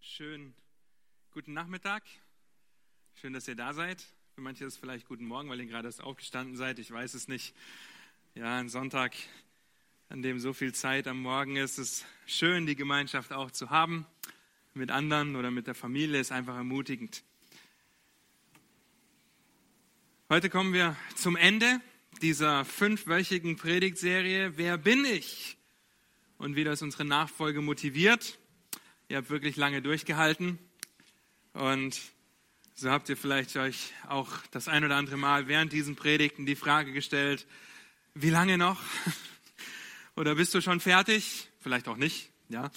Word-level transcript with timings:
schönen 0.00 0.54
guten 1.32 1.52
Nachmittag. 1.52 2.02
Schön, 3.20 3.32
dass 3.32 3.48
ihr 3.48 3.56
da 3.56 3.72
seid. 3.72 4.04
Für 4.34 4.40
manche 4.40 4.64
ist 4.64 4.74
es 4.74 4.78
vielleicht 4.78 5.06
guten 5.06 5.26
Morgen, 5.26 5.48
weil 5.48 5.60
ihr 5.60 5.66
gerade 5.66 5.88
erst 5.88 6.02
aufgestanden 6.02 6.56
seid. 6.56 6.78
Ich 6.78 6.90
weiß 6.90 7.14
es 7.14 7.28
nicht. 7.28 7.54
Ja, 8.34 8.58
ein 8.58 8.68
Sonntag, 8.68 9.14
an 10.08 10.22
dem 10.22 10.38
so 10.38 10.52
viel 10.52 10.72
Zeit 10.72 11.08
am 11.08 11.20
Morgen 11.20 11.56
ist, 11.56 11.78
ist 11.78 12.06
schön, 12.26 12.66
die 12.66 12.76
Gemeinschaft 12.76 13.32
auch 13.32 13.50
zu 13.50 13.70
haben. 13.70 14.06
Mit 14.74 14.90
anderen 14.90 15.36
oder 15.36 15.50
mit 15.50 15.66
der 15.66 15.74
Familie 15.74 16.20
ist 16.20 16.30
einfach 16.30 16.56
ermutigend. 16.56 17.24
Heute 20.28 20.50
kommen 20.50 20.72
wir 20.72 20.96
zum 21.16 21.36
Ende 21.36 21.80
dieser 22.22 22.64
fünfwöchigen 22.64 23.56
Predigtserie. 23.56 24.56
Wer 24.56 24.78
bin 24.78 25.04
ich? 25.04 25.56
Und 26.36 26.54
wie 26.54 26.64
das 26.64 26.82
unsere 26.82 27.04
Nachfolge 27.04 27.62
motiviert. 27.62 28.38
Ihr 29.10 29.16
habt 29.16 29.30
wirklich 29.30 29.56
lange 29.56 29.80
durchgehalten 29.80 30.58
und 31.54 31.98
so 32.74 32.90
habt 32.90 33.08
ihr 33.08 33.16
vielleicht 33.16 33.56
euch 33.56 33.94
auch 34.06 34.28
das 34.50 34.68
ein 34.68 34.84
oder 34.84 34.96
andere 34.96 35.16
Mal 35.16 35.48
während 35.48 35.72
diesen 35.72 35.96
Predigten 35.96 36.44
die 36.44 36.56
Frage 36.56 36.92
gestellt, 36.92 37.46
wie 38.12 38.28
lange 38.28 38.58
noch? 38.58 38.78
Oder 40.14 40.34
bist 40.34 40.52
du 40.52 40.60
schon 40.60 40.80
fertig? 40.80 41.48
Vielleicht 41.58 41.88
auch 41.88 41.96
nicht, 41.96 42.30
ja. 42.50 42.70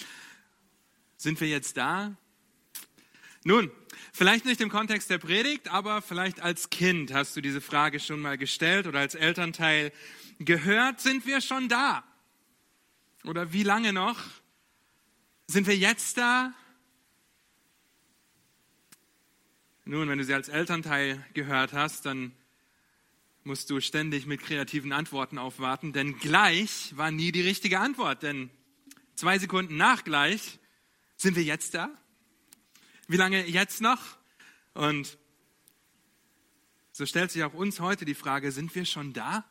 Sind 1.18 1.42
wir 1.42 1.50
jetzt 1.50 1.76
da? 1.76 2.16
Nun, 3.44 3.70
vielleicht 4.14 4.46
nicht 4.46 4.62
im 4.62 4.70
Kontext 4.70 5.10
der 5.10 5.18
Predigt, 5.18 5.68
aber 5.68 6.02
vielleicht 6.02 6.40
als 6.40 6.70
Kind 6.70 7.14
hast 7.14 7.36
du 7.36 7.42
diese 7.42 7.60
Frage 7.60 8.00
schon 8.00 8.22
mal 8.22 8.38
gestellt 8.38 8.88
oder 8.88 9.00
als 9.00 9.16
Elternteil 9.16 9.92
gehört, 10.40 11.02
sind 11.02 11.26
wir 11.26 11.42
schon 11.42 11.68
da? 11.68 12.06
Oder 13.26 13.52
wie 13.52 13.64
lange 13.64 13.92
noch? 13.92 14.18
Sind 15.52 15.68
wir 15.68 15.76
jetzt 15.76 16.18
da? 16.18 16.54
Nun, 19.84 20.08
wenn 20.08 20.18
du 20.18 20.24
sie 20.24 20.34
als 20.34 20.48
Elternteil 20.48 21.26
gehört 21.34 21.74
hast, 21.74 22.06
dann 22.06 22.32
musst 23.44 23.70
du 23.70 23.82
ständig 23.82 24.26
mit 24.26 24.42
kreativen 24.42 24.94
Antworten 24.94 25.38
aufwarten, 25.38 25.92
denn 25.92 26.18
gleich 26.20 26.96
war 26.96 27.12
nie 27.12 27.34
die 27.34 27.42
richtige 27.42 27.82
Antwort, 27.82 28.24
denn 28.24 28.50
zwei 29.16 29.40
Sekunden 29.40 29.76
nach 29.76 30.06
gleich 30.06 30.58
sind 31.18 31.36
wir 31.36 31.44
jetzt 31.44 31.74
da? 31.74 31.90
Wie 33.10 33.18
lange 33.18 33.46
jetzt 33.46 33.82
noch? 33.82 34.00
Und 34.74 35.18
so 36.94 37.06
stellt 37.06 37.30
sich 37.30 37.44
auch 37.44 37.54
uns 37.54 37.82
heute 37.82 38.06
die 38.06 38.16
Frage, 38.16 38.54
sind 38.54 38.74
wir 38.74 38.86
schon 38.86 39.12
da? 39.12 39.44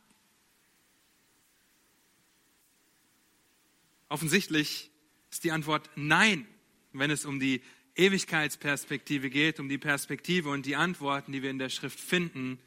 Offensichtlich 4.09 4.90
ist 5.31 5.43
die 5.43 5.51
Antwort 5.51 5.89
nein, 5.95 6.45
wenn 6.93 7.09
es 7.09 7.25
um 7.25 7.39
die 7.39 7.61
Ewigkeitsperspektive 7.95 9.29
geht, 9.29 9.59
um 9.59 9.69
die 9.69 9.77
Perspektive 9.77 10.49
und 10.49 10.65
die 10.65 10.75
Antworten, 10.75 11.31
die 11.31 11.41
wir 11.41 11.49
in 11.49 11.59
der 11.59 11.69
Schrift 11.69 11.99
finden. 11.99 12.59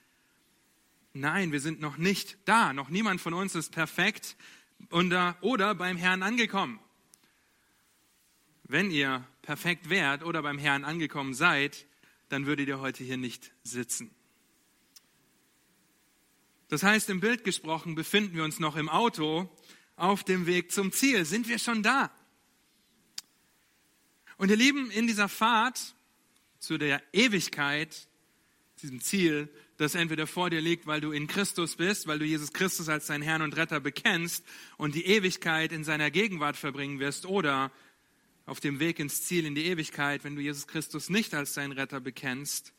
Nein, 1.12 1.53
wir 1.53 1.61
sind 1.61 1.81
noch 1.81 1.98
nicht 1.98 2.39
da. 2.47 2.73
Noch 2.73 2.89
niemand 2.89 3.20
von 3.20 3.35
uns 3.35 3.55
ist 3.55 3.73
perfekt 3.73 4.37
oder 4.91 5.75
beim 5.75 5.97
Herrn 5.97 6.23
angekommen. 6.23 6.81
Wenn 8.65 8.91
ihr 8.91 9.27
perfekt 9.42 9.91
wärt 9.91 10.25
oder 10.25 10.42
beim 10.42 10.59
Herrn 10.59 10.85
angekommen 10.85 11.35
seid, 11.35 11.87
dann 12.31 12.47
würdet 12.47 12.67
ihr 12.69 12.81
heute 12.81 13.05
hier 13.05 13.19
nicht 13.19 13.53
sitzen. 13.62 14.11
Das 16.69 16.83
heißt, 16.83 17.11
im 17.11 17.20
Bild 17.20 17.45
gesprochen 17.45 17.95
befinden 17.95 18.37
wir 18.37 18.45
uns 18.45 18.59
noch 18.59 18.77
im 18.77 18.89
Auto 18.89 19.55
auf 19.97 20.25
dem 20.25 20.47
Weg 20.47 20.73
zum 20.73 20.92
Ziel. 20.92 21.25
Sind 21.27 21.47
wir 21.47 21.59
schon 21.59 21.83
da? 21.83 22.11
Und 24.37 24.51
ihr 24.51 24.57
Lieben, 24.57 24.91
in 24.91 25.07
dieser 25.07 25.29
Fahrt 25.29 25.95
zu 26.59 26.79
der 26.79 27.03
Ewigkeit, 27.13 28.09
diesem 28.83 29.01
Ziel, 29.01 29.49
das 29.77 29.95
entweder 29.95 30.27
vor 30.27 30.51
dir 30.51 30.61
liegt, 30.61 30.86
weil 30.86 31.01
du 31.01 31.11
in 31.13 31.27
Christus 31.27 31.77
bist, 31.77 32.07
weil 32.07 32.19
du 32.19 32.25
Jesus 32.25 32.53
Christus 32.53 32.89
als 32.89 33.07
deinen 33.07 33.23
Herrn 33.23 33.42
und 33.42 33.57
Retter 33.57 33.81
bekennst 33.81 34.45
und 34.77 34.95
die 34.95 35.07
Ewigkeit 35.07 35.73
in 35.73 35.85
seiner 35.85 36.11
Gegenwart 36.11 36.57
verbringen 36.57 37.01
wirst, 37.01 37.27
oder 37.27 37.73
auf 38.47 38.61
dem 38.61 38.79
Weg 38.79 38.98
ins 38.98 39.23
Ziel, 39.23 39.47
in 39.47 39.55
die 39.55 39.67
Ewigkeit, 39.67 40.25
wenn 40.25 40.37
du 40.37 40.42
Jesus 40.42 40.67
Christus 40.67 41.08
nicht 41.08 41.35
als 41.35 41.55
deinen 41.55 41.73
Retter 41.73 42.01
bekennst 42.01 42.73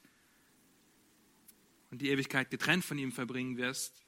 und 1.92 2.02
die 2.02 2.10
Ewigkeit 2.10 2.52
getrennt 2.52 2.86
von 2.86 2.98
ihm 2.98 3.12
verbringen 3.12 3.58
wirst, 3.58 4.04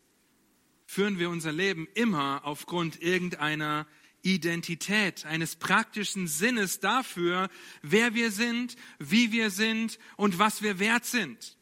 führen 0.85 1.19
wir 1.19 1.29
unser 1.29 1.51
Leben 1.51 1.87
immer 1.95 2.41
aufgrund 2.45 3.01
irgendeiner 3.01 3.87
Identität, 4.33 5.25
eines 5.25 5.55
praktischen 5.55 6.27
Sinnes 6.27 6.79
dafür, 6.79 7.49
wer 7.81 8.13
wir 8.13 8.31
sind, 8.31 8.75
wie 8.99 9.31
wir 9.31 9.49
sind 9.49 9.99
und 10.15 10.39
was 10.39 10.61
wir 10.61 10.79
wert 10.79 11.05
sind. 11.05 11.57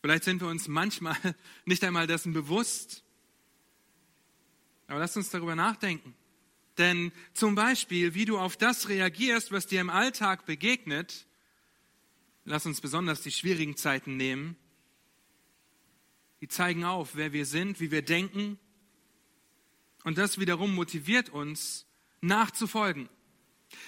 Vielleicht 0.00 0.24
sind 0.24 0.40
wir 0.40 0.48
uns 0.48 0.68
manchmal 0.68 1.16
nicht 1.64 1.84
einmal 1.84 2.06
dessen 2.06 2.32
bewusst, 2.32 3.04
aber 4.86 4.98
lasst 4.98 5.16
uns 5.16 5.30
darüber 5.30 5.54
nachdenken. 5.54 6.14
Denn 6.78 7.12
zum 7.34 7.54
Beispiel, 7.54 8.14
wie 8.14 8.24
du 8.24 8.38
auf 8.38 8.56
das 8.56 8.88
reagierst, 8.88 9.52
was 9.52 9.66
dir 9.66 9.80
im 9.80 9.90
Alltag 9.90 10.46
begegnet, 10.46 11.26
lass 12.44 12.66
uns 12.66 12.80
besonders 12.80 13.22
die 13.22 13.30
schwierigen 13.30 13.76
Zeiten 13.76 14.16
nehmen, 14.16 14.56
die 16.42 16.48
zeigen 16.48 16.82
auf, 16.82 17.14
wer 17.14 17.32
wir 17.32 17.46
sind, 17.46 17.78
wie 17.78 17.92
wir 17.92 18.02
denken. 18.02 18.58
Und 20.02 20.18
das 20.18 20.40
wiederum 20.40 20.74
motiviert 20.74 21.28
uns, 21.28 21.86
nachzufolgen. 22.20 23.08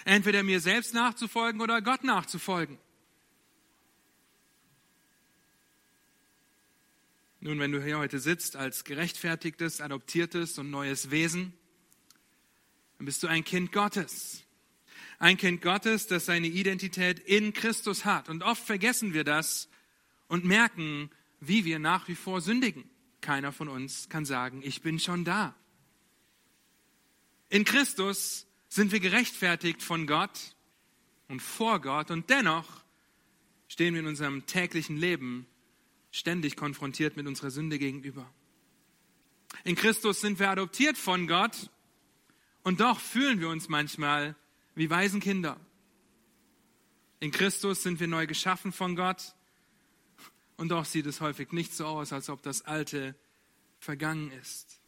Entweder 0.05 0.45
mir 0.45 0.61
selbst 0.61 0.95
nachzufolgen 0.95 1.61
oder 1.61 1.83
Gott 1.83 2.05
nachzufolgen. 2.05 2.79
Nun, 7.41 7.59
wenn 7.59 7.73
du 7.73 7.83
hier 7.83 7.99
heute 7.99 8.21
sitzt 8.21 8.55
als 8.55 8.85
gerechtfertigtes, 8.85 9.81
adoptiertes 9.81 10.57
und 10.57 10.71
neues 10.71 11.11
Wesen, 11.11 11.53
dann 12.99 13.07
bist 13.07 13.21
du 13.25 13.27
ein 13.27 13.43
Kind 13.43 13.73
Gottes. 13.73 14.45
Ein 15.19 15.37
Kind 15.37 15.61
Gottes, 15.61 16.07
das 16.07 16.27
seine 16.27 16.47
Identität 16.47 17.19
in 17.19 17.53
Christus 17.53 18.05
hat. 18.05 18.29
Und 18.29 18.45
oft 18.45 18.65
vergessen 18.65 19.13
wir 19.13 19.25
das 19.25 19.69
und 20.29 20.45
merken, 20.45 21.11
wie 21.47 21.65
wir 21.65 21.78
nach 21.78 22.09
wie 22.09 22.15
vor 22.15 22.41
sündigen. 22.41 22.84
Keiner 23.21 23.53
von 23.53 23.69
uns 23.69 24.09
kann 24.09 24.25
sagen, 24.25 24.60
ich 24.62 24.82
bin 24.82 24.99
schon 24.99 25.25
da. 25.25 25.55
In 27.49 27.65
Christus 27.65 28.47
sind 28.69 28.93
wir 28.93 29.00
gerechtfertigt 29.00 29.82
von 29.82 30.06
Gott 30.06 30.56
und 31.28 31.41
vor 31.41 31.81
Gott 31.81 32.10
und 32.10 32.28
dennoch 32.31 32.84
stehen 33.69 33.94
wir 33.94 34.00
in 34.00 34.06
unserem 34.06 34.47
täglichen 34.47 34.97
Leben 34.97 35.47
ständig 36.10 36.56
konfrontiert 36.56 37.16
mit 37.16 37.27
unserer 37.27 37.50
Sünde 37.50 37.78
gegenüber. 37.78 38.31
In 39.65 39.76
Christus 39.76 40.21
sind 40.21 40.38
wir 40.38 40.50
adoptiert 40.50 40.99
von 40.99 41.26
Gott 41.26 41.71
und 42.62 42.81
doch 42.81 43.00
fühlen 43.00 43.41
wir 43.41 43.49
uns 43.49 43.69
manchmal 43.69 44.37
wie 44.75 44.91
Waisenkinder. 44.91 45.59
In 47.21 47.31
Christus 47.31 47.82
sind 47.82 48.00
wir 48.00 48.09
neu 48.09 48.26
geschaffen 48.26 48.72
von 48.72 48.97
Gott 48.97 49.34
und 50.57 50.69
doch 50.69 50.85
sieht 50.85 51.07
es 51.07 51.21
häufig 51.21 51.53
nicht 51.53 51.75
so 51.75 51.87
aus, 51.87 52.13
als 52.13 52.29
ob 52.29 52.43
das 52.43 52.63
Alte 52.63 53.15
vergangen 53.79 54.31
ist. 54.41 54.81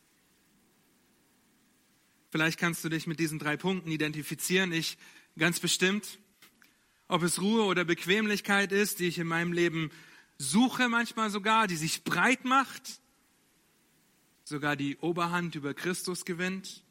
Vielleicht 2.30 2.58
kannst 2.58 2.84
du 2.84 2.88
dich 2.88 3.06
mit 3.06 3.18
diesen 3.18 3.38
drei 3.38 3.56
Punkten 3.56 3.90
identifizieren. 3.90 4.72
Ich 4.72 4.98
ganz 5.38 5.60
bestimmt. 5.60 6.18
Ob 7.08 7.22
es 7.22 7.40
Ruhe 7.40 7.64
oder 7.64 7.84
Bequemlichkeit 7.84 8.72
ist, 8.72 8.98
die 8.98 9.06
ich 9.06 9.18
in 9.18 9.26
meinem 9.26 9.52
Leben 9.52 9.90
suche, 10.38 10.88
manchmal 10.88 11.30
sogar, 11.30 11.66
die 11.66 11.76
sich 11.76 12.04
breit 12.04 12.44
macht, 12.44 13.00
sogar 14.44 14.76
die 14.76 14.96
Oberhand 14.98 15.54
über 15.54 15.72
Christus 15.72 16.24
gewinnt, 16.24 16.82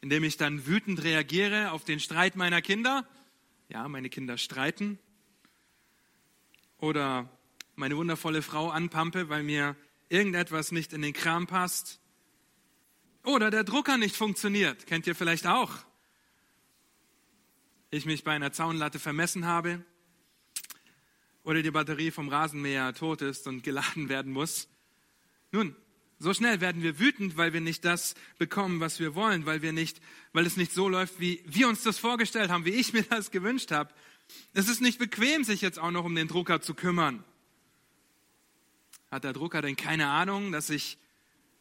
indem 0.00 0.24
ich 0.24 0.36
dann 0.36 0.66
wütend 0.66 1.02
reagiere 1.02 1.72
auf 1.72 1.84
den 1.84 2.00
Streit 2.00 2.36
meiner 2.36 2.62
Kinder. 2.62 3.06
Ja, 3.68 3.86
meine 3.88 4.08
Kinder 4.08 4.38
streiten 4.38 4.98
oder 6.84 7.30
meine 7.76 7.96
wundervolle 7.96 8.42
Frau 8.42 8.68
anpampe, 8.68 9.30
weil 9.30 9.42
mir 9.42 9.74
irgendetwas 10.10 10.70
nicht 10.70 10.92
in 10.92 11.00
den 11.00 11.14
Kram 11.14 11.46
passt. 11.46 11.98
Oder 13.24 13.50
der 13.50 13.64
Drucker 13.64 13.96
nicht 13.96 14.14
funktioniert. 14.14 14.86
Kennt 14.86 15.06
ihr 15.06 15.14
vielleicht 15.14 15.46
auch? 15.46 15.72
Ich 17.90 18.04
mich 18.04 18.22
bei 18.22 18.32
einer 18.32 18.52
Zaunlatte 18.52 18.98
vermessen 18.98 19.46
habe. 19.46 19.82
Oder 21.42 21.62
die 21.62 21.70
Batterie 21.70 22.10
vom 22.10 22.28
Rasenmäher 22.28 22.92
tot 22.92 23.22
ist 23.22 23.46
und 23.46 23.62
geladen 23.62 24.10
werden 24.10 24.30
muss. 24.30 24.68
Nun, 25.52 25.74
so 26.18 26.34
schnell 26.34 26.60
werden 26.60 26.82
wir 26.82 26.98
wütend, 26.98 27.38
weil 27.38 27.54
wir 27.54 27.62
nicht 27.62 27.84
das 27.84 28.14
bekommen, 28.38 28.80
was 28.80 29.00
wir 29.00 29.14
wollen, 29.14 29.46
weil 29.46 29.62
wir 29.62 29.72
nicht, 29.72 30.02
weil 30.34 30.44
es 30.44 30.58
nicht 30.58 30.72
so 30.72 30.88
läuft, 30.88 31.18
wie 31.18 31.42
wir 31.46 31.66
uns 31.66 31.82
das 31.82 31.98
vorgestellt 31.98 32.50
haben, 32.50 32.66
wie 32.66 32.70
ich 32.70 32.92
mir 32.92 33.04
das 33.04 33.30
gewünscht 33.30 33.70
habe. 33.70 33.94
Es 34.52 34.68
ist 34.68 34.80
nicht 34.80 34.98
bequem, 34.98 35.44
sich 35.44 35.60
jetzt 35.60 35.78
auch 35.78 35.90
noch 35.90 36.04
um 36.04 36.14
den 36.14 36.28
Drucker 36.28 36.60
zu 36.60 36.74
kümmern. 36.74 37.24
Hat 39.10 39.24
der 39.24 39.32
Drucker 39.32 39.62
denn 39.62 39.76
keine 39.76 40.08
Ahnung, 40.08 40.52
dass 40.52 40.70
ich 40.70 40.98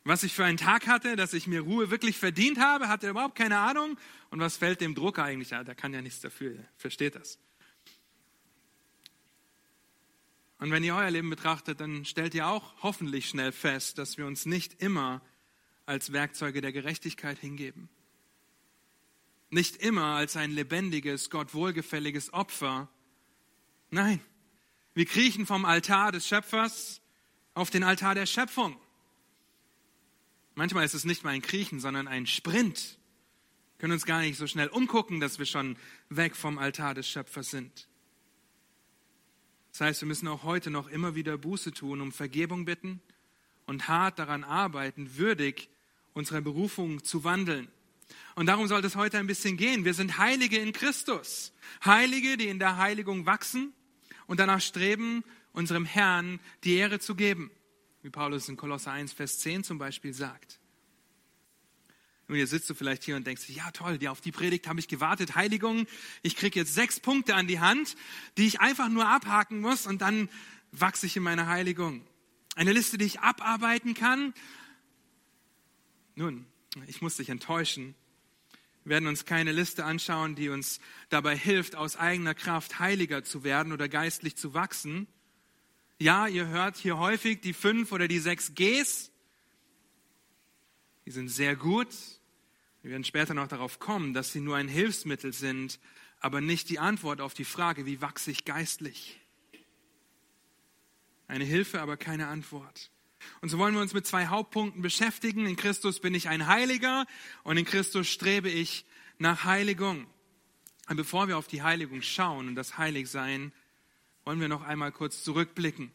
Was 0.05 0.23
ich 0.23 0.33
für 0.33 0.43
einen 0.43 0.57
Tag 0.57 0.87
hatte, 0.87 1.15
dass 1.15 1.33
ich 1.33 1.47
mir 1.47 1.61
Ruhe 1.61 1.89
wirklich 1.89 2.17
verdient 2.17 2.59
habe, 2.59 2.89
hat 2.89 3.03
er 3.03 3.11
überhaupt 3.11 3.35
keine 3.35 3.59
Ahnung. 3.59 3.97
Und 4.31 4.39
was 4.39 4.57
fällt 4.57 4.81
dem 4.81 4.95
Drucker 4.95 5.23
eigentlich 5.23 5.55
an? 5.55 5.65
Der 5.65 5.75
kann 5.75 5.93
ja 5.93 6.01
nichts 6.01 6.19
dafür, 6.19 6.57
versteht 6.75 7.15
das. 7.15 7.39
Und 10.59 10.71
wenn 10.71 10.83
ihr 10.83 10.95
euer 10.95 11.11
Leben 11.11 11.29
betrachtet, 11.29 11.79
dann 11.79 12.03
stellt 12.05 12.33
ihr 12.35 12.47
auch 12.47 12.73
hoffentlich 12.83 13.29
schnell 13.29 13.51
fest, 13.51 13.97
dass 13.97 14.17
wir 14.17 14.25
uns 14.25 14.45
nicht 14.45 14.81
immer 14.81 15.21
als 15.85 16.11
Werkzeuge 16.11 16.61
der 16.61 16.73
Gerechtigkeit 16.73 17.39
hingeben. 17.39 17.89
Nicht 19.53 19.75
immer 19.75 20.15
als 20.15 20.35
ein 20.35 20.49
lebendiges, 20.49 21.29
Gott 21.29 21.53
wohlgefälliges 21.53 22.33
Opfer. 22.33 22.89
Nein, 23.91 24.19
wir 24.95 25.05
kriechen 25.05 25.45
vom 25.45 25.65
Altar 25.65 26.11
des 26.11 26.27
Schöpfers 26.27 27.01
auf 27.53 27.69
den 27.69 27.83
Altar 27.83 28.15
der 28.15 28.25
Schöpfung. 28.25 28.75
Manchmal 30.55 30.85
ist 30.85 30.95
es 30.95 31.05
nicht 31.05 31.23
mal 31.23 31.29
ein 31.29 31.43
Kriechen, 31.43 31.79
sondern 31.79 32.07
ein 32.07 32.25
Sprint. 32.25 32.97
Wir 33.75 33.81
können 33.81 33.93
uns 33.93 34.07
gar 34.07 34.21
nicht 34.21 34.39
so 34.39 34.47
schnell 34.47 34.69
umgucken, 34.69 35.19
dass 35.19 35.37
wir 35.37 35.45
schon 35.45 35.77
weg 36.09 36.35
vom 36.35 36.57
Altar 36.57 36.95
des 36.95 37.07
Schöpfers 37.07 37.51
sind. 37.51 37.87
Das 39.71 39.81
heißt, 39.81 40.01
wir 40.01 40.07
müssen 40.07 40.27
auch 40.29 40.41
heute 40.41 40.71
noch 40.71 40.87
immer 40.87 41.13
wieder 41.13 41.37
Buße 41.37 41.73
tun, 41.73 42.01
um 42.01 42.11
Vergebung 42.11 42.65
bitten 42.65 43.01
und 43.67 43.87
hart 43.87 44.17
daran 44.17 44.43
arbeiten, 44.43 45.15
würdig 45.15 45.69
unserer 46.15 46.41
Berufung 46.41 47.03
zu 47.03 47.23
wandeln. 47.23 47.67
Und 48.35 48.47
darum 48.47 48.67
soll 48.67 48.83
es 48.83 48.95
heute 48.95 49.19
ein 49.19 49.27
bisschen 49.27 49.57
gehen. 49.57 49.85
Wir 49.85 49.93
sind 49.93 50.17
Heilige 50.17 50.57
in 50.57 50.73
Christus. 50.73 51.53
Heilige, 51.85 52.37
die 52.37 52.47
in 52.47 52.59
der 52.59 52.77
Heiligung 52.77 53.25
wachsen 53.25 53.73
und 54.27 54.39
danach 54.39 54.61
streben, 54.61 55.23
unserem 55.51 55.85
Herrn 55.85 56.39
die 56.63 56.75
Ehre 56.75 56.99
zu 56.99 57.15
geben 57.15 57.51
wie 58.03 58.09
Paulus 58.09 58.49
in 58.49 58.57
Kolosser 58.57 58.91
1, 58.91 59.13
Vers 59.13 59.39
10 59.39 59.63
zum 59.63 59.77
Beispiel 59.77 60.13
sagt. 60.13 60.59
Und 62.27 62.35
jetzt 62.35 62.51
sitzt 62.51 62.69
du 62.69 62.73
vielleicht 62.73 63.03
hier 63.03 63.15
und 63.15 63.25
denkst, 63.25 63.49
ja 63.49 63.71
toll, 63.71 63.97
auf 64.07 64.21
die 64.21 64.31
Predigt 64.31 64.67
habe 64.67 64.79
ich 64.79 64.87
gewartet, 64.87 65.35
Heiligung. 65.35 65.87
Ich 66.21 66.35
kriege 66.35 66.59
jetzt 66.59 66.73
sechs 66.73 66.99
Punkte 66.99 67.35
an 67.35 67.47
die 67.47 67.59
Hand, 67.59 67.95
die 68.37 68.45
ich 68.45 68.59
einfach 68.59 68.89
nur 68.89 69.07
abhaken 69.07 69.61
muss 69.61 69.87
und 69.87 70.01
dann 70.01 70.29
wachse 70.71 71.05
ich 71.05 71.15
in 71.15 71.23
meiner 71.23 71.47
Heiligung. 71.47 72.05
Eine 72.55 72.73
Liste, 72.73 72.97
die 72.97 73.05
ich 73.05 73.21
abarbeiten 73.21 73.93
kann. 73.93 74.33
Nun, 76.15 76.45
ich 76.87 77.01
muss 77.01 77.17
dich 77.17 77.29
enttäuschen. 77.29 77.95
Wir 78.83 78.91
werden 78.91 79.07
uns 79.07 79.25
keine 79.25 79.51
Liste 79.51 79.85
anschauen, 79.85 80.35
die 80.35 80.49
uns 80.49 80.79
dabei 81.09 81.37
hilft, 81.37 81.75
aus 81.75 81.95
eigener 81.95 82.33
Kraft 82.33 82.79
heiliger 82.79 83.23
zu 83.23 83.43
werden 83.43 83.71
oder 83.71 83.87
geistlich 83.87 84.35
zu 84.35 84.53
wachsen, 84.53 85.07
ja, 86.03 86.27
ihr 86.27 86.47
hört 86.47 86.75
hier 86.75 86.97
häufig 86.97 87.39
die 87.39 87.53
fünf 87.53 87.93
oder 87.93 88.09
die 88.09 88.19
sechs 88.19 88.53
Gs. 88.55 89.11
Die 91.05 91.11
sind 91.11 91.29
sehr 91.29 91.55
gut. 91.55 91.87
Wir 92.81 92.91
werden 92.91 93.05
später 93.05 93.33
noch 93.33 93.47
darauf 93.47 93.79
kommen, 93.79 94.13
dass 94.13 94.33
sie 94.33 94.41
nur 94.41 94.57
ein 94.57 94.67
Hilfsmittel 94.67 95.31
sind, 95.31 95.79
aber 96.19 96.41
nicht 96.41 96.69
die 96.69 96.79
Antwort 96.79 97.21
auf 97.21 97.33
die 97.33 97.45
Frage, 97.45 97.85
wie 97.85 98.01
wachse 98.01 98.31
ich 98.31 98.43
geistlich. 98.43 99.19
Eine 101.27 101.45
Hilfe, 101.45 101.79
aber 101.79 101.95
keine 101.95 102.27
Antwort. 102.27 102.91
Und 103.41 103.49
so 103.49 103.57
wollen 103.57 103.73
wir 103.73 103.81
uns 103.81 103.93
mit 103.93 104.05
zwei 104.05 104.27
Hauptpunkten 104.27 104.81
beschäftigen. 104.81 105.45
In 105.45 105.55
Christus 105.55 105.99
bin 105.99 106.15
ich 106.15 106.29
ein 106.29 106.47
Heiliger 106.47 107.05
und 107.43 107.57
in 107.57 107.65
Christus 107.65 108.07
strebe 108.07 108.49
ich 108.49 108.85
nach 109.17 109.43
Heiligung. 109.43 110.07
Und 110.89 110.97
bevor 110.97 111.27
wir 111.27 111.37
auf 111.37 111.47
die 111.47 111.63
Heiligung 111.63 112.01
schauen 112.01 112.47
und 112.49 112.55
das 112.55 112.77
Heiligsein, 112.77 113.53
wollen 114.25 114.39
wir 114.39 114.47
noch 114.47 114.63
einmal 114.63 114.91
kurz 114.91 115.23
zurückblicken. 115.23 115.91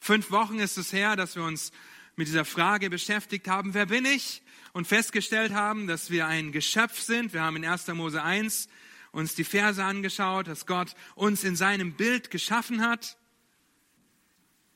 Fünf 0.00 0.30
Wochen 0.30 0.58
ist 0.58 0.76
es 0.76 0.92
her, 0.92 1.16
dass 1.16 1.36
wir 1.36 1.44
uns 1.44 1.72
mit 2.16 2.28
dieser 2.28 2.44
Frage 2.44 2.90
beschäftigt 2.90 3.48
haben, 3.48 3.74
wer 3.74 3.86
bin 3.86 4.04
ich? 4.04 4.42
Und 4.72 4.86
festgestellt 4.86 5.52
haben, 5.52 5.86
dass 5.86 6.10
wir 6.10 6.26
ein 6.26 6.52
Geschöpf 6.52 7.00
sind. 7.00 7.32
Wir 7.32 7.42
haben 7.42 7.56
in 7.56 7.64
1. 7.64 7.88
Mose 7.88 8.22
1 8.22 8.68
uns 9.12 9.34
die 9.34 9.44
Verse 9.44 9.82
angeschaut, 9.82 10.48
dass 10.48 10.66
Gott 10.66 10.94
uns 11.14 11.44
in 11.44 11.54
seinem 11.56 11.92
Bild 11.92 12.30
geschaffen 12.30 12.82
hat. 12.82 13.16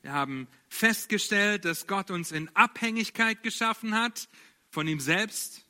Wir 0.01 0.13
haben 0.13 0.47
festgestellt, 0.69 1.65
dass 1.65 1.87
Gott 1.87 2.09
uns 2.11 2.31
in 2.31 2.53
Abhängigkeit 2.55 3.43
geschaffen 3.43 3.95
hat 3.95 4.29
von 4.69 4.87
ihm 4.87 4.99
selbst. 4.99 5.65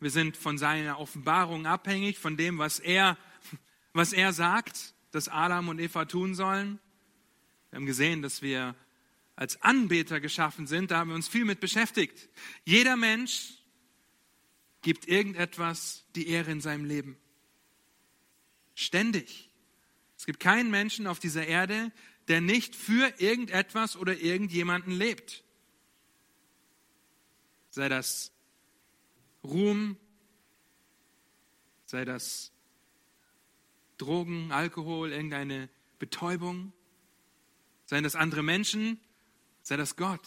Wir 0.00 0.10
sind 0.10 0.36
von 0.36 0.58
seiner 0.58 1.00
Offenbarung 1.00 1.66
abhängig, 1.66 2.18
von 2.18 2.36
dem, 2.36 2.58
was 2.58 2.78
er, 2.78 3.18
was 3.92 4.12
er 4.12 4.32
sagt 4.32 4.94
das 5.10 5.28
Adam 5.28 5.68
und 5.68 5.78
Eva 5.78 6.04
tun 6.06 6.34
sollen. 6.34 6.80
Wir 7.70 7.76
haben 7.76 7.86
gesehen, 7.86 8.20
dass 8.20 8.42
wir 8.42 8.74
als 9.36 9.60
Anbeter 9.62 10.20
geschaffen 10.20 10.66
sind. 10.66 10.90
Da 10.90 10.98
haben 10.98 11.08
wir 11.08 11.14
uns 11.14 11.28
viel 11.28 11.44
mit 11.44 11.60
beschäftigt. 11.60 12.28
Jeder 12.64 12.96
Mensch 12.96 13.54
gibt 14.82 15.08
irgendetwas 15.08 16.04
die 16.14 16.28
Ehre 16.28 16.50
in 16.50 16.60
seinem 16.60 16.84
Leben. 16.84 17.16
Ständig. 18.74 19.50
Es 20.16 20.26
gibt 20.26 20.40
keinen 20.40 20.70
Menschen 20.70 21.06
auf 21.06 21.18
dieser 21.18 21.46
Erde, 21.46 21.92
der 22.28 22.40
nicht 22.40 22.74
für 22.74 23.12
irgendetwas 23.18 23.96
oder 23.96 24.18
irgendjemanden 24.18 24.92
lebt. 24.92 25.44
Sei 27.70 27.88
das 27.88 28.32
Ruhm, 29.42 29.96
sei 31.86 32.04
das 32.04 32.52
Drogen, 33.98 34.52
Alkohol, 34.52 35.12
irgendeine 35.12 35.68
Betäubung? 35.98 36.72
Seien 37.86 38.04
das 38.04 38.16
andere 38.16 38.42
Menschen? 38.42 38.98
Sei 39.62 39.76
das 39.76 39.96
Gott? 39.96 40.20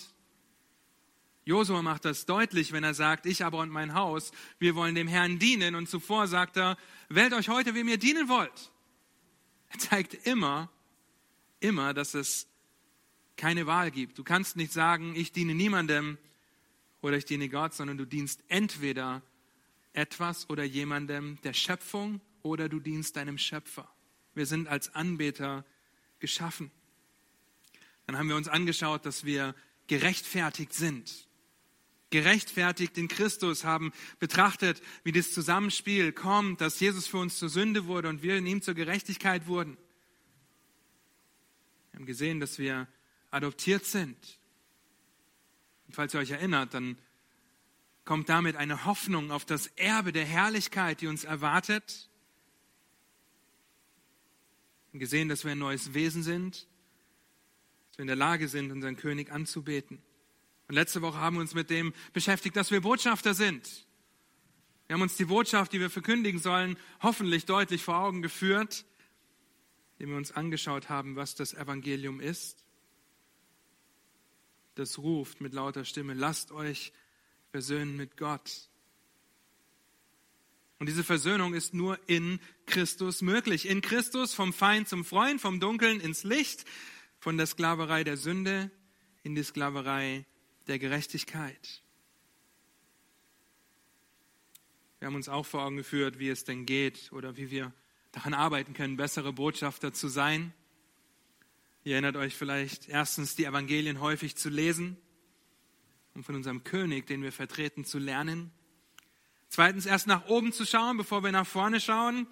Josua 1.45 1.81
macht 1.81 2.03
das 2.03 2.25
deutlich, 2.25 2.73
wenn 2.73 2.83
er 2.83 2.93
sagt, 2.93 3.25
ich 3.25 3.45
aber 3.45 3.59
und 3.59 3.69
mein 3.69 3.93
Haus, 3.93 4.31
wir 4.59 4.75
wollen 4.75 4.95
dem 4.95 5.07
Herrn 5.07 5.39
dienen. 5.39 5.75
Und 5.75 5.87
zuvor 5.87 6.27
sagt 6.27 6.57
er, 6.57 6.77
wählt 7.07 7.33
euch 7.33 7.47
heute, 7.47 7.73
wem 7.73 7.87
ihr 7.87 7.97
dienen 7.97 8.27
wollt. 8.27 8.71
Er 9.69 9.79
zeigt 9.79 10.13
immer, 10.27 10.69
immer, 11.59 11.93
dass 11.93 12.13
es 12.13 12.47
keine 13.35 13.67
Wahl 13.67 13.91
gibt. 13.91 14.17
Du 14.17 14.23
kannst 14.23 14.55
nicht 14.55 14.73
sagen, 14.73 15.15
ich 15.15 15.31
diene 15.31 15.55
niemandem 15.55 16.17
oder 17.01 17.17
ich 17.17 17.25
diene 17.25 17.49
Gott, 17.49 17.73
sondern 17.73 17.97
du 17.97 18.05
dienst 18.05 18.43
entweder 18.47 19.21
etwas 19.93 20.49
oder 20.49 20.63
jemandem 20.63 21.39
der 21.43 21.53
Schöpfung 21.53 22.21
oder 22.41 22.69
du 22.69 22.79
dienst 22.79 23.15
deinem 23.15 23.37
Schöpfer. 23.37 23.89
Wir 24.33 24.45
sind 24.45 24.67
als 24.67 24.93
Anbeter 24.93 25.65
geschaffen. 26.19 26.71
Dann 28.05 28.17
haben 28.17 28.29
wir 28.29 28.35
uns 28.35 28.47
angeschaut, 28.47 29.05
dass 29.05 29.25
wir 29.25 29.55
gerechtfertigt 29.87 30.73
sind. 30.73 31.27
Gerechtfertigt 32.09 32.97
in 32.97 33.09
Christus 33.09 33.65
haben 33.65 33.91
betrachtet, 34.19 34.81
wie 35.03 35.11
das 35.11 35.33
Zusammenspiel 35.33 36.13
kommt, 36.13 36.61
dass 36.61 36.79
Jesus 36.79 37.05
für 37.05 37.17
uns 37.17 37.37
zur 37.37 37.49
Sünde 37.49 37.85
wurde 37.85 38.07
und 38.07 38.23
wir 38.23 38.37
in 38.37 38.45
ihm 38.45 38.61
zur 38.61 38.75
Gerechtigkeit 38.75 39.47
wurden. 39.47 39.77
Wir 41.97 42.01
haben 42.01 42.05
gesehen, 42.05 42.39
dass 42.39 42.59
wir 42.59 42.87
adoptiert 43.31 43.83
sind. 43.83 44.39
Und 45.87 45.95
falls 45.95 46.13
ihr 46.13 46.19
euch 46.19 46.29
erinnert, 46.29 46.75
dann 46.75 46.95
kommt 48.05 48.29
damit 48.29 48.55
eine 48.55 48.85
Hoffnung 48.85 49.31
auf 49.31 49.45
das 49.45 49.65
Erbe 49.77 50.11
der 50.13 50.23
Herrlichkeit, 50.23 51.01
die 51.01 51.07
uns 51.07 51.23
erwartet 51.23 52.07
haben 54.97 54.99
gesehen, 54.99 55.27
dass 55.27 55.43
wir 55.43 55.53
ein 55.53 55.57
neues 55.57 55.95
Wesen 55.95 56.23
sind, 56.23 56.67
dass 57.89 57.97
wir 57.97 58.03
in 58.03 58.07
der 58.07 58.15
Lage 58.15 58.47
sind, 58.47 58.71
unseren 58.71 58.95
König 58.95 59.31
anzubeten. 59.31 59.99
Und 60.67 60.75
letzte 60.75 61.01
Woche 61.01 61.19
haben 61.19 61.37
wir 61.37 61.41
uns 61.41 61.53
mit 61.53 61.71
dem 61.71 61.93
beschäftigt, 62.13 62.55
dass 62.55 62.71
wir 62.71 62.81
Botschafter 62.81 63.33
sind. 63.33 63.87
Wir 64.85 64.93
haben 64.93 65.01
uns 65.01 65.15
die 65.17 65.25
Botschaft, 65.25 65.73
die 65.73 65.79
wir 65.79 65.89
verkündigen 65.89 66.39
sollen, 66.39 66.77
hoffentlich 67.01 67.45
deutlich 67.45 67.83
vor 67.83 67.97
Augen 67.97 68.21
geführt, 68.21 68.85
indem 69.97 70.11
wir 70.11 70.17
uns 70.17 70.31
angeschaut 70.31 70.89
haben, 70.89 71.15
was 71.15 71.35
das 71.35 71.53
Evangelium 71.53 72.19
ist. 72.19 72.63
Das 74.75 74.99
ruft 74.99 75.41
mit 75.41 75.53
lauter 75.53 75.85
Stimme, 75.85 76.13
lasst 76.13 76.51
euch 76.51 76.93
versöhnen 77.49 77.97
mit 77.97 78.17
Gott. 78.17 78.69
Und 80.79 80.87
diese 80.87 81.03
Versöhnung 81.03 81.55
ist 81.55 81.73
nur 81.73 81.99
in 82.07 82.39
Christus 82.67 83.23
möglich. 83.23 83.67
In 83.67 83.81
Christus 83.81 84.35
vom 84.35 84.53
Feind 84.53 84.87
zum 84.87 85.03
Freund, 85.03 85.41
vom 85.41 85.59
Dunkeln 85.59 85.99
ins 85.99 86.23
Licht, 86.23 86.65
von 87.17 87.37
der 87.37 87.47
Sklaverei 87.47 88.03
der 88.03 88.17
Sünde 88.17 88.69
in 89.23 89.33
die 89.33 89.43
Sklaverei 89.43 90.25
der 90.67 90.77
Gerechtigkeit. 90.77 91.81
Wir 94.99 95.07
haben 95.07 95.15
uns 95.15 95.29
auch 95.29 95.45
vor 95.45 95.63
Augen 95.63 95.77
geführt, 95.77 96.19
wie 96.19 96.29
es 96.29 96.43
denn 96.43 96.65
geht 96.65 97.11
oder 97.11 97.37
wie 97.37 97.49
wir 97.49 97.73
daran 98.11 98.33
arbeiten 98.33 98.73
können, 98.73 98.97
bessere 98.97 99.33
Botschafter 99.33 99.93
zu 99.93 100.07
sein. 100.07 100.53
Ihr 101.83 101.93
erinnert 101.93 102.17
euch 102.17 102.35
vielleicht 102.35 102.89
erstens, 102.89 103.35
die 103.35 103.45
Evangelien 103.45 104.01
häufig 104.01 104.35
zu 104.35 104.49
lesen, 104.49 104.97
um 106.13 106.23
von 106.23 106.35
unserem 106.35 106.63
König, 106.63 107.07
den 107.07 107.21
wir 107.21 107.31
vertreten, 107.31 107.85
zu 107.85 107.99
lernen. 107.99 108.51
Zweitens, 109.49 109.85
erst 109.85 110.07
nach 110.07 110.25
oben 110.27 110.51
zu 110.51 110.65
schauen, 110.65 110.97
bevor 110.97 111.23
wir 111.23 111.31
nach 111.31 111.47
vorne 111.47 111.79
schauen, 111.79 112.27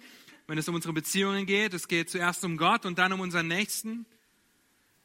wenn 0.46 0.58
es 0.58 0.68
um 0.68 0.74
unsere 0.74 0.92
Beziehungen 0.92 1.46
geht. 1.46 1.72
Es 1.72 1.88
geht 1.88 2.10
zuerst 2.10 2.44
um 2.44 2.56
Gott 2.56 2.84
und 2.84 2.98
dann 2.98 3.12
um 3.12 3.20
unseren 3.20 3.48
Nächsten. 3.48 4.06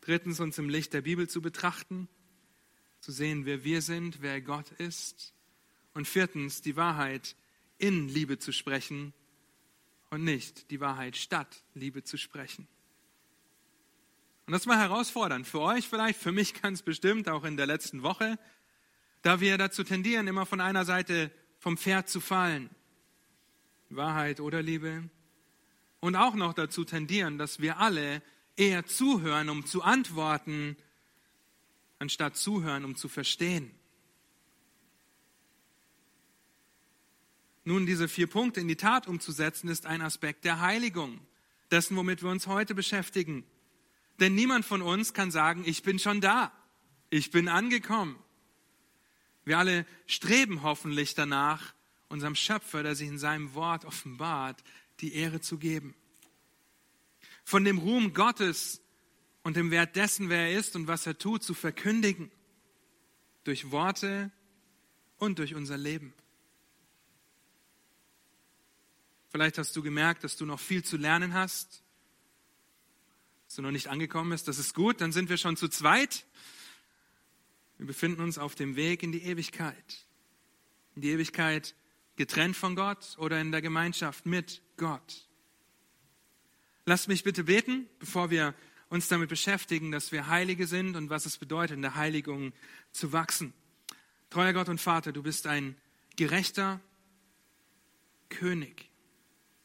Drittens, 0.02 0.40
uns 0.40 0.58
im 0.58 0.68
Licht 0.68 0.94
der 0.94 1.02
Bibel 1.02 1.30
zu 1.30 1.42
betrachten. 1.42 2.08
zu 3.00 3.12
sehen, 3.12 3.46
wer 3.46 3.64
wir 3.64 3.82
sind, 3.82 4.22
wer 4.22 4.42
Gott 4.42 4.70
ist. 4.72 5.34
Und 5.94 6.08
viertens, 6.08 6.62
die 6.62 6.76
Wahrheit 6.76 7.36
in 7.80 8.08
Liebe 8.08 8.38
zu 8.38 8.52
sprechen 8.52 9.14
und 10.12 10.24
nicht 10.24 10.70
die 10.70 10.80
Wahrheit 10.80 11.18
statt 11.18 11.64
Liebe 11.74 12.04
zu 12.04 12.18
sprechen. 12.18 12.68
Und 14.46 14.52
das 14.54 14.68
war 14.68 14.78
herausfordernd. 14.78 15.48
Für 15.48 15.62
euch 15.62 15.88
vielleicht, 15.88 16.20
für 16.20 16.34
mich 16.34 16.62
ganz 16.62 16.82
bestimmt, 16.82 17.30
auch 17.30 17.46
in 17.46 17.58
der 17.58 17.66
letzten 17.66 18.04
Woche, 18.04 18.38
da 19.22 19.40
wir 19.40 19.58
dazu 19.58 19.84
tendieren, 19.84 20.28
immer 20.28 20.46
von 20.46 20.60
einer 20.60 20.84
Seite 20.84 21.32
vom 21.60 21.78
Pferd 21.78 22.10
zu 22.10 22.20
fallen. 22.20 22.70
Wahrheit 23.90 24.40
oder 24.42 24.62
Liebe. 24.62 25.10
Und 26.02 26.16
auch 26.16 26.36
noch 26.36 26.54
dazu 26.54 26.84
tendieren, 26.84 27.38
dass 27.38 27.60
wir 27.60 27.78
alle 27.78 28.22
eher 28.58 28.86
zuhören, 28.86 29.50
um 29.50 29.66
zu 29.66 29.82
antworten, 29.82 30.76
anstatt 32.00 32.36
zuhören, 32.36 32.84
um 32.84 32.96
zu 32.96 33.08
verstehen. 33.08 33.72
Nun, 37.64 37.86
diese 37.86 38.08
vier 38.08 38.28
Punkte 38.28 38.60
in 38.60 38.68
die 38.68 38.76
Tat 38.76 39.08
umzusetzen, 39.08 39.68
ist 39.68 39.86
ein 39.86 40.02
Aspekt 40.02 40.46
der 40.46 40.62
Heiligung, 40.62 41.20
dessen, 41.70 41.96
womit 41.96 42.24
wir 42.24 42.30
uns 42.30 42.48
heute 42.48 42.74
beschäftigen. 42.74 43.44
Denn 44.20 44.36
niemand 44.36 44.66
von 44.66 44.82
uns 44.82 45.14
kann 45.14 45.32
sagen, 45.32 45.64
ich 45.66 45.84
bin 45.84 46.00
schon 46.00 46.22
da, 46.22 46.52
ich 47.10 47.32
bin 47.32 47.48
angekommen. 47.48 48.18
Wir 49.46 49.58
alle 49.58 49.86
streben 50.08 50.64
hoffentlich 50.64 51.14
danach, 51.16 51.74
unserem 52.10 52.36
Schöpfer, 52.36 52.84
der 52.84 52.96
sich 52.96 53.08
in 53.08 53.18
seinem 53.18 53.54
Wort 53.54 53.86
offenbart, 53.86 54.64
die 55.00 55.14
Ehre 55.16 55.42
zu 55.42 55.58
geben. 55.58 55.96
Von 57.44 57.64
dem 57.64 57.78
Ruhm 57.78 58.14
Gottes 58.14 58.82
und 59.44 59.56
dem 59.56 59.72
Wert 59.72 59.96
dessen, 59.96 60.30
wer 60.30 60.50
er 60.50 60.60
ist 60.60 60.76
und 60.76 60.88
was 60.88 61.06
er 61.08 61.18
tut, 61.18 61.44
zu 61.44 61.54
verkündigen. 61.54 62.32
Durch 63.44 63.72
Worte 63.72 64.32
und 65.18 65.40
durch 65.40 65.56
unser 65.56 65.78
Leben. 65.78 66.14
Vielleicht 69.32 69.58
hast 69.58 69.74
du 69.76 69.82
gemerkt, 69.82 70.26
dass 70.26 70.36
du 70.36 70.46
noch 70.46 70.60
viel 70.60 70.84
zu 70.84 70.98
lernen 70.98 71.34
hast, 71.34 71.84
dass 73.48 73.56
du 73.56 73.62
noch 73.62 73.72
nicht 73.72 73.88
angekommen 73.88 74.32
bist. 74.32 74.48
Das 74.48 74.60
ist 74.60 74.76
gut, 74.76 75.00
dann 75.00 75.14
sind 75.14 75.30
wir 75.30 75.38
schon 75.38 75.56
zu 75.56 75.70
zweit. 75.70 76.26
Wir 77.78 77.88
befinden 77.88 78.22
uns 78.22 78.38
auf 78.38 78.56
dem 78.56 78.76
Weg 78.76 79.04
in 79.04 79.14
die 79.14 79.24
Ewigkeit. 79.24 80.06
In 80.96 81.02
die 81.02 81.12
Ewigkeit 81.12 81.76
getrennt 82.18 82.58
von 82.58 82.76
Gott 82.76 83.16
oder 83.18 83.40
in 83.40 83.54
der 83.54 83.62
Gemeinschaft 83.62 84.26
mit 84.26 84.62
Gott. 84.76 85.30
Lasst 86.86 87.08
mich 87.08 87.24
bitte 87.24 87.46
beten, 87.46 87.88
bevor 88.00 88.32
wir 88.32 88.54
uns 88.90 89.08
damit 89.08 89.30
beschäftigen, 89.30 89.92
dass 89.92 90.12
wir 90.12 90.28
Heilige 90.28 90.68
sind 90.68 90.98
und 90.98 91.10
was 91.10 91.26
es 91.26 91.38
bedeutet, 91.38 91.78
in 91.78 91.82
der 91.82 91.96
Heiligung 91.96 92.52
zu 92.92 93.14
wachsen. 93.14 93.54
Treuer 94.30 94.52
Gott 94.52 94.68
und 94.68 94.82
Vater, 94.82 95.14
du 95.14 95.24
bist 95.24 95.48
ein 95.48 95.78
gerechter 96.18 96.82
König. 98.28 98.91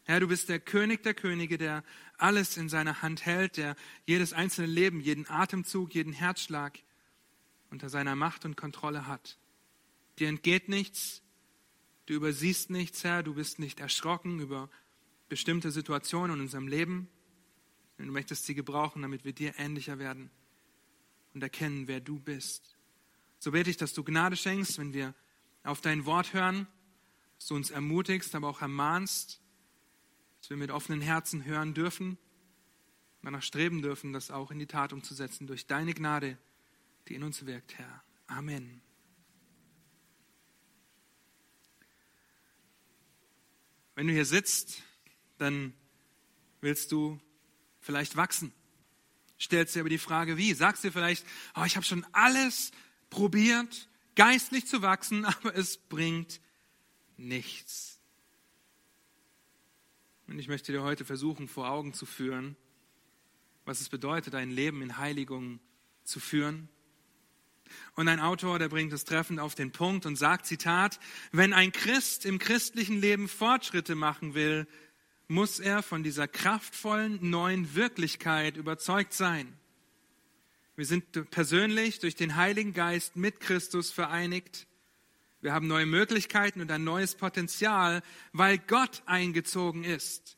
Herr, 0.09 0.21
du 0.21 0.29
bist 0.29 0.49
der 0.49 0.61
König 0.61 1.03
der 1.03 1.15
Könige, 1.15 1.59
der 1.59 1.83
alles 2.17 2.57
in 2.57 2.69
seiner 2.69 3.03
Hand 3.03 3.27
hält, 3.27 3.57
der 3.57 3.75
jedes 4.05 4.33
einzelne 4.33 4.69
Leben, 4.69 5.01
jeden 5.01 5.29
Atemzug, 5.29 5.97
jeden 5.97 6.13
Herzschlag 6.13 6.79
unter 7.71 7.89
seiner 7.89 8.15
Macht 8.15 8.45
und 8.45 8.57
Kontrolle 8.57 9.09
hat. 9.09 9.37
Dir 10.21 10.29
entgeht 10.29 10.69
nichts, 10.69 11.23
du 12.07 12.15
übersiehst 12.15 12.71
nichts, 12.71 13.03
Herr, 13.03 13.25
du 13.25 13.35
bist 13.35 13.59
nicht 13.59 13.81
erschrocken 13.81 14.39
über 14.39 14.71
bestimmte 15.29 15.73
Situationen 15.73 16.37
in 16.37 16.43
unserem 16.43 16.69
Leben. 16.69 17.09
Du 17.99 18.05
möchtest 18.05 18.47
sie 18.47 18.55
gebrauchen, 18.55 19.03
damit 19.03 19.25
wir 19.25 19.33
dir 19.33 19.59
ähnlicher 19.59 19.99
werden 19.99 20.31
und 21.35 21.43
erkennen, 21.43 21.89
wer 21.89 21.99
du 21.99 22.21
bist. 22.21 22.77
So 23.41 23.51
bete 23.51 23.71
ich, 23.71 23.77
dass 23.77 23.93
du 23.93 24.05
Gnade 24.05 24.37
schenkst, 24.37 24.79
wenn 24.79 24.93
wir 24.93 25.15
auf 25.65 25.81
dein 25.81 26.07
Wort 26.07 26.33
hören, 26.33 26.69
dass 27.39 27.49
du 27.49 27.57
uns 27.57 27.71
ermutigst, 27.71 28.37
aber 28.37 28.49
auch 28.49 28.63
ermahnst, 28.63 29.41
dass 30.47 30.51
wir 30.51 30.57
mit 30.57 30.71
offenen 30.71 31.01
Herzen 31.01 31.45
hören 31.45 31.75
dürfen 31.75 32.19
danach 33.27 33.43
streben 33.43 33.83
dürfen, 33.83 34.13
das 34.13 34.31
auch 34.31 34.53
in 34.53 34.61
die 34.61 34.69
Tat 34.69 34.93
umzusetzen 34.93 35.49
durch 35.49 35.67
deine 35.67 35.95
Gnade, 35.95 36.39
die 37.09 37.17
in 37.17 37.25
uns 37.25 37.45
wirkt, 37.45 37.77
Herr. 37.77 38.05
Amen. 38.29 38.81
Wenn 43.97 44.07
du 44.07 44.13
hier 44.13 44.25
sitzt, 44.25 44.81
dann 45.39 45.75
willst 46.61 46.93
du 46.93 47.21
vielleicht 47.81 48.17
wachsen. 48.17 48.53
Stellst 49.41 49.75
dir 49.75 49.81
aber 49.81 49.89
die 49.89 49.99
Frage, 49.99 50.37
wie? 50.37 50.55
Sagst 50.55 50.85
dir 50.85 50.93
vielleicht, 50.93 51.27
oh, 51.57 51.65
ich 51.65 51.75
habe 51.75 51.85
schon 51.85 52.07
alles 52.13 52.71
probiert, 53.11 53.89
geistlich 54.15 54.67
zu 54.67 54.83
wachsen, 54.83 55.25
aber 55.25 55.57
es 55.57 55.79
bringt 55.79 56.41
nichts. 57.17 57.96
Und 60.29 60.39
ich 60.39 60.49
möchte 60.49 60.73
dir 60.73 60.83
heute 60.83 61.05
versuchen, 61.05 61.49
vor 61.49 61.71
Augen 61.71 61.93
zu 61.95 62.07
führen, 62.07 62.57
was 63.65 63.81
es 63.81 63.89
bedeutet, 63.89 64.35
ein 64.35 64.51
Leben 64.51 64.83
in 64.83 64.99
Heiligung 64.99 65.61
zu 66.05 66.21
führen. 66.21 66.69
Und 67.95 68.09
ein 68.09 68.21
Autor, 68.21 68.59
der 68.59 68.69
bringt 68.69 68.93
es 68.93 69.05
treffend 69.05 69.41
auf 69.41 69.55
den 69.55 69.73
Punkt 69.73 70.07
und 70.07 70.17
sagt, 70.17 70.47
Zitat, 70.47 71.01
wenn 71.33 71.53
ein 71.53 71.73
Christ 71.73 72.25
im 72.25 72.39
christlichen 72.39 73.01
Leben 73.01 73.29
Fortschritte 73.29 73.95
machen 73.95 74.35
will, 74.35 74.67
muss 75.29 75.59
er 75.59 75.83
von 75.83 76.05
dieser 76.05 76.29
kraftvollen 76.29 77.19
neuen 77.29 77.75
Wirklichkeit 77.75 78.57
überzeugt 78.57 79.13
sein. 79.13 79.53
Wir 80.77 80.85
sind 80.85 81.31
persönlich 81.31 81.99
durch 81.99 82.15
den 82.15 82.37
Heiligen 82.37 82.73
Geist 82.73 83.17
mit 83.17 83.41
Christus 83.41 83.91
vereinigt 83.91 84.67
wir 85.47 85.53
haben 85.53 85.69
neue 85.69 85.87
Möglichkeiten 85.87 86.61
und 86.61 86.73
ein 86.73 86.83
neues 86.83 87.15
Potenzial, 87.15 88.03
weil 88.33 88.59
Gott 88.59 89.05
eingezogen 89.07 89.85
ist. 89.85 90.37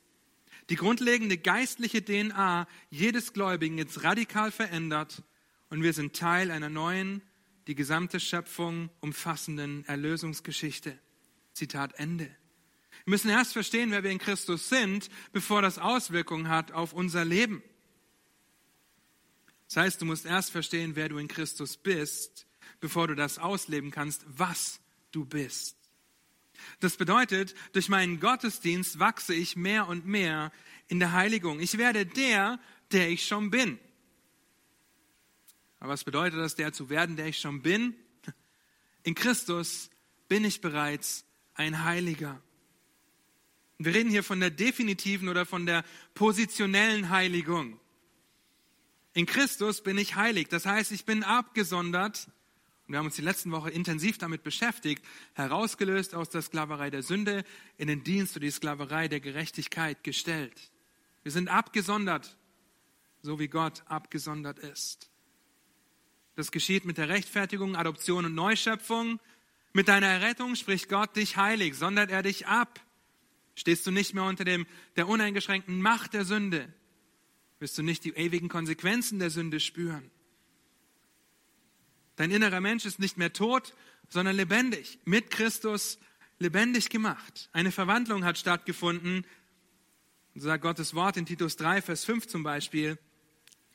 Die 0.68 0.76
grundlegende 0.76 1.38
geistliche 1.38 2.04
DNA 2.04 2.68
jedes 2.90 3.32
Gläubigen 3.32 3.78
ist 3.78 4.04
radikal 4.04 4.50
verändert 4.50 5.22
und 5.70 5.82
wir 5.82 5.94
sind 5.94 6.14
Teil 6.14 6.50
einer 6.50 6.68
neuen, 6.68 7.22
die 7.68 7.74
gesamte 7.74 8.20
Schöpfung 8.20 8.90
umfassenden 9.00 9.86
Erlösungsgeschichte. 9.86 10.98
Zitat 11.54 11.94
Ende. 11.94 12.26
Wir 13.06 13.10
müssen 13.12 13.30
erst 13.30 13.54
verstehen, 13.54 13.90
wer 13.90 14.02
wir 14.02 14.10
in 14.10 14.18
Christus 14.18 14.68
sind, 14.68 15.08
bevor 15.32 15.62
das 15.62 15.78
Auswirkungen 15.78 16.50
hat 16.50 16.72
auf 16.72 16.92
unser 16.92 17.24
Leben. 17.24 17.62
Das 19.68 19.78
heißt, 19.78 20.02
du 20.02 20.04
musst 20.04 20.26
erst 20.26 20.50
verstehen, 20.50 20.96
wer 20.96 21.08
du 21.08 21.16
in 21.16 21.28
Christus 21.28 21.78
bist, 21.78 22.46
bevor 22.78 23.08
du 23.08 23.14
das 23.14 23.38
ausleben 23.38 23.90
kannst, 23.90 24.26
was 24.26 24.80
du 25.12 25.24
bist. 25.24 25.76
Das 26.80 26.96
bedeutet, 26.96 27.54
durch 27.72 27.88
meinen 27.88 28.20
Gottesdienst 28.20 28.98
wachse 28.98 29.34
ich 29.34 29.56
mehr 29.56 29.88
und 29.88 30.06
mehr 30.06 30.52
in 30.88 30.98
der 30.98 31.12
Heiligung. 31.12 31.60
Ich 31.60 31.78
werde 31.78 32.06
der, 32.06 32.58
der 32.92 33.08
ich 33.08 33.26
schon 33.26 33.50
bin. 33.50 33.78
Aber 35.80 35.92
was 35.92 36.04
bedeutet 36.04 36.38
das, 36.38 36.56
der 36.56 36.72
zu 36.72 36.90
werden, 36.90 37.16
der 37.16 37.26
ich 37.26 37.38
schon 37.38 37.62
bin? 37.62 37.94
In 39.02 39.14
Christus 39.14 39.90
bin 40.28 40.44
ich 40.44 40.60
bereits 40.60 41.24
ein 41.54 41.84
Heiliger. 41.84 42.42
Wir 43.78 43.94
reden 43.94 44.10
hier 44.10 44.24
von 44.24 44.40
der 44.40 44.50
definitiven 44.50 45.28
oder 45.28 45.46
von 45.46 45.64
der 45.64 45.84
positionellen 46.14 47.10
Heiligung. 47.10 47.78
In 49.14 49.26
Christus 49.26 49.82
bin 49.82 49.98
ich 49.98 50.16
heilig. 50.16 50.48
Das 50.48 50.66
heißt, 50.66 50.90
ich 50.90 51.04
bin 51.04 51.22
abgesondert 51.22 52.28
und 52.88 52.92
wir 52.92 53.00
haben 53.00 53.06
uns 53.06 53.16
die 53.16 53.22
letzten 53.22 53.52
Woche 53.52 53.68
intensiv 53.70 54.16
damit 54.16 54.42
beschäftigt, 54.42 55.04
herausgelöst 55.34 56.14
aus 56.14 56.30
der 56.30 56.40
Sklaverei 56.40 56.88
der 56.88 57.02
Sünde 57.02 57.44
in 57.76 57.86
den 57.86 58.02
Dienst 58.02 58.34
oder 58.34 58.46
die 58.46 58.50
Sklaverei 58.50 59.08
der 59.08 59.20
Gerechtigkeit 59.20 60.02
gestellt. 60.02 60.70
Wir 61.22 61.30
sind 61.30 61.48
abgesondert, 61.48 62.38
so 63.20 63.38
wie 63.38 63.48
Gott 63.48 63.82
abgesondert 63.84 64.58
ist. 64.58 65.10
Das 66.34 66.50
geschieht 66.50 66.86
mit 66.86 66.96
der 66.96 67.10
Rechtfertigung, 67.10 67.76
Adoption 67.76 68.24
und 68.24 68.34
Neuschöpfung. 68.34 69.20
Mit 69.74 69.88
deiner 69.88 70.06
Errettung 70.06 70.54
spricht 70.54 70.88
Gott 70.88 71.14
dich 71.14 71.36
heilig, 71.36 71.74
sondert 71.74 72.10
er 72.10 72.22
dich 72.22 72.46
ab. 72.46 72.80
Stehst 73.54 73.86
du 73.86 73.90
nicht 73.90 74.14
mehr 74.14 74.24
unter 74.24 74.44
dem, 74.44 74.66
der 74.96 75.08
uneingeschränkten 75.08 75.82
Macht 75.82 76.14
der 76.14 76.24
Sünde, 76.24 76.72
wirst 77.58 77.76
du 77.76 77.82
nicht 77.82 78.04
die 78.04 78.14
ewigen 78.14 78.48
Konsequenzen 78.48 79.18
der 79.18 79.28
Sünde 79.28 79.60
spüren. 79.60 80.10
Dein 82.18 82.32
innerer 82.32 82.60
Mensch 82.60 82.84
ist 82.84 82.98
nicht 82.98 83.16
mehr 83.16 83.32
tot, 83.32 83.74
sondern 84.08 84.34
lebendig, 84.34 84.98
mit 85.04 85.30
Christus 85.30 86.00
lebendig 86.40 86.90
gemacht. 86.90 87.48
Eine 87.52 87.70
Verwandlung 87.70 88.24
hat 88.24 88.36
stattgefunden. 88.36 89.24
So 90.34 90.46
sagt 90.46 90.64
Gottes 90.64 90.94
Wort 90.94 91.16
in 91.16 91.26
Titus 91.26 91.54
3, 91.56 91.80
Vers 91.80 92.04
5 92.04 92.26
zum 92.26 92.42
Beispiel. 92.42 92.98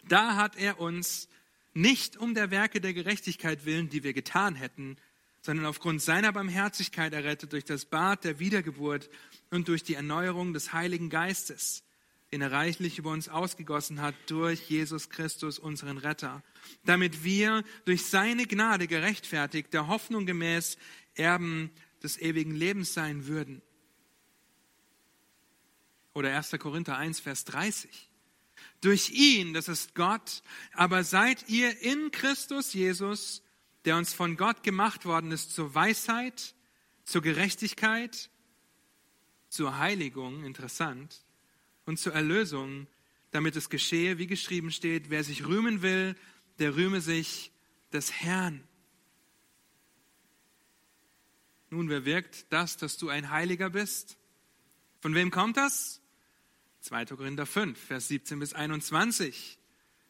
Da 0.09 0.35
hat 0.35 0.57
er 0.57 0.81
uns 0.81 1.29
nicht 1.73 2.17
um 2.17 2.33
der 2.33 2.51
Werke 2.51 2.81
der 2.81 2.93
Gerechtigkeit 2.93 3.63
willen, 3.63 3.87
die 3.87 4.03
wir 4.03 4.11
getan 4.11 4.55
hätten, 4.55 4.97
sondern 5.39 5.65
aufgrund 5.65 6.01
seiner 6.01 6.33
Barmherzigkeit 6.33 7.13
errettet 7.13 7.53
durch 7.53 7.63
das 7.63 7.85
Bad 7.85 8.25
der 8.25 8.39
Wiedergeburt 8.39 9.09
und 9.51 9.69
durch 9.69 9.83
die 9.83 9.93
Erneuerung 9.93 10.51
des 10.51 10.73
Heiligen 10.73 11.09
Geistes, 11.09 11.85
den 12.33 12.41
er 12.41 12.51
reichlich 12.51 12.97
über 12.97 13.11
uns 13.11 13.29
ausgegossen 13.29 14.01
hat 14.01 14.15
durch 14.25 14.67
Jesus 14.67 15.11
Christus, 15.11 15.59
unseren 15.59 15.99
Retter, 15.99 16.41
damit 16.83 17.23
wir 17.23 17.63
durch 17.85 18.05
seine 18.07 18.47
Gnade 18.47 18.87
gerechtfertigt, 18.87 19.71
der 19.71 19.85
Hoffnung 19.85 20.25
gemäß 20.25 20.79
Erben 21.13 21.69
des 22.01 22.19
ewigen 22.19 22.55
Lebens 22.55 22.95
sein 22.95 23.27
würden. 23.27 23.61
Oder 26.15 26.35
1. 26.35 26.53
Korinther 26.57 26.97
1, 26.97 27.19
Vers 27.19 27.45
30. 27.45 28.09
Durch 28.81 29.11
ihn, 29.11 29.53
das 29.53 29.67
ist 29.67 29.93
Gott, 29.93 30.41
aber 30.73 31.03
seid 31.03 31.47
ihr 31.49 31.79
in 31.83 32.09
Christus 32.09 32.73
Jesus, 32.73 33.43
der 33.85 33.95
uns 33.95 34.11
von 34.11 34.37
Gott 34.37 34.63
gemacht 34.63 35.05
worden 35.05 35.31
ist 35.31 35.53
zur 35.53 35.75
Weisheit, 35.75 36.55
zur 37.05 37.21
Gerechtigkeit, 37.21 38.31
zur 39.49 39.77
Heiligung, 39.77 40.43
interessant, 40.45 41.23
und 41.85 41.97
zur 41.99 42.13
Erlösung, 42.13 42.87
damit 43.31 43.55
es 43.55 43.69
geschehe, 43.69 44.17
wie 44.17 44.27
geschrieben 44.27 44.71
steht, 44.71 45.09
wer 45.09 45.23
sich 45.23 45.45
rühmen 45.45 45.81
will, 45.81 46.15
der 46.59 46.75
rühme 46.75 47.01
sich 47.01 47.51
des 47.91 48.11
Herrn. 48.11 48.63
Nun, 51.69 51.89
wer 51.89 52.05
wirkt 52.05 52.45
das, 52.51 52.77
dass 52.77 52.97
du 52.97 53.09
ein 53.09 53.31
Heiliger 53.31 53.71
bist? 53.71 54.17
Von 55.01 55.15
wem 55.15 55.31
kommt 55.31 55.57
das? 55.57 56.01
2. 56.81 57.05
Korinther 57.05 57.45
5, 57.45 57.79
Vers 57.79 58.09
17 58.09 58.39
bis 58.39 58.53
21. 58.53 59.57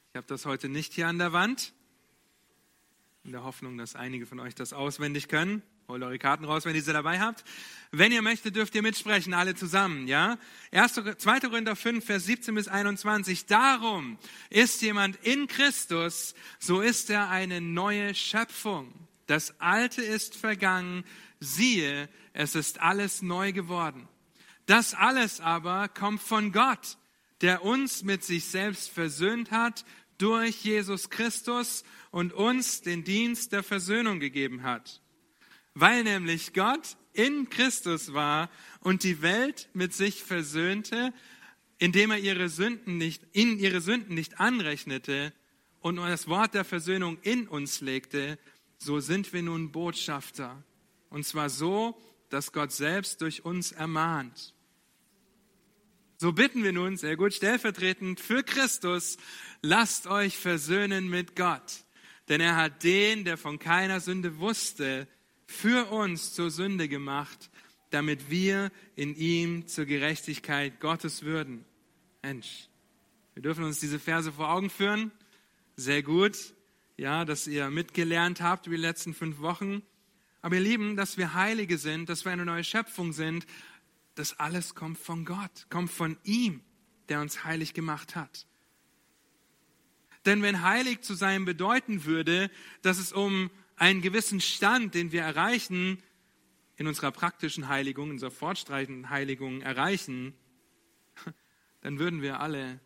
Ich 0.10 0.16
habe 0.16 0.28
das 0.28 0.46
heute 0.46 0.70
nicht 0.70 0.94
hier 0.94 1.08
an 1.08 1.18
der 1.18 1.32
Wand, 1.32 1.74
in 3.24 3.32
der 3.32 3.44
Hoffnung, 3.44 3.78
dass 3.78 3.96
einige 3.96 4.26
von 4.26 4.40
euch 4.40 4.56
das 4.56 4.74
auswendig 4.74 5.30
können. 5.30 5.64
Holt 5.90 6.02
eure 6.02 6.18
Karten 6.18 6.46
raus, 6.46 6.64
wenn 6.64 6.76
ihr 6.76 6.82
sie 6.82 6.94
dabei 6.94 7.20
habt. 7.20 7.44
Wenn 7.92 8.14
ihr 8.14 8.22
möchtet, 8.22 8.56
dürft 8.56 8.74
ihr 8.74 8.82
mitsprechen, 8.82 9.34
alle 9.34 9.54
zusammen, 9.54 10.08
ja? 10.08 10.38
1. 10.72 10.94
2. 11.18 11.40
Korinther 11.42 11.76
5, 11.76 12.06
Vers 12.06 12.26
17 12.26 12.56
bis 12.56 12.70
21. 12.70 13.46
Darum 13.48 14.18
ist 14.50 14.82
jemand 14.82 15.18
in 15.24 15.48
Christus, 15.48 16.36
so 16.58 16.80
ist 16.80 17.10
er 17.10 17.30
eine 17.30 17.60
neue 17.60 18.16
Schöpfung. 18.16 18.94
Das 19.28 19.60
Alte 19.60 20.02
ist 20.02 20.36
vergangen, 20.36 21.04
siehe, 21.42 22.08
es 22.32 22.56
ist 22.56 22.80
alles 22.80 23.22
neu 23.22 23.52
geworden. 23.52 24.08
Das 24.66 24.94
alles 24.94 25.42
aber 25.42 25.90
kommt 25.90 26.22
von 26.22 26.54
Gott, 26.54 26.98
der 27.42 27.66
uns 27.66 28.04
mit 28.04 28.24
sich 28.24 28.46
selbst 28.46 28.90
versöhnt 28.90 29.52
hat 29.52 29.84
durch 30.18 30.64
Jesus 30.64 31.10
Christus 31.10 31.84
und 32.10 32.32
uns 32.32 32.82
den 32.82 33.04
Dienst 33.04 33.52
der 33.52 33.64
Versöhnung 33.64 34.22
gegeben 34.22 34.64
hat 34.64 35.03
weil 35.74 36.04
nämlich 36.04 36.54
Gott 36.54 36.98
in 37.14 37.50
Christus 37.50 38.14
war 38.14 38.50
und 38.80 39.04
die 39.04 39.22
Welt 39.22 39.70
mit 39.74 39.94
sich 39.94 40.24
versöhnte, 40.24 41.14
indem 41.78 42.12
er 42.12 42.18
ihre 42.18 42.50
Sünden 42.50 42.98
nicht, 42.98 43.24
in 43.32 43.60
ihre 43.60 43.82
Sünden 43.82 44.16
nicht 44.16 44.40
anrechnete 44.40 45.34
und 45.82 45.98
das 45.98 46.28
Wort 46.28 46.54
der 46.54 46.64
Versöhnung 46.64 47.18
in 47.22 47.48
uns 47.48 47.82
legte, 47.82 48.40
so 48.78 49.00
sind 49.00 49.34
wir 49.34 49.44
nun 49.44 49.72
Botschafter. 49.72 50.64
Und 51.10 51.26
zwar 51.26 51.50
so, 51.50 51.98
dass 52.30 52.52
Gott 52.52 52.72
selbst 52.72 53.22
durch 53.22 53.46
uns 53.46 53.72
ermahnt. 53.72 54.54
So 56.18 56.32
bitten 56.32 56.64
wir 56.64 56.72
nun, 56.72 56.96
sehr 56.96 57.18
gut, 57.18 57.34
stellvertretend 57.34 58.20
für 58.20 58.44
Christus, 58.44 59.18
lasst 59.62 60.08
euch 60.08 60.38
versöhnen 60.38 61.10
mit 61.10 61.36
Gott. 61.36 61.84
Denn 62.30 62.40
er 62.40 62.56
hat 62.56 62.84
den, 62.84 63.26
der 63.26 63.38
von 63.38 63.60
keiner 63.60 64.00
Sünde 64.00 64.40
wusste, 64.40 65.08
für 65.46 65.92
uns 65.92 66.34
zur 66.34 66.52
Sünde 66.52 66.88
gemacht, 66.88 67.50
damit 67.90 68.30
wir 68.30 68.72
in 68.96 69.16
ihm 69.16 69.68
zur 69.68 69.86
Gerechtigkeit 69.86 70.80
Gottes 70.80 71.24
würden. 71.24 71.66
Mensch, 72.24 72.70
wir 73.34 73.44
dürfen 73.44 73.64
uns 73.64 73.80
diese 73.80 74.00
Verse 74.00 74.32
vor 74.32 74.50
Augen 74.50 74.70
führen. 74.70 75.12
Sehr 75.76 76.04
gut, 76.04 76.54
ja, 76.98 77.26
dass 77.26 77.48
ihr 77.48 77.70
mitgelernt 77.70 78.42
habt 78.42 78.68
über 78.68 78.76
die 78.76 78.82
letzten 78.82 79.14
fünf 79.14 79.40
Wochen. 79.40 79.82
Aber 80.42 80.56
ihr 80.56 80.62
Lieben, 80.62 80.96
dass 80.96 81.18
wir 81.18 81.34
Heilige 81.34 81.78
sind, 81.78 82.10
dass 82.10 82.26
wir 82.26 82.32
eine 82.32 82.46
neue 82.46 82.64
Schöpfung 82.64 83.14
sind, 83.14 83.46
das 84.16 84.40
alles 84.40 84.76
kommt 84.76 84.98
von 84.98 85.26
Gott, 85.26 85.68
kommt 85.70 85.92
von 85.92 86.18
ihm, 86.24 86.62
der 87.10 87.22
uns 87.22 87.44
heilig 87.44 87.74
gemacht 87.74 88.16
hat. 88.16 88.46
Denn 90.26 90.42
wenn 90.42 90.62
heilig 90.62 91.02
zu 91.02 91.16
sein 91.16 91.46
bedeuten 91.46 92.06
würde, 92.06 92.50
dass 92.82 92.98
es 92.98 93.12
um 93.12 93.50
einen 93.76 94.02
gewissen 94.02 94.42
Stand, 94.42 94.94
den 94.94 95.12
wir 95.12 95.22
erreichen, 95.22 96.02
in 96.76 96.88
unserer 96.88 97.12
praktischen 97.12 97.68
Heiligung, 97.68 98.08
in 98.08 98.12
unserer 98.14 98.32
fortschreitenden 98.32 99.10
Heiligung 99.10 99.62
erreichen, 99.62 100.34
dann 101.82 102.00
würden 102.00 102.22
wir 102.22 102.40
alle 102.40 102.80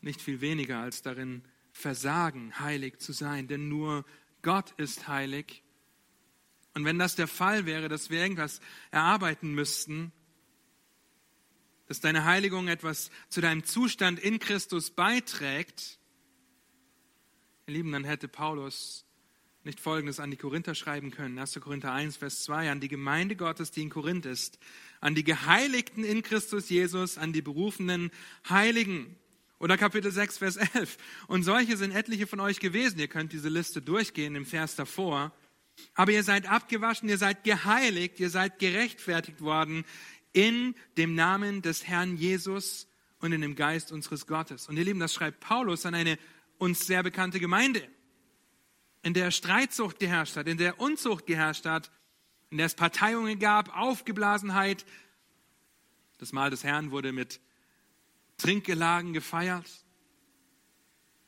nicht 0.00 0.20
viel 0.20 0.40
weniger 0.40 0.78
als 0.78 1.02
darin 1.02 1.42
versagen, 1.72 2.58
heilig 2.60 2.98
zu 2.98 3.12
sein. 3.12 3.48
Denn 3.48 3.68
nur 3.68 4.04
Gott 4.42 4.72
ist 4.72 5.08
heilig. 5.08 5.62
Und 6.74 6.84
wenn 6.84 6.98
das 6.98 7.16
der 7.16 7.28
Fall 7.28 7.66
wäre, 7.66 7.88
dass 7.88 8.10
wir 8.10 8.20
irgendwas 8.20 8.60
erarbeiten 8.90 9.54
müssten, 9.54 10.12
dass 11.86 12.00
deine 12.00 12.24
Heiligung 12.24 12.68
etwas 12.68 13.10
zu 13.28 13.40
deinem 13.40 13.64
Zustand 13.64 14.18
in 14.18 14.38
Christus 14.38 14.90
beiträgt, 14.90 15.98
ihr 17.66 17.74
Lieben, 17.74 17.92
dann 17.92 18.04
hätte 18.04 18.28
Paulus 18.28 19.04
nicht 19.64 19.80
Folgendes 19.80 20.18
an 20.18 20.30
die 20.30 20.36
Korinther 20.36 20.74
schreiben 20.74 21.10
können. 21.10 21.38
1. 21.38 21.60
Korinther 21.60 21.92
1, 21.92 22.16
Vers 22.16 22.42
2, 22.44 22.70
an 22.70 22.80
die 22.80 22.88
Gemeinde 22.88 23.36
Gottes, 23.36 23.70
die 23.70 23.82
in 23.82 23.90
Korinth 23.90 24.26
ist, 24.26 24.58
an 25.00 25.14
die 25.14 25.24
Geheiligten 25.24 26.04
in 26.04 26.22
Christus 26.22 26.68
Jesus, 26.68 27.18
an 27.18 27.32
die 27.32 27.42
berufenen 27.42 28.10
Heiligen. 28.48 29.16
Oder 29.58 29.76
Kapitel 29.76 30.10
6, 30.10 30.38
Vers 30.38 30.56
11. 30.56 30.96
Und 31.28 31.44
solche 31.44 31.76
sind 31.76 31.92
etliche 31.92 32.26
von 32.26 32.40
euch 32.40 32.58
gewesen. 32.58 32.98
Ihr 32.98 33.08
könnt 33.08 33.32
diese 33.32 33.48
Liste 33.48 33.80
durchgehen 33.80 34.34
im 34.34 34.46
Vers 34.46 34.74
davor. 34.74 35.32
Aber 35.94 36.10
ihr 36.10 36.24
seid 36.24 36.50
abgewaschen, 36.50 37.08
ihr 37.08 37.18
seid 37.18 37.44
geheiligt, 37.44 38.18
ihr 38.18 38.30
seid 38.30 38.58
gerechtfertigt 38.58 39.40
worden 39.40 39.84
in 40.32 40.74
dem 40.96 41.14
Namen 41.14 41.62
des 41.62 41.86
Herrn 41.86 42.16
Jesus 42.16 42.88
und 43.20 43.32
in 43.32 43.40
dem 43.40 43.54
Geist 43.54 43.92
unseres 43.92 44.26
Gottes. 44.26 44.68
Und 44.68 44.76
ihr 44.76 44.84
Lieben, 44.84 45.00
das 45.00 45.14
schreibt 45.14 45.40
Paulus 45.40 45.86
an 45.86 45.94
eine 45.94 46.18
uns 46.58 46.86
sehr 46.86 47.02
bekannte 47.02 47.38
Gemeinde 47.38 47.88
in 49.02 49.14
der 49.14 49.30
Streitsucht 49.30 49.98
geherrscht 49.98 50.36
hat, 50.36 50.46
in 50.46 50.58
der 50.58 50.80
Unzucht 50.80 51.26
geherrscht 51.26 51.66
hat, 51.66 51.90
in 52.50 52.58
der 52.58 52.66
es 52.66 52.74
Parteiungen 52.74 53.38
gab, 53.38 53.76
Aufgeblasenheit. 53.76 54.84
Das 56.18 56.32
Mahl 56.32 56.50
des 56.50 56.64
Herrn 56.64 56.90
wurde 56.90 57.12
mit 57.12 57.40
Trinkgelagen 58.36 59.12
gefeiert. 59.12 59.68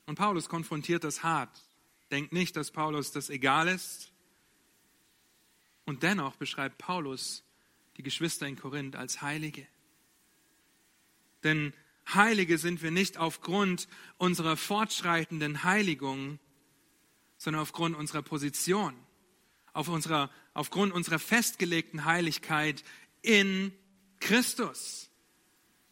Und 0.07 0.17
Paulus 0.17 0.49
konfrontiert 0.49 1.05
das 1.05 1.23
hart. 1.23 1.63
Denkt 2.11 2.33
nicht, 2.33 2.57
dass 2.57 2.71
Paulus 2.71 3.11
das 3.11 3.31
egal 3.31 3.69
ist. 3.69 4.13
Und 5.85 6.03
dennoch 6.03 6.37
beschreibt 6.37 6.79
Paulus 6.79 7.45
die 7.97 8.03
Geschwister 8.03 8.47
in 8.47 8.57
Korinth 8.57 8.97
als 8.97 9.23
Heilige. 9.23 9.67
Denn 11.43 11.73
Heilige 12.13 12.59
sind 12.59 12.83
wir 12.83 12.91
nicht 12.91 13.17
aufgrund 13.17 13.89
unserer 14.19 14.57
fortschreitenden 14.57 15.65
Heiligung, 15.65 16.39
sondern 17.45 17.61
aufgrund 17.61 17.95
unserer 17.95 18.23
Position, 18.23 18.95
auf 19.75 19.89
unserer, 19.89 20.31
aufgrund 20.55 20.95
unserer 20.95 21.19
festgelegten 21.19 22.07
Heiligkeit 22.07 22.83
in 23.21 23.71
Christus. 24.19 25.11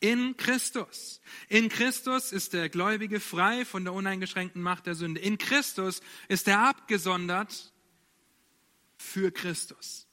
In 0.00 0.36
Christus. 0.38 1.20
In 1.48 1.68
Christus 1.68 2.32
ist 2.32 2.54
der 2.54 2.70
Gläubige 2.70 3.20
frei 3.20 3.66
von 3.66 3.84
der 3.84 3.92
uneingeschränkten 3.92 4.62
Macht 4.62 4.86
der 4.86 4.94
Sünde. 4.94 5.20
In 5.20 5.36
Christus 5.36 6.00
ist 6.28 6.48
er 6.48 6.66
abgesondert 6.66 7.72
für 8.96 9.30
Christus. 9.30 10.08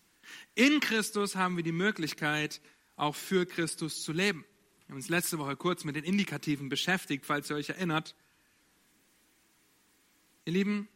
In 0.56 0.82
Christus 0.82 1.38
haben 1.38 1.56
wir 1.56 1.64
die 1.64 1.72
Möglichkeit, 1.72 2.60
auch 2.98 3.16
für 3.16 3.46
Christus 3.46 4.04
zu 4.04 4.12
leben. 4.12 4.44
Wir 4.86 4.90
haben 4.90 4.98
uns 4.98 5.10
letzte 5.10 5.40
Woche 5.40 5.56
kurz 5.56 5.86
mit 5.86 5.96
den 5.96 6.04
Indikativen 6.04 6.68
beschäftigt, 6.68 7.26
falls 7.26 7.50
ihr 7.50 7.56
euch 7.56 7.70
erinnert. 7.70 8.14
Ihr 10.46 10.54
Lieben, 10.54 10.90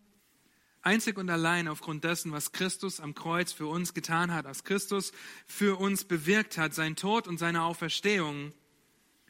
Einzig 0.83 1.17
und 1.17 1.29
allein 1.29 1.69
aufgrund 1.69 2.03
dessen, 2.03 2.33
was 2.33 2.51
Christus 2.51 2.99
am 2.99 3.15
Kreuz 3.15 3.53
für 3.53 3.67
uns 3.67 3.93
getan 3.93 4.33
hat, 4.33 4.43
was 4.43 4.65
Christus 4.65 5.13
für 5.47 5.79
uns 5.79 6.03
bewirkt 6.03 6.57
hat, 6.57 6.73
sein 6.73 6.97
Tod 6.97 7.25
und 7.25 7.37
seine 7.37 7.63
Auferstehung, 7.63 8.51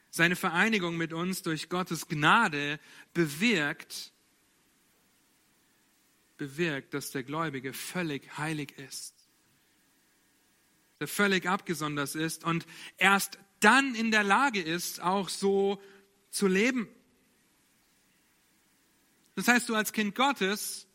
seine 0.10 0.36
Vereinigung 0.36 0.98
mit 0.98 1.14
uns 1.14 1.44
durch 1.44 1.70
Gottes 1.70 2.08
Gnade 2.08 2.80
bewirkt, 3.14 4.12
bewirkt, 6.38 6.96
dass 6.96 7.12
der 7.12 7.22
Gläubige 7.22 7.72
völlig 7.72 8.36
heilig 8.36 8.76
ist, 8.80 9.14
der 11.00 11.08
völlig 11.08 11.48
abgesondert 11.48 12.16
ist 12.16 12.46
und 12.46 12.66
erst 12.98 13.38
dann 13.60 13.94
in 13.94 14.10
der 14.10 14.24
Lage 14.24 14.60
ist, 14.60 15.02
auch 15.02 15.30
so 15.30 15.80
zu 16.32 16.48
leben. 16.48 16.88
Das 19.36 19.48
heißt, 19.48 19.70
du 19.70 19.76
als 19.76 19.94
Kind 19.94 20.16
Gottes 20.16 20.88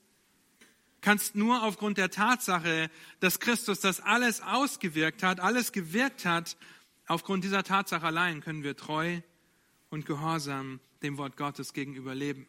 kannst 1.08 1.36
nur 1.36 1.62
aufgrund 1.62 1.96
der 1.96 2.10
Tatsache, 2.10 2.90
dass 3.20 3.40
Christus 3.40 3.80
das 3.80 4.00
alles 4.00 4.42
ausgewirkt 4.42 5.22
hat, 5.22 5.40
alles 5.40 5.72
gewirkt 5.72 6.26
hat, 6.26 6.58
aufgrund 7.06 7.44
dieser 7.44 7.64
Tatsache 7.64 8.04
allein 8.04 8.42
können 8.42 8.62
wir 8.62 8.76
treu 8.76 9.22
und 9.88 10.04
gehorsam 10.04 10.80
dem 11.00 11.16
Wort 11.16 11.38
Gottes 11.38 11.72
gegenüber 11.72 12.14
leben. 12.14 12.46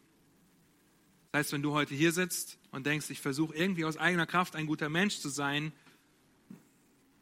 Das 1.31 1.39
heißt, 1.39 1.53
wenn 1.53 1.61
du 1.61 1.71
heute 1.71 1.95
hier 1.95 2.11
sitzt 2.11 2.59
und 2.71 2.85
denkst, 2.85 3.09
ich 3.11 3.21
versuche 3.21 3.55
irgendwie 3.55 3.85
aus 3.85 3.95
eigener 3.95 4.25
Kraft 4.25 4.57
ein 4.57 4.65
guter 4.65 4.89
Mensch 4.89 5.19
zu 5.19 5.29
sein, 5.29 5.71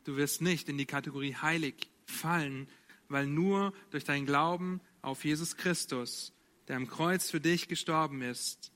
du 0.05 0.17
wirst 0.17 0.41
nicht 0.41 0.69
in 0.69 0.79
die 0.79 0.87
Kategorie 0.87 1.35
heilig 1.35 1.91
fallen, 2.07 2.67
weil 3.09 3.27
nur 3.27 3.73
durch 3.91 4.05
deinen 4.05 4.25
Glauben 4.25 4.81
auf 5.03 5.23
Jesus 5.23 5.55
Christus, 5.55 6.33
der 6.67 6.77
am 6.77 6.87
Kreuz 6.87 7.29
für 7.29 7.39
dich 7.39 7.67
gestorben 7.67 8.23
ist, 8.23 8.71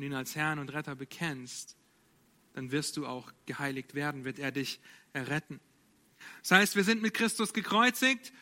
du 0.00 0.06
ihn 0.06 0.14
als 0.14 0.36
Herrn 0.36 0.58
und 0.58 0.72
Retter 0.72 0.94
bekennst, 0.94 1.76
dann 2.54 2.72
wirst 2.72 2.96
du 2.96 3.06
auch 3.06 3.32
geheiligt 3.46 3.94
werden, 3.94 4.24
wird 4.24 4.38
er 4.38 4.52
dich 4.52 4.80
erretten. 5.12 5.60
Das 6.42 6.52
heißt, 6.52 6.76
wir 6.76 6.84
sind 6.84 7.02
mit 7.02 7.14
Christus 7.14 7.52
gekreuzigt, 7.52 8.32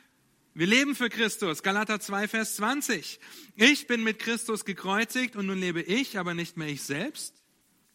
wir 0.57 0.69
leben 0.69 0.95
für 0.95 1.09
Christus. 1.09 1.65
Galater 1.65 1.99
2, 1.99 2.29
Vers 2.29 2.55
20. 2.57 3.19
Ich 3.57 3.89
bin 3.89 4.05
mit 4.05 4.21
Christus 4.21 4.65
gekreuzigt 4.65 5.35
und 5.35 5.47
nun 5.47 5.59
lebe 5.59 5.83
ich, 5.83 6.17
aber 6.17 6.33
nicht 6.33 6.57
mehr 6.57 6.69
ich 6.69 6.83
selbst, 6.83 7.43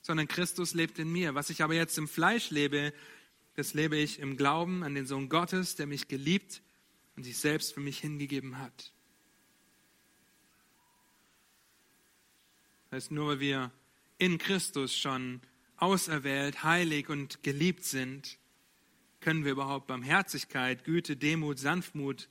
sondern 0.02 0.28
Christus 0.28 0.74
lebt 0.74 1.00
in 1.00 1.10
mir. 1.10 1.36
Was 1.36 1.50
ich 1.50 1.64
aber 1.64 1.74
jetzt 1.74 1.98
im 1.98 2.10
Fleisch 2.10 2.50
lebe, 2.50 2.94
das 3.56 3.74
lebe 3.74 3.96
ich 3.96 4.20
im 4.20 4.36
Glauben 4.36 4.84
an 4.84 4.94
den 4.94 5.06
Sohn 5.06 5.30
Gottes, 5.30 5.78
der 5.78 5.88
mich 5.88 6.10
geliebt 6.10 6.62
und 7.16 7.24
sich 7.24 7.38
selbst 7.38 7.74
für 7.74 7.80
mich 7.80 8.00
hingegeben 8.00 8.58
hat. 8.58 8.92
Das 12.90 13.04
heißt, 13.04 13.12
nur 13.12 13.28
weil 13.28 13.40
wir 13.40 13.72
in 14.18 14.40
Christus 14.40 14.98
schon 14.98 15.42
auserwählt, 15.78 16.64
heilig 16.64 17.10
und 17.10 17.44
geliebt 17.44 17.84
sind, 17.84 18.40
können 19.20 19.46
wir 19.46 19.52
überhaupt 19.52 19.86
Barmherzigkeit, 19.86 20.84
Güte, 20.84 21.16
Demut, 21.16 21.60
Sanftmut 21.60 22.30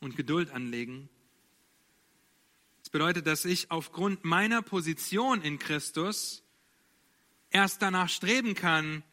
und 0.00 0.16
Geduld 0.16 0.50
anlegen. 0.50 1.08
Das 2.80 2.90
bedeutet, 2.90 3.28
dass 3.28 3.44
ich 3.44 3.70
aufgrund 3.70 4.24
meiner 4.24 4.60
Position 4.60 5.40
in 5.40 5.60
Christus 5.60 6.42
erst 7.50 7.80
danach 7.80 8.08
streben 8.08 8.54
kann, 8.54 9.04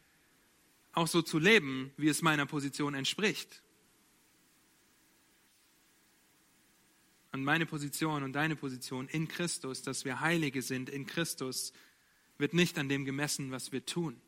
auch 0.93 1.07
so 1.07 1.21
zu 1.21 1.37
leben, 1.37 1.93
wie 1.97 2.07
es 2.07 2.23
meiner 2.23 2.47
Position 2.47 2.95
entspricht. 2.95 3.61
Und 7.31 7.43
meine 7.43 7.65
Position 7.65 8.23
und 8.23 8.33
deine 8.33 8.55
Position 8.55 9.07
in 9.07 9.27
Christus, 9.27 9.81
dass 9.83 10.03
wir 10.03 10.19
Heilige 10.19 10.61
sind 10.61 10.89
in 10.89 11.05
Christus, 11.05 11.73
wird 12.37 12.53
nicht 12.53 12.77
an 12.79 12.89
dem 12.89 13.05
gemessen, 13.05 13.51
was 13.51 13.71
wir 13.71 13.85
tun. 13.85 14.19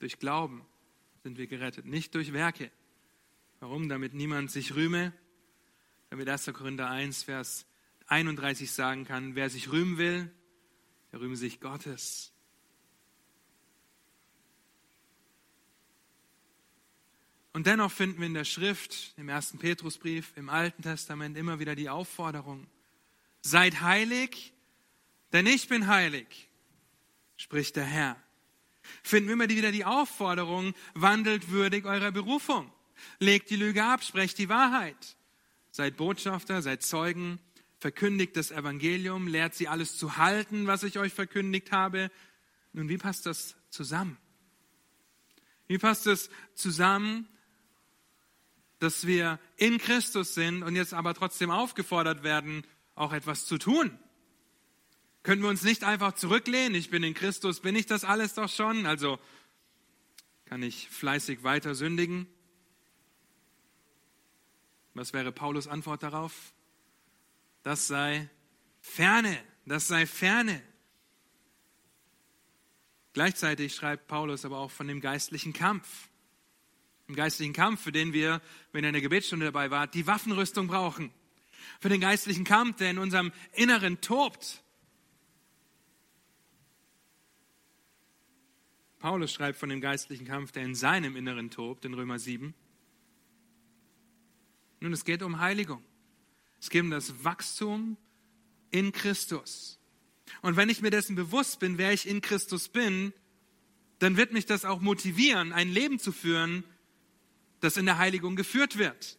Durch 0.00 0.18
Glauben 0.18 0.66
sind 1.22 1.38
wir 1.38 1.46
gerettet, 1.46 1.86
nicht 1.86 2.14
durch 2.14 2.32
Werke. 2.32 2.70
Warum? 3.60 3.88
Damit 3.88 4.12
niemand 4.12 4.50
sich 4.50 4.74
rühme. 4.74 5.12
Damit 6.10 6.28
1. 6.28 6.52
Korinther 6.52 6.90
1, 6.90 7.22
Vers 7.22 7.66
31 8.08 8.70
sagen 8.70 9.04
kann, 9.04 9.34
wer 9.34 9.48
sich 9.48 9.72
rühmen 9.72 9.96
will, 9.96 10.30
der 11.12 11.20
rühme 11.20 11.36
sich 11.36 11.60
Gottes. 11.60 12.33
Und 17.54 17.68
dennoch 17.68 17.92
finden 17.92 18.18
wir 18.18 18.26
in 18.26 18.34
der 18.34 18.44
Schrift, 18.44 19.14
im 19.16 19.28
ersten 19.28 19.58
Petrusbrief, 19.58 20.32
im 20.34 20.50
Alten 20.50 20.82
Testament 20.82 21.38
immer 21.38 21.60
wieder 21.60 21.76
die 21.76 21.88
Aufforderung, 21.88 22.66
seid 23.42 23.80
heilig, 23.80 24.52
denn 25.32 25.46
ich 25.46 25.68
bin 25.68 25.86
heilig, 25.86 26.48
spricht 27.36 27.76
der 27.76 27.84
Herr. 27.84 28.16
Finden 29.04 29.28
wir 29.28 29.34
immer 29.34 29.48
wieder 29.48 29.70
die 29.70 29.84
Aufforderung, 29.84 30.74
wandelt 30.94 31.48
würdig 31.50 31.84
eurer 31.84 32.10
Berufung. 32.10 32.72
Legt 33.20 33.50
die 33.50 33.56
Lüge 33.56 33.84
ab, 33.84 34.02
sprecht 34.02 34.38
die 34.38 34.48
Wahrheit. 34.48 35.16
Seid 35.70 35.96
Botschafter, 35.96 36.60
seid 36.60 36.82
Zeugen, 36.82 37.38
verkündigt 37.78 38.36
das 38.36 38.50
Evangelium, 38.50 39.28
lehrt 39.28 39.54
sie 39.54 39.68
alles 39.68 39.96
zu 39.96 40.16
halten, 40.16 40.66
was 40.66 40.82
ich 40.82 40.98
euch 40.98 41.12
verkündigt 41.12 41.70
habe. 41.70 42.10
Nun, 42.72 42.88
wie 42.88 42.98
passt 42.98 43.26
das 43.26 43.54
zusammen? 43.70 44.16
Wie 45.68 45.78
passt 45.78 46.08
es 46.08 46.30
zusammen, 46.56 47.28
dass 48.84 49.06
wir 49.06 49.40
in 49.56 49.78
Christus 49.78 50.34
sind 50.34 50.62
und 50.62 50.76
jetzt 50.76 50.92
aber 50.94 51.14
trotzdem 51.14 51.50
aufgefordert 51.50 52.22
werden, 52.22 52.64
auch 52.94 53.12
etwas 53.12 53.46
zu 53.46 53.58
tun? 53.58 53.98
Können 55.22 55.40
wir 55.40 55.48
uns 55.48 55.62
nicht 55.62 55.84
einfach 55.84 56.12
zurücklehnen? 56.12 56.74
Ich 56.74 56.90
bin 56.90 57.02
in 57.02 57.14
Christus, 57.14 57.60
bin 57.60 57.74
ich 57.74 57.86
das 57.86 58.04
alles 58.04 58.34
doch 58.34 58.50
schon? 58.50 58.84
Also 58.84 59.18
kann 60.44 60.62
ich 60.62 60.88
fleißig 60.90 61.42
weiter 61.42 61.74
sündigen? 61.74 62.28
Was 64.92 65.14
wäre 65.14 65.32
Paulus 65.32 65.66
Antwort 65.66 66.02
darauf? 66.02 66.52
Das 67.62 67.86
sei 67.86 68.28
ferne, 68.82 69.42
das 69.64 69.88
sei 69.88 70.06
ferne. 70.06 70.62
Gleichzeitig 73.14 73.74
schreibt 73.74 74.08
Paulus 74.08 74.44
aber 74.44 74.58
auch 74.58 74.70
von 74.70 74.86
dem 74.86 75.00
geistlichen 75.00 75.54
Kampf. 75.54 76.10
Im 77.06 77.14
geistlichen 77.14 77.52
Kampf, 77.52 77.82
für 77.82 77.92
den 77.92 78.12
wir, 78.12 78.40
wenn 78.72 78.84
ihr 78.84 78.88
in 78.88 78.94
der 78.94 79.02
Gebetsstunde 79.02 79.46
dabei 79.46 79.70
wart, 79.70 79.94
die 79.94 80.06
Waffenrüstung 80.06 80.66
brauchen. 80.66 81.12
Für 81.80 81.88
den 81.88 82.00
geistlichen 82.00 82.44
Kampf, 82.44 82.76
der 82.76 82.90
in 82.90 82.98
unserem 82.98 83.32
Inneren 83.52 84.00
tobt. 84.00 84.62
Paulus 88.98 89.32
schreibt 89.32 89.58
von 89.58 89.68
dem 89.68 89.82
geistlichen 89.82 90.26
Kampf, 90.26 90.52
der 90.52 90.64
in 90.64 90.74
seinem 90.74 91.14
Inneren 91.14 91.50
tobt, 91.50 91.84
in 91.84 91.92
Römer 91.92 92.18
7. 92.18 92.54
Nun, 94.80 94.92
es 94.92 95.04
geht 95.04 95.22
um 95.22 95.40
Heiligung. 95.40 95.84
Es 96.58 96.70
geht 96.70 96.82
um 96.82 96.90
das 96.90 97.22
Wachstum 97.22 97.98
in 98.70 98.92
Christus. 98.92 99.78
Und 100.40 100.56
wenn 100.56 100.70
ich 100.70 100.80
mir 100.80 100.90
dessen 100.90 101.16
bewusst 101.16 101.60
bin, 101.60 101.76
wer 101.76 101.92
ich 101.92 102.08
in 102.08 102.22
Christus 102.22 102.70
bin, 102.70 103.12
dann 103.98 104.16
wird 104.16 104.32
mich 104.32 104.46
das 104.46 104.64
auch 104.64 104.80
motivieren, 104.80 105.52
ein 105.52 105.68
Leben 105.68 105.98
zu 105.98 106.10
führen, 106.10 106.64
das 107.64 107.76
in 107.76 107.86
der 107.86 107.98
Heiligung 107.98 108.36
geführt 108.36 108.78
wird. 108.78 109.18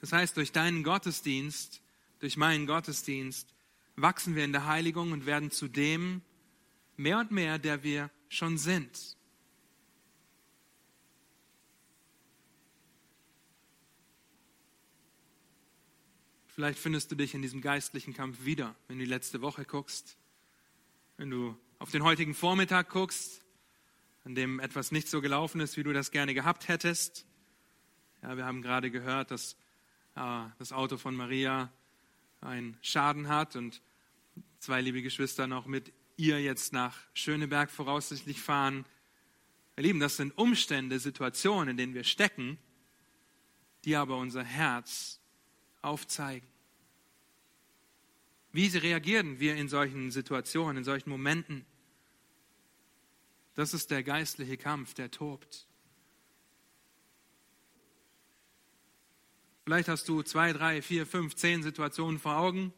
Das 0.00 0.12
heißt, 0.12 0.36
durch 0.36 0.52
deinen 0.52 0.82
Gottesdienst, 0.84 1.80
durch 2.18 2.36
meinen 2.36 2.66
Gottesdienst, 2.66 3.54
wachsen 3.96 4.34
wir 4.34 4.44
in 4.44 4.52
der 4.52 4.66
Heiligung 4.66 5.12
und 5.12 5.26
werden 5.26 5.50
zu 5.50 5.68
dem 5.68 6.22
mehr 6.96 7.18
und 7.18 7.30
mehr, 7.30 7.58
der 7.58 7.82
wir 7.82 8.10
schon 8.28 8.58
sind. 8.58 9.16
Vielleicht 16.46 16.78
findest 16.78 17.10
du 17.10 17.14
dich 17.14 17.32
in 17.32 17.40
diesem 17.40 17.62
geistlichen 17.62 18.12
Kampf 18.12 18.44
wieder, 18.44 18.74
wenn 18.86 18.98
du 18.98 19.04
die 19.04 19.10
letzte 19.10 19.40
Woche 19.40 19.64
guckst, 19.64 20.18
wenn 21.16 21.30
du 21.30 21.56
auf 21.78 21.90
den 21.90 22.02
heutigen 22.02 22.34
Vormittag 22.34 22.90
guckst, 22.90 23.41
an 24.24 24.34
dem 24.34 24.60
etwas 24.60 24.92
nicht 24.92 25.08
so 25.08 25.20
gelaufen 25.20 25.60
ist, 25.60 25.76
wie 25.76 25.82
du 25.82 25.92
das 25.92 26.10
gerne 26.10 26.34
gehabt 26.34 26.68
hättest. 26.68 27.26
Ja, 28.22 28.36
wir 28.36 28.44
haben 28.44 28.62
gerade 28.62 28.90
gehört, 28.90 29.30
dass 29.30 29.54
äh, 30.14 30.44
das 30.58 30.72
Auto 30.72 30.96
von 30.96 31.14
Maria 31.14 31.72
einen 32.40 32.76
Schaden 32.82 33.28
hat 33.28 33.56
und 33.56 33.82
zwei 34.58 34.80
liebe 34.80 35.02
Geschwister 35.02 35.46
noch 35.46 35.66
mit 35.66 35.92
ihr 36.16 36.40
jetzt 36.40 36.72
nach 36.72 36.96
Schöneberg 37.14 37.70
voraussichtlich 37.70 38.40
fahren. 38.40 38.84
Ihr 39.76 39.84
Lieben, 39.84 40.00
das 40.00 40.16
sind 40.16 40.36
Umstände, 40.36 40.98
Situationen, 40.98 41.70
in 41.70 41.76
denen 41.76 41.94
wir 41.94 42.04
stecken, 42.04 42.58
die 43.84 43.96
aber 43.96 44.16
unser 44.18 44.44
Herz 44.44 45.20
aufzeigen. 45.80 46.46
Wie 48.52 48.66
reagieren 48.66 49.40
wir 49.40 49.56
in 49.56 49.68
solchen 49.68 50.10
Situationen, 50.10 50.78
in 50.78 50.84
solchen 50.84 51.10
Momenten? 51.10 51.64
Das 53.54 53.74
ist 53.74 53.90
der 53.90 54.02
geistliche 54.02 54.56
Kampf, 54.56 54.94
der 54.94 55.10
tobt. 55.10 55.66
Vielleicht 59.64 59.88
hast 59.88 60.08
du 60.08 60.22
zwei, 60.22 60.52
drei, 60.52 60.82
vier, 60.82 61.06
fünf, 61.06 61.34
zehn 61.36 61.62
Situationen 61.62 62.18
vor 62.18 62.36
Augen. 62.36 62.72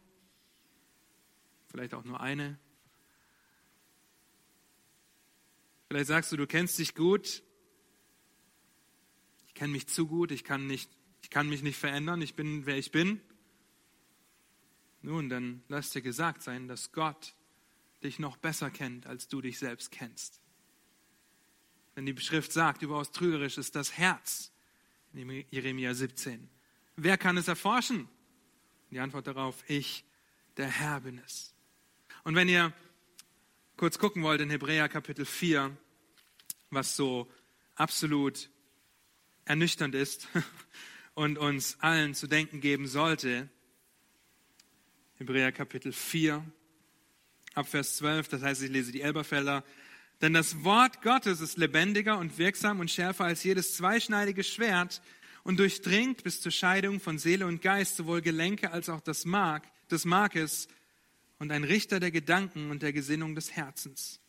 Vielleicht 1.69 1.95
auch 1.95 2.05
nur 2.05 2.21
eine. 2.21 2.59
Vielleicht 5.89 6.09
sagst 6.09 6.33
du, 6.33 6.37
du 6.37 6.47
kennst 6.47 6.79
dich 6.79 6.95
gut. 6.95 7.43
Ich 9.47 9.55
kenne 9.55 9.73
mich 9.73 9.87
zu 9.87 10.07
gut. 10.07 10.31
Ich 10.31 10.45
kann 10.45 10.67
nicht 10.67 10.91
ich 11.25 11.31
kann 11.31 11.49
mich 11.49 11.63
nicht 11.63 11.79
verändern, 11.79 12.21
ich 12.21 12.35
bin, 12.35 12.67
wer 12.67 12.77
ich 12.77 12.91
bin. 12.91 13.19
Nun, 15.01 15.31
dann 15.31 15.63
lass 15.69 15.89
dir 15.89 16.03
gesagt 16.03 16.43
sein, 16.43 16.69
dass 16.69 16.93
Gott 16.93 17.35
dich 18.03 18.19
noch 18.19 18.37
besser 18.37 18.71
kennt, 18.71 19.07
als 19.07 19.27
du 19.27 19.41
dich 19.41 19.59
selbst 19.59 19.91
kennst. 19.91 20.43
Denn 21.97 22.07
die 22.07 22.17
Schrift 22.19 22.53
sagt, 22.53 22.83
überaus 22.83 23.13
trügerisch 23.13 23.59
ist 23.59 23.77
das 23.77 23.97
Herz 23.97 24.53
in 25.13 25.45
Jeremia 25.51 25.95
17. 25.95 26.49
Wer 26.97 27.19
kann 27.19 27.37
es 27.37 27.49
erforschen? 27.49 28.09
Die 28.91 29.01
Antwort 29.01 29.27
darauf, 29.27 29.63
ich, 29.69 30.05
der 30.57 30.69
Herr 30.69 31.01
bin 31.01 31.19
es. 31.25 31.55
Und 32.25 32.35
wenn 32.35 32.49
ihr 32.49 32.73
kurz 33.77 33.99
gucken 33.99 34.23
wollt 34.23 34.41
in 34.41 34.51
Hebräer 34.51 34.89
Kapitel 34.89 35.25
4, 35.25 35.77
was 36.71 36.97
so 36.97 37.31
absolut 37.75 38.51
ernüchternd 39.45 39.95
ist, 39.95 40.29
und 41.15 41.39
uns 41.39 41.79
allen 41.81 42.15
zu 42.15 42.27
denken 42.27 42.61
geben 42.61 42.87
sollte. 42.87 43.49
Hebräer 45.17 45.53
Kapitel 45.53 45.93
4, 45.93 46.45
Abvers 47.55 47.97
12, 47.97 48.29
das 48.29 48.43
heißt, 48.43 48.63
ich 48.63 48.71
lese 48.71 48.91
die 48.91 49.03
Elberfelder. 49.03 49.65
Denn 50.21 50.33
das 50.33 50.65
Wort 50.65 51.03
Gottes 51.03 51.41
ist 51.41 51.59
lebendiger 51.59 52.19
und 52.19 52.39
wirksam 52.39 52.81
und 52.81 52.91
schärfer 52.91 53.25
als 53.25 53.45
jedes 53.45 53.77
zweischneidige 53.77 54.45
Schwert 54.45 55.03
und 55.43 55.59
durchdringt 55.59 56.25
bis 56.25 56.41
zur 56.41 56.53
Scheidung 56.53 57.01
von 57.01 57.19
Seele 57.19 57.47
und 57.47 57.63
Geist 57.63 57.97
sowohl 57.97 58.23
Gelenke 58.23 58.71
als 58.71 58.89
auch 58.89 59.01
das 59.01 59.25
Mark, 59.25 59.65
des 59.91 60.05
Markes 60.05 60.69
und 61.39 61.53
ein 61.53 61.65
Richter 61.65 62.01
der 62.01 62.11
Gedanken 62.11 62.71
und 62.71 62.83
der 62.83 62.93
Gesinnung 62.93 63.35
des 63.35 63.53
Herzens. 63.53 64.21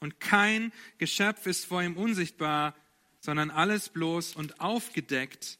Und 0.00 0.18
kein 0.18 0.72
Geschöpf 0.98 1.46
ist 1.46 1.66
vor 1.66 1.82
ihm 1.82 1.96
unsichtbar, 1.96 2.74
sondern 3.20 3.50
alles 3.50 3.88
bloß 3.88 4.34
und 4.34 4.60
aufgedeckt 4.60 5.58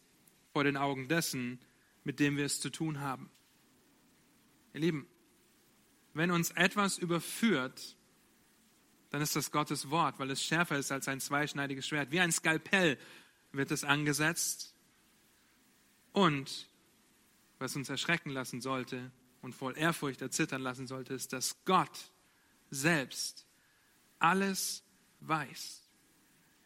vor 0.53 0.65
den 0.65 0.77
Augen 0.77 1.09
dessen, 1.09 1.61
mit 2.05 2.19
dem 2.19 2.37
wir 2.37 2.47
es 2.47 2.61
zu 2.61 2.71
tun 2.71 3.01
haben. 3.01 3.31
Ihr 4.75 4.81
Lieben, 4.81 5.07
wenn 6.15 6.31
uns 6.31 6.51
etwas 6.51 6.99
überführt, 6.99 7.97
dann 9.13 9.21
ist 9.21 9.37
das 9.37 9.51
Gottes 9.51 9.91
Wort, 9.91 10.19
weil 10.19 10.31
es 10.31 10.43
schärfer 10.43 10.79
ist 10.79 10.91
als 10.91 11.07
ein 11.07 11.21
zweischneidiges 11.21 11.87
Schwert. 11.87 12.11
Wie 12.11 12.21
ein 12.21 12.33
Skalpell 12.33 12.99
wird 13.53 13.71
es 13.71 13.85
angesetzt. 13.85 14.75
Und 16.13 16.67
was 17.59 17.77
uns 17.77 17.91
erschrecken 17.91 18.31
lassen 18.31 18.63
sollte 18.63 19.13
und 19.43 19.55
voll 19.55 19.77
Ehrfurcht 19.77 20.23
erzittern 20.23 20.63
lassen 20.63 20.87
sollte, 20.87 21.13
ist, 21.13 21.35
dass 21.35 21.63
Gott 21.67 22.11
selbst 22.71 23.47
alles 24.19 24.83
weiß. 25.21 25.83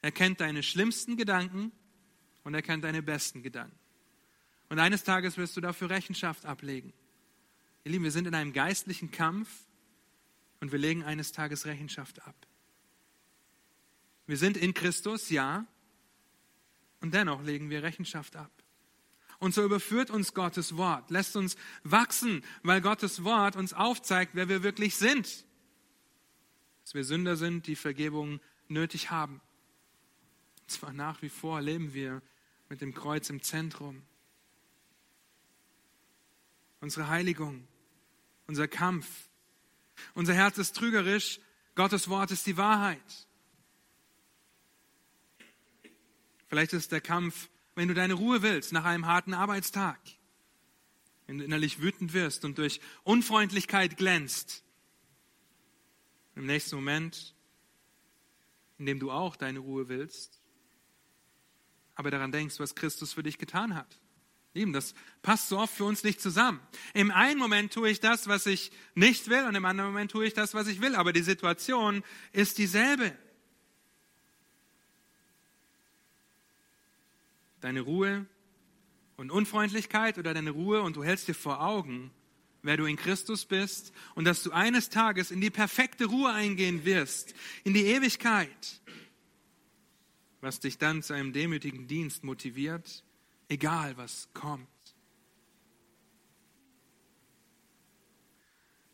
Er 0.02 0.12
kennt 0.12 0.40
deine 0.40 0.62
schlimmsten 0.62 1.16
Gedanken 1.16 1.72
und 2.44 2.54
er 2.54 2.62
kennt 2.62 2.85
deine 2.85 3.02
besten 3.02 3.42
Gedanken. 3.42 3.76
Und 4.68 4.78
eines 4.78 5.02
Tages 5.02 5.37
wirst 5.37 5.56
du 5.56 5.61
dafür 5.61 5.90
Rechenschaft 5.90 6.46
ablegen. 6.46 6.92
Ihr 7.82 7.90
Lieben, 7.90 8.04
wir 8.04 8.12
sind 8.12 8.28
in 8.28 8.37
einem 8.37 8.52
geistlichen 8.52 9.11
Kampf 9.11 9.65
und 10.60 10.72
wir 10.72 10.78
legen 10.78 11.04
eines 11.04 11.32
Tages 11.32 11.66
Rechenschaft 11.66 12.26
ab. 12.26 12.34
Wir 14.26 14.36
sind 14.36 14.56
in 14.56 14.74
Christus, 14.74 15.30
ja, 15.30 15.66
und 17.00 17.14
dennoch 17.14 17.42
legen 17.42 17.70
wir 17.70 17.82
Rechenschaft 17.82 18.36
ab. 18.36 18.50
Und 19.38 19.54
so 19.54 19.62
überführt 19.62 20.10
uns 20.10 20.34
Gottes 20.34 20.76
Wort, 20.76 21.10
lässt 21.10 21.36
uns 21.36 21.56
wachsen, 21.84 22.42
weil 22.62 22.80
Gottes 22.80 23.22
Wort 23.22 23.54
uns 23.54 23.74
aufzeigt, 23.74 24.32
wer 24.34 24.48
wir 24.48 24.62
wirklich 24.62 24.96
sind. 24.96 25.44
Dass 26.82 26.94
wir 26.94 27.04
Sünder 27.04 27.36
sind, 27.36 27.66
die 27.66 27.76
Vergebung 27.76 28.40
nötig 28.68 29.10
haben. 29.10 29.40
Und 30.62 30.70
zwar 30.70 30.92
nach 30.92 31.20
wie 31.22 31.28
vor 31.28 31.60
leben 31.60 31.92
wir 31.92 32.22
mit 32.68 32.80
dem 32.80 32.94
Kreuz 32.94 33.28
im 33.28 33.42
Zentrum. 33.42 34.02
Unsere 36.80 37.08
Heiligung, 37.08 37.66
unser 38.46 38.68
Kampf. 38.68 39.25
Unser 40.14 40.35
Herz 40.35 40.59
ist 40.59 40.76
trügerisch, 40.76 41.40
Gottes 41.74 42.09
Wort 42.09 42.30
ist 42.30 42.46
die 42.46 42.56
Wahrheit. 42.56 43.26
Vielleicht 46.48 46.72
ist 46.72 46.92
der 46.92 47.00
Kampf, 47.00 47.48
wenn 47.74 47.88
du 47.88 47.94
deine 47.94 48.14
Ruhe 48.14 48.42
willst 48.42 48.72
nach 48.72 48.85
einem 48.85 49.06
harten 49.06 49.35
Arbeitstag, 49.35 50.00
wenn 51.26 51.38
du 51.38 51.44
innerlich 51.44 51.80
wütend 51.80 52.12
wirst 52.12 52.44
und 52.44 52.59
durch 52.59 52.80
Unfreundlichkeit 53.04 53.96
glänzt. 53.96 54.64
Im 56.35 56.46
nächsten 56.46 56.76
Moment, 56.76 57.35
in 58.78 58.87
dem 58.87 58.98
du 58.98 59.11
auch 59.11 59.37
deine 59.37 59.59
Ruhe 59.59 59.88
willst, 59.88 60.40
aber 61.94 62.11
daran 62.11 62.32
denkst, 62.32 62.61
was 62.61 62.74
Christus 62.74 63.14
für 63.14 63.22
dich 63.22 63.38
getan 63.38 63.74
hat. 63.74 63.98
Lieben, 64.56 64.72
das 64.72 64.94
passt 65.22 65.48
so 65.48 65.58
oft 65.58 65.74
für 65.74 65.84
uns 65.84 66.02
nicht 66.02 66.20
zusammen. 66.20 66.60
Im 66.94 67.10
einen 67.10 67.38
Moment 67.38 67.72
tue 67.72 67.88
ich 67.88 68.00
das, 68.00 68.26
was 68.26 68.46
ich 68.46 68.72
nicht 68.94 69.28
will, 69.28 69.44
und 69.44 69.54
im 69.54 69.64
anderen 69.64 69.90
Moment 69.90 70.10
tue 70.10 70.26
ich 70.26 70.34
das, 70.34 70.54
was 70.54 70.66
ich 70.66 70.80
will, 70.80 70.96
aber 70.96 71.12
die 71.12 71.22
Situation 71.22 72.02
ist 72.32 72.58
dieselbe. 72.58 73.16
Deine 77.60 77.80
Ruhe 77.82 78.26
und 79.16 79.30
Unfreundlichkeit 79.30 80.18
oder 80.18 80.34
deine 80.34 80.50
Ruhe 80.50 80.82
und 80.82 80.96
du 80.96 81.04
hältst 81.04 81.28
dir 81.28 81.34
vor 81.34 81.62
Augen, 81.62 82.10
wer 82.62 82.76
du 82.76 82.84
in 82.84 82.96
Christus 82.96 83.44
bist 83.44 83.92
und 84.14 84.24
dass 84.24 84.42
du 84.42 84.50
eines 84.50 84.88
Tages 84.88 85.30
in 85.30 85.40
die 85.40 85.50
perfekte 85.50 86.06
Ruhe 86.06 86.32
eingehen 86.32 86.84
wirst, 86.84 87.34
in 87.64 87.74
die 87.74 87.86
Ewigkeit 87.86 88.80
was 90.46 90.60
dich 90.60 90.78
dann 90.78 91.02
zu 91.02 91.12
einem 91.12 91.32
demütigen 91.32 91.88
Dienst 91.88 92.22
motiviert, 92.22 93.02
egal 93.48 93.96
was 93.96 94.28
kommt. 94.35 94.68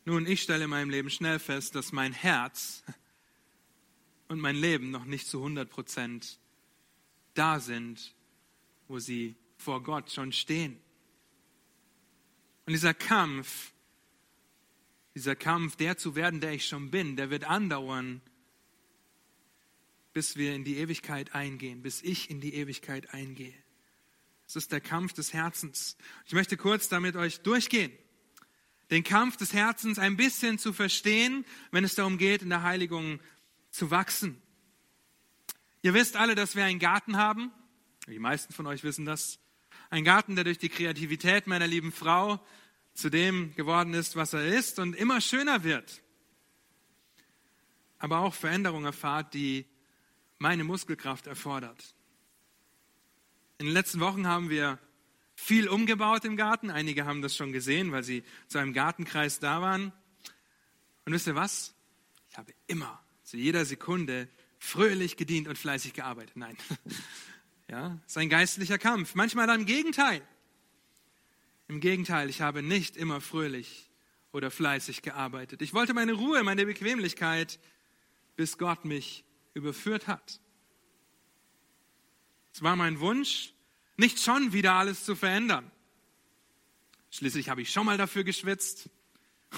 Nun, 0.04 0.26
ich 0.26 0.42
stelle 0.42 0.64
in 0.64 0.70
meinem 0.70 0.90
Leben 0.90 1.10
schnell 1.10 1.38
fest, 1.38 1.74
dass 1.74 1.92
mein 1.92 2.12
Herz 2.12 2.82
und 4.28 4.40
mein 4.40 4.56
Leben 4.56 4.90
noch 4.90 5.04
nicht 5.04 5.28
zu 5.28 5.38
100 5.38 5.70
Prozent 5.70 6.40
da 7.34 7.60
sind, 7.60 8.14
wo 8.88 8.98
sie 8.98 9.36
vor 9.56 9.82
Gott 9.82 10.10
schon 10.10 10.32
stehen. 10.32 10.80
Und 12.66 12.72
dieser 12.72 12.94
Kampf, 12.94 13.72
dieser 15.14 15.36
Kampf, 15.36 15.76
der 15.76 15.96
zu 15.96 16.16
werden, 16.16 16.40
der 16.40 16.52
ich 16.52 16.66
schon 16.66 16.90
bin, 16.90 17.16
der 17.16 17.30
wird 17.30 17.44
andauern, 17.44 18.20
bis 20.12 20.36
wir 20.36 20.54
in 20.54 20.64
die 20.64 20.78
Ewigkeit 20.78 21.34
eingehen, 21.34 21.82
bis 21.82 22.02
ich 22.02 22.28
in 22.28 22.40
die 22.40 22.54
Ewigkeit 22.54 23.14
eingehe. 23.14 23.61
Es 24.52 24.56
ist 24.56 24.72
der 24.72 24.82
Kampf 24.82 25.14
des 25.14 25.32
Herzens. 25.32 25.96
Ich 26.26 26.34
möchte 26.34 26.58
kurz 26.58 26.90
damit 26.90 27.16
euch 27.16 27.40
durchgehen. 27.40 27.90
Den 28.90 29.02
Kampf 29.02 29.38
des 29.38 29.54
Herzens 29.54 29.98
ein 29.98 30.18
bisschen 30.18 30.58
zu 30.58 30.74
verstehen, 30.74 31.46
wenn 31.70 31.84
es 31.84 31.94
darum 31.94 32.18
geht, 32.18 32.42
in 32.42 32.50
der 32.50 32.62
Heiligung 32.62 33.18
zu 33.70 33.90
wachsen. 33.90 34.42
Ihr 35.80 35.94
wisst 35.94 36.16
alle, 36.16 36.34
dass 36.34 36.54
wir 36.54 36.66
einen 36.66 36.80
Garten 36.80 37.16
haben. 37.16 37.50
Die 38.06 38.18
meisten 38.18 38.52
von 38.52 38.66
euch 38.66 38.84
wissen 38.84 39.06
das. 39.06 39.38
Ein 39.88 40.04
Garten, 40.04 40.34
der 40.34 40.44
durch 40.44 40.58
die 40.58 40.68
Kreativität 40.68 41.46
meiner 41.46 41.66
lieben 41.66 41.90
Frau 41.90 42.38
zu 42.92 43.08
dem 43.08 43.54
geworden 43.54 43.94
ist, 43.94 44.16
was 44.16 44.34
er 44.34 44.44
ist 44.44 44.78
und 44.78 44.94
immer 44.94 45.22
schöner 45.22 45.64
wird. 45.64 46.02
Aber 47.98 48.18
auch 48.18 48.34
Veränderungen 48.34 48.84
erfahrt, 48.84 49.32
die 49.32 49.64
meine 50.36 50.62
Muskelkraft 50.62 51.26
erfordert. 51.26 51.94
In 53.58 53.66
den 53.66 53.72
letzten 53.72 54.00
Wochen 54.00 54.26
haben 54.26 54.50
wir 54.50 54.78
viel 55.34 55.68
umgebaut 55.68 56.24
im 56.24 56.36
Garten. 56.36 56.70
Einige 56.70 57.04
haben 57.04 57.22
das 57.22 57.36
schon 57.36 57.52
gesehen, 57.52 57.92
weil 57.92 58.02
sie 58.02 58.24
zu 58.48 58.58
einem 58.58 58.72
Gartenkreis 58.72 59.40
da 59.40 59.60
waren. 59.60 59.92
Und 61.04 61.12
wisst 61.12 61.26
ihr 61.26 61.34
was? 61.34 61.74
Ich 62.30 62.38
habe 62.38 62.52
immer, 62.66 63.02
zu 63.24 63.36
jeder 63.36 63.64
Sekunde, 63.64 64.28
fröhlich 64.58 65.16
gedient 65.16 65.48
und 65.48 65.58
fleißig 65.58 65.92
gearbeitet. 65.92 66.36
Nein. 66.36 66.56
Ja, 67.68 67.98
ist 68.06 68.18
ein 68.18 68.28
geistlicher 68.28 68.76
Kampf. 68.76 69.14
Manchmal 69.14 69.46
dann 69.46 69.60
im 69.60 69.66
Gegenteil. 69.66 70.20
Im 71.68 71.80
Gegenteil, 71.80 72.28
ich 72.28 72.42
habe 72.42 72.62
nicht 72.62 72.98
immer 72.98 73.22
fröhlich 73.22 73.88
oder 74.30 74.50
fleißig 74.50 75.00
gearbeitet. 75.00 75.62
Ich 75.62 75.72
wollte 75.72 75.94
meine 75.94 76.12
Ruhe, 76.12 76.42
meine 76.42 76.66
Bequemlichkeit, 76.66 77.58
bis 78.36 78.58
Gott 78.58 78.84
mich 78.84 79.24
überführt 79.54 80.06
hat. 80.06 80.38
Es 82.52 82.62
war 82.62 82.76
mein 82.76 83.00
Wunsch, 83.00 83.52
nicht 83.96 84.20
schon 84.20 84.52
wieder 84.52 84.74
alles 84.74 85.04
zu 85.04 85.16
verändern. 85.16 85.70
Schließlich 87.10 87.48
habe 87.48 87.62
ich 87.62 87.70
schon 87.70 87.86
mal 87.86 87.98
dafür 87.98 88.24
geschwitzt 88.24 88.90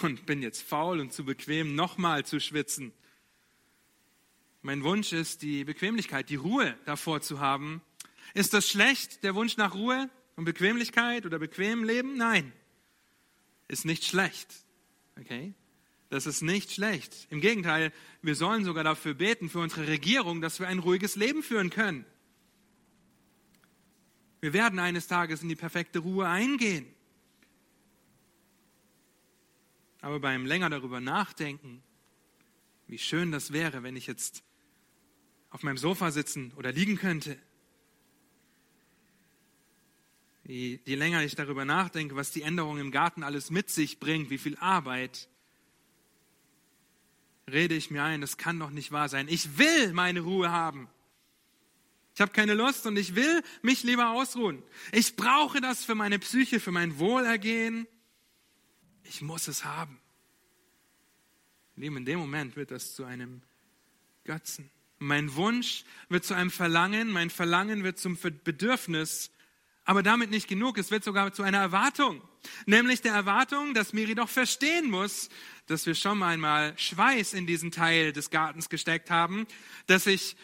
und 0.03 0.27
bin 0.27 0.43
jetzt 0.43 0.63
faul 0.63 1.01
und 1.01 1.13
zu 1.13 1.25
bequem, 1.25 1.75
nochmal 1.75 2.25
zu 2.25 2.41
schwitzen. 2.41 2.93
Mein 4.63 4.83
Wunsch 4.83 5.13
ist, 5.13 5.43
die 5.43 5.65
Bequemlichkeit, 5.65 6.31
die 6.31 6.37
Ruhe 6.37 6.77
davor 6.85 7.21
zu 7.21 7.39
haben. 7.41 7.83
Ist 8.33 8.55
das 8.55 8.69
schlecht, 8.69 9.23
der 9.23 9.35
Wunsch 9.35 9.57
nach 9.57 9.75
Ruhe 9.75 10.09
und 10.37 10.45
Bequemlichkeit 10.45 11.27
oder 11.27 11.39
bequem 11.39 11.85
Leben? 11.85 12.17
Nein, 12.17 12.53
ist 13.69 13.85
nicht 13.85 14.05
schlecht. 14.05 14.49
Okay? 15.21 15.53
Das 16.11 16.27
ist 16.27 16.43
nicht 16.43 16.73
schlecht. 16.73 17.27
Im 17.31 17.41
Gegenteil, 17.41 17.93
wir 18.23 18.35
sollen 18.35 18.65
sogar 18.65 18.85
dafür 18.85 19.15
beten, 19.15 19.49
für 19.49 19.59
unsere 19.59 19.87
Regierung, 19.87 20.41
dass 20.41 20.61
wir 20.61 20.69
ein 20.69 20.79
ruhiges 20.79 21.17
Leben 21.17 21.43
führen 21.43 21.71
können. 21.71 22.07
Wir 24.45 24.53
werden 24.53 24.79
eines 24.79 25.07
Tages 25.07 25.43
in 25.43 25.49
die 25.49 25.57
perfekte 25.57 26.01
Ruhe 26.01 26.29
eingehen. 26.29 26.85
Aber 30.03 30.21
beim 30.21 30.45
länger 30.45 30.69
darüber 30.69 31.01
nachdenken, 31.01 31.83
wie 32.87 32.99
schön 32.99 33.33
das 33.33 33.55
wäre, 33.55 33.83
wenn 33.83 33.97
ich 33.97 34.07
jetzt 34.07 34.43
auf 35.49 35.63
meinem 35.63 35.79
Sofa 35.79 36.11
sitzen 36.11 36.53
oder 36.57 36.73
liegen 36.73 36.99
könnte. 36.99 37.39
Je, 40.45 40.79
länger 40.85 41.25
ich 41.25 41.37
darüber 41.37 41.65
nachdenke, 41.65 42.15
was 42.15 42.31
die 42.31 42.43
Änderung 42.43 42.77
im 42.77 42.91
Garten 42.91 43.23
alles 43.23 43.49
mit 43.49 43.71
sich 43.71 43.99
bringt, 43.99 44.29
wie 44.29 44.37
viel 44.37 44.59
Arbeit, 44.59 45.27
rede 47.51 47.75
ich 47.75 47.91
mir 47.91 48.03
ein, 48.03 48.21
das 48.21 48.37
kann 48.37 48.59
doch 48.59 48.69
nicht 48.69 48.93
wahr 48.93 49.09
sein. 49.09 49.27
Ich 49.29 49.57
will 49.57 49.95
meine 49.95 50.21
Ruhe 50.21 50.53
haben. 50.53 50.91
Ich 52.15 52.21
habe 52.21 52.33
keine 52.33 52.55
Lust 52.55 52.87
und 52.87 52.97
ich 52.97 53.17
will 53.17 53.43
mich 53.63 53.83
lieber 53.83 54.11
ausruhen. 54.11 54.63
Ich 54.93 55.17
brauche 55.17 55.61
das 55.61 55.85
für 55.85 55.97
meine 55.97 56.21
Psyche, 56.21 56.61
für 56.61 56.71
mein 56.71 56.99
Wohlergehen. 56.99 57.89
Ich 59.03 59.21
muss 59.21 59.49
es 59.49 59.65
haben. 59.65 60.01
in 61.77 62.05
dem 62.05 62.19
Moment 62.19 62.55
wird 62.55 62.71
das 62.71 62.95
zu 62.95 63.05
einem 63.05 63.43
Götzen. 64.23 64.71
Mein 64.99 65.35
Wunsch 65.35 65.85
wird 66.09 66.25
zu 66.25 66.35
einem 66.35 66.53
Verlangen, 66.53 67.11
mein 67.11 67.31
Verlangen 67.31 67.83
wird 67.83 67.99
zum 67.99 68.17
Bedürfnis, 68.45 69.33
aber 69.85 70.03
damit 70.03 70.31
nicht 70.31 70.49
genug, 70.49 70.79
es 70.79 70.91
wird 70.93 71.05
sogar 71.05 71.33
zu 71.33 71.43
einer 71.43 71.59
Erwartung. 71.59 72.23
Nämlich 72.65 73.03
der 73.03 73.13
Erwartung, 73.13 73.75
dass 73.75 73.93
Miri 73.93 74.15
doch 74.15 74.29
verstehen 74.29 74.89
muss, 74.89 75.29
dass 75.67 75.85
wir 75.85 75.95
schon 75.95 76.23
einmal 76.23 76.79
Schweiß 76.79 77.35
in 77.35 77.47
diesen 77.47 77.71
Teil 77.71 78.13
des 78.13 78.31
Gartens 78.31 78.69
gesteckt 78.69 79.11
haben, 79.11 79.47
dass 79.87 80.07
ich 80.07 80.37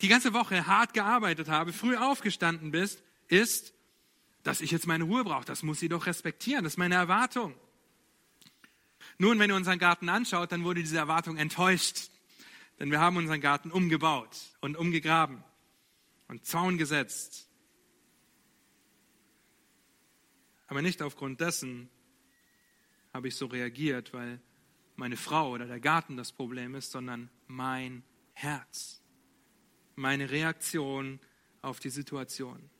die 0.00 0.08
ganze 0.08 0.32
Woche 0.32 0.66
hart 0.66 0.94
gearbeitet 0.94 1.48
habe, 1.48 1.72
früh 1.72 1.96
aufgestanden 1.96 2.70
bist, 2.70 3.02
ist, 3.28 3.72
dass 4.42 4.60
ich 4.60 4.70
jetzt 4.70 4.86
meine 4.86 5.04
Ruhe 5.04 5.24
brauche. 5.24 5.44
Das 5.44 5.62
muss 5.62 5.80
sie 5.80 5.88
doch 5.88 6.06
respektieren. 6.06 6.64
Das 6.64 6.74
ist 6.74 6.78
meine 6.78 6.94
Erwartung. 6.94 7.54
Nun, 9.18 9.38
wenn 9.38 9.50
ihr 9.50 9.56
unseren 9.56 9.78
Garten 9.78 10.08
anschaut, 10.08 10.52
dann 10.52 10.64
wurde 10.64 10.80
diese 10.82 10.98
Erwartung 10.98 11.36
enttäuscht. 11.36 12.10
Denn 12.78 12.90
wir 12.90 13.00
haben 13.00 13.16
unseren 13.16 13.40
Garten 13.40 13.70
umgebaut 13.70 14.36
und 14.60 14.76
umgegraben 14.76 15.42
und 16.28 16.44
Zaun 16.44 16.76
gesetzt. 16.76 17.48
Aber 20.68 20.82
nicht 20.82 21.00
aufgrund 21.00 21.40
dessen 21.40 21.88
habe 23.12 23.28
ich 23.28 23.36
so 23.36 23.46
reagiert, 23.46 24.12
weil 24.12 24.40
meine 24.96 25.16
Frau 25.16 25.50
oder 25.50 25.66
der 25.66 25.80
Garten 25.80 26.16
das 26.16 26.32
Problem 26.32 26.74
ist, 26.74 26.90
sondern 26.90 27.30
mein 27.46 28.02
Herz, 28.32 28.95
meine 29.96 30.30
Reaktion 30.30 31.18
auf 31.62 31.80
die 31.80 31.90
Situation. 31.90 32.70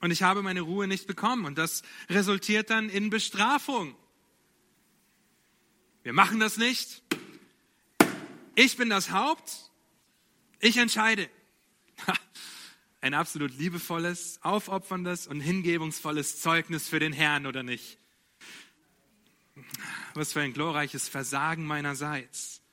Und 0.00 0.10
ich 0.10 0.22
habe 0.22 0.42
meine 0.42 0.62
Ruhe 0.62 0.86
nicht 0.86 1.06
bekommen 1.06 1.44
und 1.44 1.56
das 1.56 1.82
resultiert 2.10 2.70
dann 2.70 2.90
in 2.90 3.10
Bestrafung. 3.10 3.94
Wir 6.02 6.12
machen 6.12 6.40
das 6.40 6.56
nicht, 6.56 7.02
ich 8.54 8.76
bin 8.76 8.90
das 8.90 9.10
Haupt, 9.10 9.70
ich 10.60 10.76
entscheide. 10.76 11.28
Ein 13.00 13.14
absolut 13.14 13.56
liebevolles, 13.58 14.38
aufopferndes 14.42 15.26
und 15.26 15.40
hingebungsvolles 15.40 16.40
Zeugnis 16.40 16.88
für 16.88 16.98
den 16.98 17.12
Herrn 17.12 17.46
oder 17.46 17.62
nicht? 17.62 17.98
Was 20.14 20.32
für 20.32 20.40
ein 20.40 20.52
glorreiches 20.52 21.08
Versagen 21.08 21.66
meinerseits. 21.66 22.63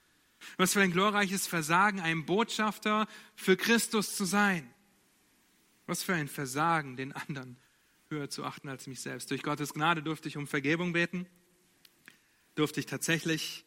Was 0.57 0.73
für 0.73 0.81
ein 0.81 0.91
glorreiches 0.91 1.47
Versagen, 1.47 1.99
ein 1.99 2.25
Botschafter 2.25 3.07
für 3.35 3.57
Christus 3.57 4.15
zu 4.15 4.25
sein. 4.25 4.71
Was 5.85 6.03
für 6.03 6.13
ein 6.13 6.27
Versagen, 6.27 6.97
den 6.97 7.11
anderen 7.13 7.57
höher 8.09 8.29
zu 8.29 8.43
achten 8.43 8.69
als 8.69 8.87
mich 8.87 9.01
selbst. 9.01 9.31
Durch 9.31 9.43
Gottes 9.43 9.73
Gnade 9.73 10.03
durfte 10.03 10.27
ich 10.27 10.37
um 10.37 10.47
Vergebung 10.47 10.93
beten, 10.93 11.25
durfte 12.55 12.79
ich 12.79 12.85
tatsächlich 12.85 13.65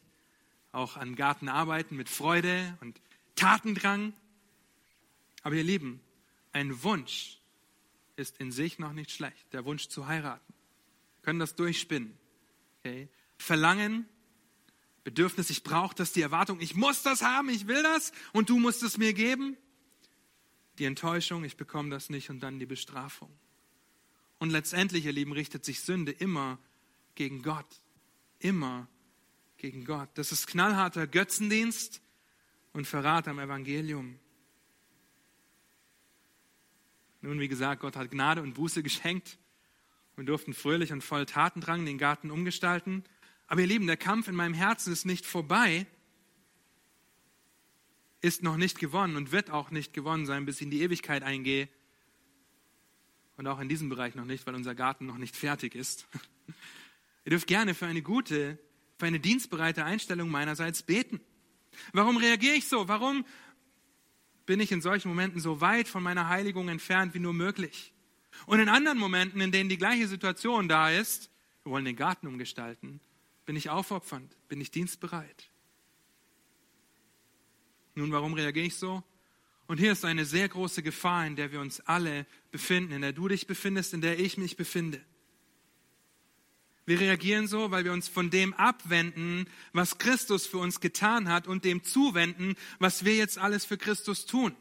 auch 0.72 0.96
an 0.96 1.16
Garten 1.16 1.48
arbeiten 1.48 1.96
mit 1.96 2.08
Freude 2.08 2.76
und 2.80 3.00
Tatendrang. 3.36 4.12
Aber 5.42 5.54
ihr 5.54 5.64
Lieben, 5.64 6.00
ein 6.52 6.82
Wunsch 6.82 7.38
ist 8.16 8.38
in 8.38 8.52
sich 8.52 8.78
noch 8.78 8.92
nicht 8.92 9.10
schlecht. 9.10 9.52
Der 9.52 9.64
Wunsch 9.64 9.88
zu 9.88 10.06
heiraten. 10.06 10.54
Wir 11.16 11.22
können 11.22 11.38
das 11.38 11.54
durchspinnen. 11.54 12.16
Okay? 12.80 13.08
Verlangen, 13.38 14.08
Bedürfnis, 15.04 15.50
ich 15.50 15.62
brauche 15.62 15.94
das, 15.94 16.12
die 16.12 16.22
Erwartung, 16.22 16.60
ich 16.60 16.74
muss 16.74 17.02
das 17.02 17.22
haben, 17.22 17.50
ich 17.50 17.68
will 17.68 17.82
das 17.82 18.12
und 18.32 18.48
du 18.48 18.58
musst 18.58 18.82
es 18.82 18.96
mir 18.96 19.12
geben. 19.12 19.56
Die 20.78 20.86
Enttäuschung, 20.86 21.44
ich 21.44 21.56
bekomme 21.56 21.90
das 21.90 22.10
nicht 22.10 22.30
und 22.30 22.40
dann 22.40 22.58
die 22.58 22.66
Bestrafung. 22.66 23.30
Und 24.38 24.50
letztendlich, 24.50 25.04
ihr 25.04 25.12
Lieben, 25.12 25.32
richtet 25.32 25.64
sich 25.64 25.80
Sünde 25.80 26.10
immer 26.10 26.58
gegen 27.14 27.42
Gott. 27.42 27.66
Immer 28.40 28.88
gegen 29.58 29.84
Gott. 29.84 30.08
Das 30.14 30.32
ist 30.32 30.46
knallharter 30.46 31.06
Götzendienst 31.06 32.02
und 32.72 32.86
Verrat 32.86 33.28
am 33.28 33.38
Evangelium. 33.38 34.18
Nun, 37.20 37.40
wie 37.40 37.48
gesagt, 37.48 37.80
Gott 37.80 37.96
hat 37.96 38.10
Gnade 38.10 38.42
und 38.42 38.54
Buße 38.54 38.82
geschenkt 38.82 39.38
und 40.16 40.26
durften 40.26 40.52
fröhlich 40.52 40.92
und 40.92 41.02
voll 41.02 41.24
Tatendrang 41.24 41.86
den 41.86 41.98
Garten 41.98 42.30
umgestalten. 42.30 43.04
Aber 43.46 43.60
ihr 43.60 43.66
Lieben, 43.66 43.86
der 43.86 43.96
Kampf 43.96 44.28
in 44.28 44.34
meinem 44.34 44.54
Herzen 44.54 44.92
ist 44.92 45.04
nicht 45.04 45.26
vorbei, 45.26 45.86
ist 48.20 48.42
noch 48.42 48.56
nicht 48.56 48.78
gewonnen 48.78 49.16
und 49.16 49.32
wird 49.32 49.50
auch 49.50 49.70
nicht 49.70 49.92
gewonnen 49.92 50.26
sein, 50.26 50.46
bis 50.46 50.56
ich 50.56 50.62
in 50.62 50.70
die 50.70 50.80
Ewigkeit 50.80 51.22
eingehe. 51.22 51.68
Und 53.36 53.46
auch 53.46 53.60
in 53.60 53.68
diesem 53.68 53.88
Bereich 53.88 54.14
noch 54.14 54.24
nicht, 54.24 54.46
weil 54.46 54.54
unser 54.54 54.74
Garten 54.74 55.06
noch 55.06 55.18
nicht 55.18 55.36
fertig 55.36 55.74
ist. 55.74 56.06
Ihr 57.24 57.30
dürft 57.30 57.46
gerne 57.46 57.74
für 57.74 57.86
eine 57.86 58.02
gute 58.02 58.58
für 58.98 59.06
eine 59.06 59.20
dienstbereite 59.20 59.84
Einstellung 59.84 60.30
meinerseits 60.30 60.82
beten. 60.82 61.20
Warum 61.92 62.16
reagiere 62.16 62.54
ich 62.54 62.68
so? 62.68 62.88
Warum 62.88 63.24
bin 64.46 64.60
ich 64.60 64.72
in 64.72 64.80
solchen 64.80 65.08
Momenten 65.08 65.40
so 65.40 65.60
weit 65.60 65.88
von 65.88 66.02
meiner 66.02 66.28
Heiligung 66.28 66.68
entfernt 66.68 67.14
wie 67.14 67.18
nur 67.18 67.32
möglich? 67.32 67.92
Und 68.46 68.60
in 68.60 68.68
anderen 68.68 68.98
Momenten, 68.98 69.40
in 69.40 69.52
denen 69.52 69.68
die 69.68 69.78
gleiche 69.78 70.08
Situation 70.08 70.68
da 70.68 70.90
ist, 70.90 71.30
wir 71.62 71.72
wollen 71.72 71.84
den 71.84 71.96
Garten 71.96 72.26
umgestalten, 72.26 73.00
bin 73.44 73.56
ich 73.56 73.70
aufopfernd, 73.70 74.36
bin 74.48 74.60
ich 74.60 74.70
dienstbereit. 74.70 75.50
Nun, 77.94 78.10
warum 78.12 78.34
reagiere 78.34 78.66
ich 78.66 78.76
so? 78.76 79.02
Und 79.66 79.78
hier 79.78 79.92
ist 79.92 80.04
eine 80.04 80.24
sehr 80.24 80.48
große 80.48 80.82
Gefahr, 80.82 81.26
in 81.26 81.36
der 81.36 81.52
wir 81.52 81.60
uns 81.60 81.80
alle 81.80 82.26
befinden, 82.50 82.92
in 82.92 83.02
der 83.02 83.12
du 83.12 83.28
dich 83.28 83.46
befindest, 83.46 83.94
in 83.94 84.00
der 84.00 84.18
ich 84.18 84.36
mich 84.36 84.56
befinde. 84.56 85.00
Wir 86.86 87.00
reagieren 87.00 87.46
so, 87.46 87.70
weil 87.70 87.84
wir 87.84 87.92
uns 87.92 88.08
von 88.08 88.28
dem 88.28 88.52
abwenden, 88.54 89.48
was 89.72 89.96
Christus 89.96 90.46
für 90.46 90.58
uns 90.58 90.80
getan 90.80 91.30
hat 91.30 91.46
und 91.46 91.64
dem 91.64 91.82
zuwenden, 91.82 92.56
was 92.78 93.06
wir 93.06 93.14
jetzt 93.14 93.38
alles 93.38 93.64
für 93.64 93.78
Christus 93.78 94.26
tun. 94.26 94.54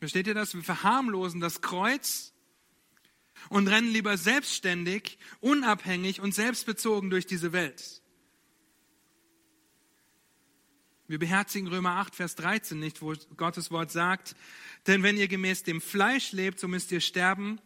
Versteht 0.00 0.26
ihr 0.26 0.34
das? 0.34 0.54
Wir 0.54 0.62
verharmlosen 0.64 1.40
das 1.40 1.60
Kreuz 1.60 2.32
und 3.48 3.68
rennen 3.68 3.92
lieber 3.92 4.16
selbstständig, 4.16 5.18
unabhängig 5.40 6.20
und 6.20 6.34
selbstbezogen 6.34 7.10
durch 7.10 7.26
diese 7.26 7.52
Welt. 7.52 8.02
Wir 11.08 11.18
beherzigen 11.18 11.68
Römer 11.68 11.92
8, 11.92 12.16
Vers 12.16 12.34
13 12.34 12.78
nicht, 12.78 13.00
wo 13.00 13.14
Gottes 13.36 13.70
Wort 13.70 13.92
sagt, 13.92 14.34
denn 14.86 15.02
wenn 15.02 15.16
ihr 15.16 15.28
gemäß 15.28 15.62
dem 15.62 15.80
Fleisch 15.80 16.32
lebt, 16.32 16.58
so 16.58 16.66
müsst 16.66 16.90
ihr 16.90 17.00
sterben. 17.00 17.60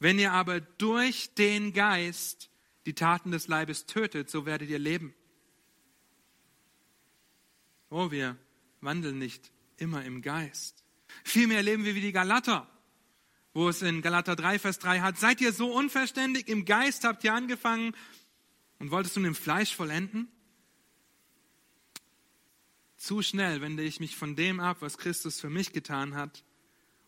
Wenn 0.00 0.18
ihr 0.18 0.32
aber 0.32 0.60
durch 0.60 1.34
den 1.34 1.72
Geist 1.72 2.50
die 2.86 2.94
Taten 2.94 3.30
des 3.30 3.48
Leibes 3.48 3.86
tötet, 3.86 4.30
so 4.30 4.46
werdet 4.46 4.70
ihr 4.70 4.78
leben. 4.78 5.14
Oh, 7.90 8.10
wir 8.10 8.36
wandeln 8.80 9.18
nicht 9.18 9.52
immer 9.76 10.04
im 10.04 10.22
Geist. 10.22 10.84
Vielmehr 11.24 11.62
leben 11.62 11.84
wir 11.84 11.94
wie 11.94 12.00
die 12.00 12.12
Galater, 12.12 12.68
wo 13.58 13.68
es 13.68 13.82
in 13.82 14.02
Galater 14.02 14.36
3, 14.36 14.60
Vers 14.60 14.78
3 14.78 15.00
hat, 15.00 15.18
seid 15.18 15.40
ihr 15.40 15.52
so 15.52 15.72
unverständig, 15.72 16.46
im 16.46 16.64
Geist 16.64 17.02
habt 17.02 17.24
ihr 17.24 17.34
angefangen 17.34 17.92
und 18.78 18.92
wolltest 18.92 19.16
nun 19.16 19.24
im 19.24 19.34
Fleisch 19.34 19.74
vollenden? 19.74 20.28
Zu 22.96 23.20
schnell 23.20 23.60
wende 23.60 23.82
ich 23.82 23.98
mich 23.98 24.14
von 24.14 24.36
dem 24.36 24.60
ab, 24.60 24.76
was 24.78 24.96
Christus 24.96 25.40
für 25.40 25.50
mich 25.50 25.72
getan 25.72 26.14
hat 26.14 26.44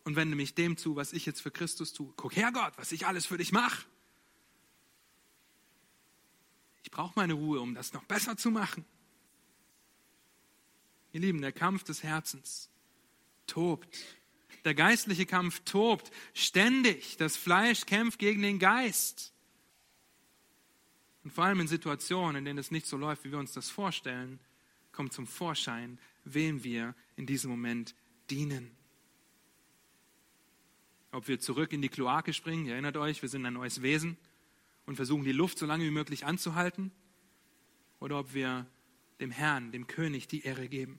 und 0.03 0.17
wende 0.17 0.35
mich 0.35 0.57
dem 0.57 0.77
zu, 0.77 0.97
was 0.97 1.13
ich 1.13 1.25
jetzt 1.25 1.41
für 1.41 1.53
Christus 1.53 1.93
tue. 1.93 2.13
Guck 2.17 2.35
her, 2.35 2.51
Gott, 2.53 2.73
was 2.79 2.91
ich 2.91 3.07
alles 3.07 3.27
für 3.27 3.39
dich 3.39 3.53
mache. 3.53 3.87
Ich 6.83 6.91
brauche 6.91 7.13
meine 7.15 7.35
Ruhe, 7.35 7.61
um 7.61 7.77
das 7.77 7.93
noch 7.93 8.03
besser 8.05 8.37
zu 8.37 8.51
machen. 8.51 8.85
Ihr 11.13 11.21
Lieben, 11.21 11.43
der 11.43 11.53
Kampf 11.53 11.85
des 11.85 12.03
Herzens 12.03 12.71
tobt. 13.47 14.20
Der 14.65 14.75
geistliche 14.75 15.27
Kampf 15.27 15.61
tobt 15.65 16.11
ständig. 16.35 17.17
Das 17.17 17.37
Fleisch 17.37 17.87
kämpft 17.87 18.19
gegen 18.19 18.43
den 18.43 18.59
Geist. 18.59 19.33
Und 21.25 21.33
vor 21.33 21.45
allem 21.45 21.61
in 21.61 21.69
Situationen, 21.69 22.37
in 22.37 22.45
denen 22.45 22.59
es 22.59 22.71
nicht 22.71 22.87
so 22.87 22.97
läuft, 22.97 23.25
wie 23.25 23.31
wir 23.31 23.39
uns 23.39 23.53
das 23.53 23.71
vorstellen, 23.71 24.41
kommt 24.93 25.13
zum 25.13 25.27
Vorschein, 25.27 25.99
wem 26.25 26.65
wir 26.65 26.95
in 27.17 27.27
diesem 27.27 27.51
Moment 27.51 27.95
dienen. 28.31 28.71
Ob 31.13 31.29
wir 31.29 31.41
zurück 31.41 31.73
in 31.73 31.83
die 31.83 31.89
Kloake 31.89 32.33
springen, 32.33 32.67
ihr 32.67 32.73
erinnert 32.75 32.97
euch, 32.97 33.23
wir 33.23 33.29
sind 33.29 33.45
ein 33.45 33.55
neues 33.55 33.83
Wesen 33.83 34.17
und 34.87 34.97
versuchen 34.97 35.25
die 35.25 35.33
Luft 35.33 35.59
so 35.59 35.67
lange 35.67 35.85
wie 35.85 35.91
möglich 35.91 36.25
anzuhalten, 36.25 36.93
oder 37.99 38.19
ob 38.19 38.33
wir 38.33 38.67
dem 39.21 39.31
Herrn, 39.31 39.73
dem 39.73 39.87
König, 39.87 40.27
die 40.27 40.43
Ehre 40.43 40.69
geben. 40.69 40.99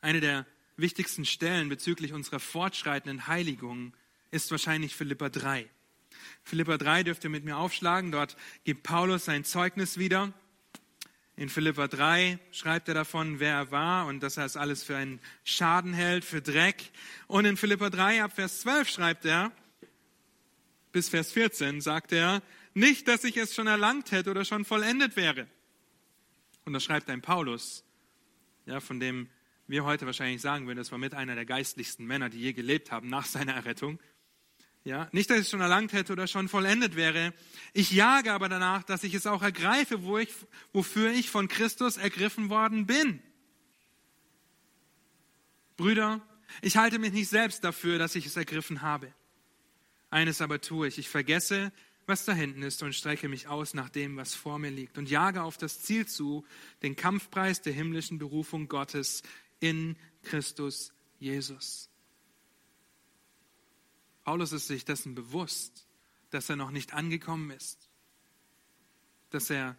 Eine 0.00 0.20
der 0.20 0.46
wichtigsten 0.76 1.24
Stellen 1.24 1.68
bezüglich 1.68 2.12
unserer 2.12 2.40
fortschreitenden 2.40 3.26
Heiligung 3.26 3.94
ist 4.30 4.50
wahrscheinlich 4.50 4.94
Philippa 4.94 5.28
3. 5.28 5.68
Philippa 6.42 6.78
3 6.78 7.02
dürft 7.04 7.24
ihr 7.24 7.30
mit 7.30 7.44
mir 7.44 7.58
aufschlagen. 7.58 8.12
Dort 8.12 8.36
gibt 8.64 8.82
Paulus 8.82 9.26
sein 9.26 9.44
Zeugnis 9.44 9.98
wieder 9.98 10.32
In 11.36 11.48
Philippa 11.48 11.88
3 11.88 12.38
schreibt 12.52 12.88
er 12.88 12.94
davon, 12.94 13.40
wer 13.40 13.54
er 13.54 13.70
war 13.70 14.06
und 14.06 14.22
dass 14.22 14.36
er 14.36 14.44
es 14.44 14.56
alles 14.58 14.82
für 14.84 14.96
einen 14.96 15.20
Schaden 15.44 15.94
hält, 15.94 16.24
für 16.24 16.42
Dreck. 16.42 16.90
Und 17.28 17.46
in 17.46 17.56
Philippa 17.56 17.88
3 17.88 18.22
ab 18.22 18.32
Vers 18.34 18.60
12 18.60 18.88
schreibt 18.88 19.24
er, 19.24 19.52
bis 20.92 21.08
Vers 21.08 21.32
14 21.32 21.80
sagt 21.80 22.12
er, 22.12 22.42
nicht, 22.74 23.08
dass 23.08 23.24
ich 23.24 23.36
es 23.36 23.54
schon 23.54 23.66
erlangt 23.66 24.12
hätte 24.12 24.30
oder 24.30 24.44
schon 24.44 24.64
vollendet 24.64 25.16
wäre. 25.16 25.46
Und 26.64 26.74
das 26.74 26.84
schreibt 26.84 27.08
ein 27.08 27.22
Paulus, 27.22 27.84
ja, 28.66 28.80
von 28.80 29.00
dem 29.00 29.28
wir 29.70 29.84
heute 29.84 30.06
wahrscheinlich 30.06 30.42
sagen 30.42 30.66
würden, 30.66 30.78
das 30.78 30.90
war 30.90 30.98
mit 30.98 31.14
einer 31.14 31.34
der 31.34 31.46
geistlichsten 31.46 32.04
Männer, 32.04 32.28
die 32.28 32.40
je 32.40 32.52
gelebt 32.52 32.90
haben 32.90 33.08
nach 33.08 33.24
seiner 33.24 33.54
Errettung. 33.54 34.00
Ja, 34.82 35.08
nicht, 35.12 35.28
dass 35.28 35.36
ich 35.36 35.44
es 35.44 35.50
schon 35.50 35.60
erlangt 35.60 35.92
hätte 35.92 36.12
oder 36.12 36.26
schon 36.26 36.48
vollendet 36.48 36.96
wäre. 36.96 37.34
Ich 37.74 37.90
jage 37.92 38.32
aber 38.32 38.48
danach, 38.48 38.82
dass 38.82 39.04
ich 39.04 39.14
es 39.14 39.26
auch 39.26 39.42
ergreife, 39.42 40.02
wo 40.02 40.18
ich, 40.18 40.30
wofür 40.72 41.10
ich 41.12 41.30
von 41.30 41.48
Christus 41.48 41.98
ergriffen 41.98 42.48
worden 42.48 42.86
bin. 42.86 43.22
Brüder, 45.76 46.20
ich 46.62 46.76
halte 46.76 46.98
mich 46.98 47.12
nicht 47.12 47.28
selbst 47.28 47.62
dafür, 47.62 47.98
dass 47.98 48.14
ich 48.14 48.26
es 48.26 48.36
ergriffen 48.36 48.82
habe. 48.82 49.12
Eines 50.08 50.40
aber 50.40 50.60
tue 50.60 50.88
ich, 50.88 50.98
ich 50.98 51.08
vergesse, 51.08 51.72
was 52.06 52.24
da 52.24 52.32
hinten 52.32 52.62
ist 52.62 52.82
und 52.82 52.94
strecke 52.94 53.28
mich 53.28 53.46
aus 53.46 53.74
nach 53.74 53.88
dem, 53.88 54.16
was 54.16 54.34
vor 54.34 54.58
mir 54.58 54.70
liegt 54.70 54.98
und 54.98 55.08
jage 55.08 55.42
auf 55.42 55.58
das 55.58 55.80
Ziel 55.82 56.06
zu, 56.06 56.44
den 56.82 56.96
Kampfpreis 56.96 57.62
der 57.62 57.72
himmlischen 57.72 58.18
Berufung 58.18 58.66
Gottes 58.66 59.22
in 59.60 59.96
Christus 60.22 60.92
Jesus. 61.18 61.88
Paulus 64.24 64.52
ist 64.52 64.66
sich 64.66 64.84
dessen 64.84 65.14
bewusst, 65.14 65.86
dass 66.30 66.48
er 66.48 66.56
noch 66.56 66.70
nicht 66.70 66.92
angekommen 66.94 67.50
ist, 67.50 67.88
dass 69.30 69.50
er 69.50 69.76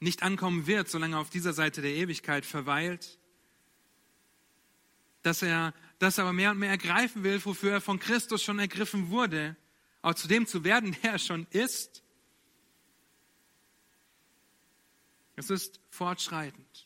nicht 0.00 0.22
ankommen 0.22 0.66
wird, 0.66 0.88
solange 0.88 1.16
er 1.16 1.20
auf 1.20 1.30
dieser 1.30 1.52
Seite 1.52 1.82
der 1.82 1.94
Ewigkeit 1.94 2.44
verweilt, 2.44 3.18
dass 5.22 5.42
er 5.42 5.74
das 5.98 6.18
aber 6.18 6.32
mehr 6.32 6.50
und 6.52 6.58
mehr 6.58 6.70
ergreifen 6.70 7.24
will, 7.24 7.42
wofür 7.44 7.72
er 7.72 7.80
von 7.80 7.98
Christus 7.98 8.42
schon 8.42 8.58
ergriffen 8.58 9.10
wurde, 9.10 9.56
auch 10.02 10.14
zu 10.14 10.28
dem 10.28 10.46
zu 10.46 10.64
werden, 10.64 10.96
der 11.02 11.12
er 11.12 11.18
schon 11.18 11.46
ist. 11.50 12.02
Es 15.34 15.50
ist 15.50 15.80
fortschreitend. 15.90 16.85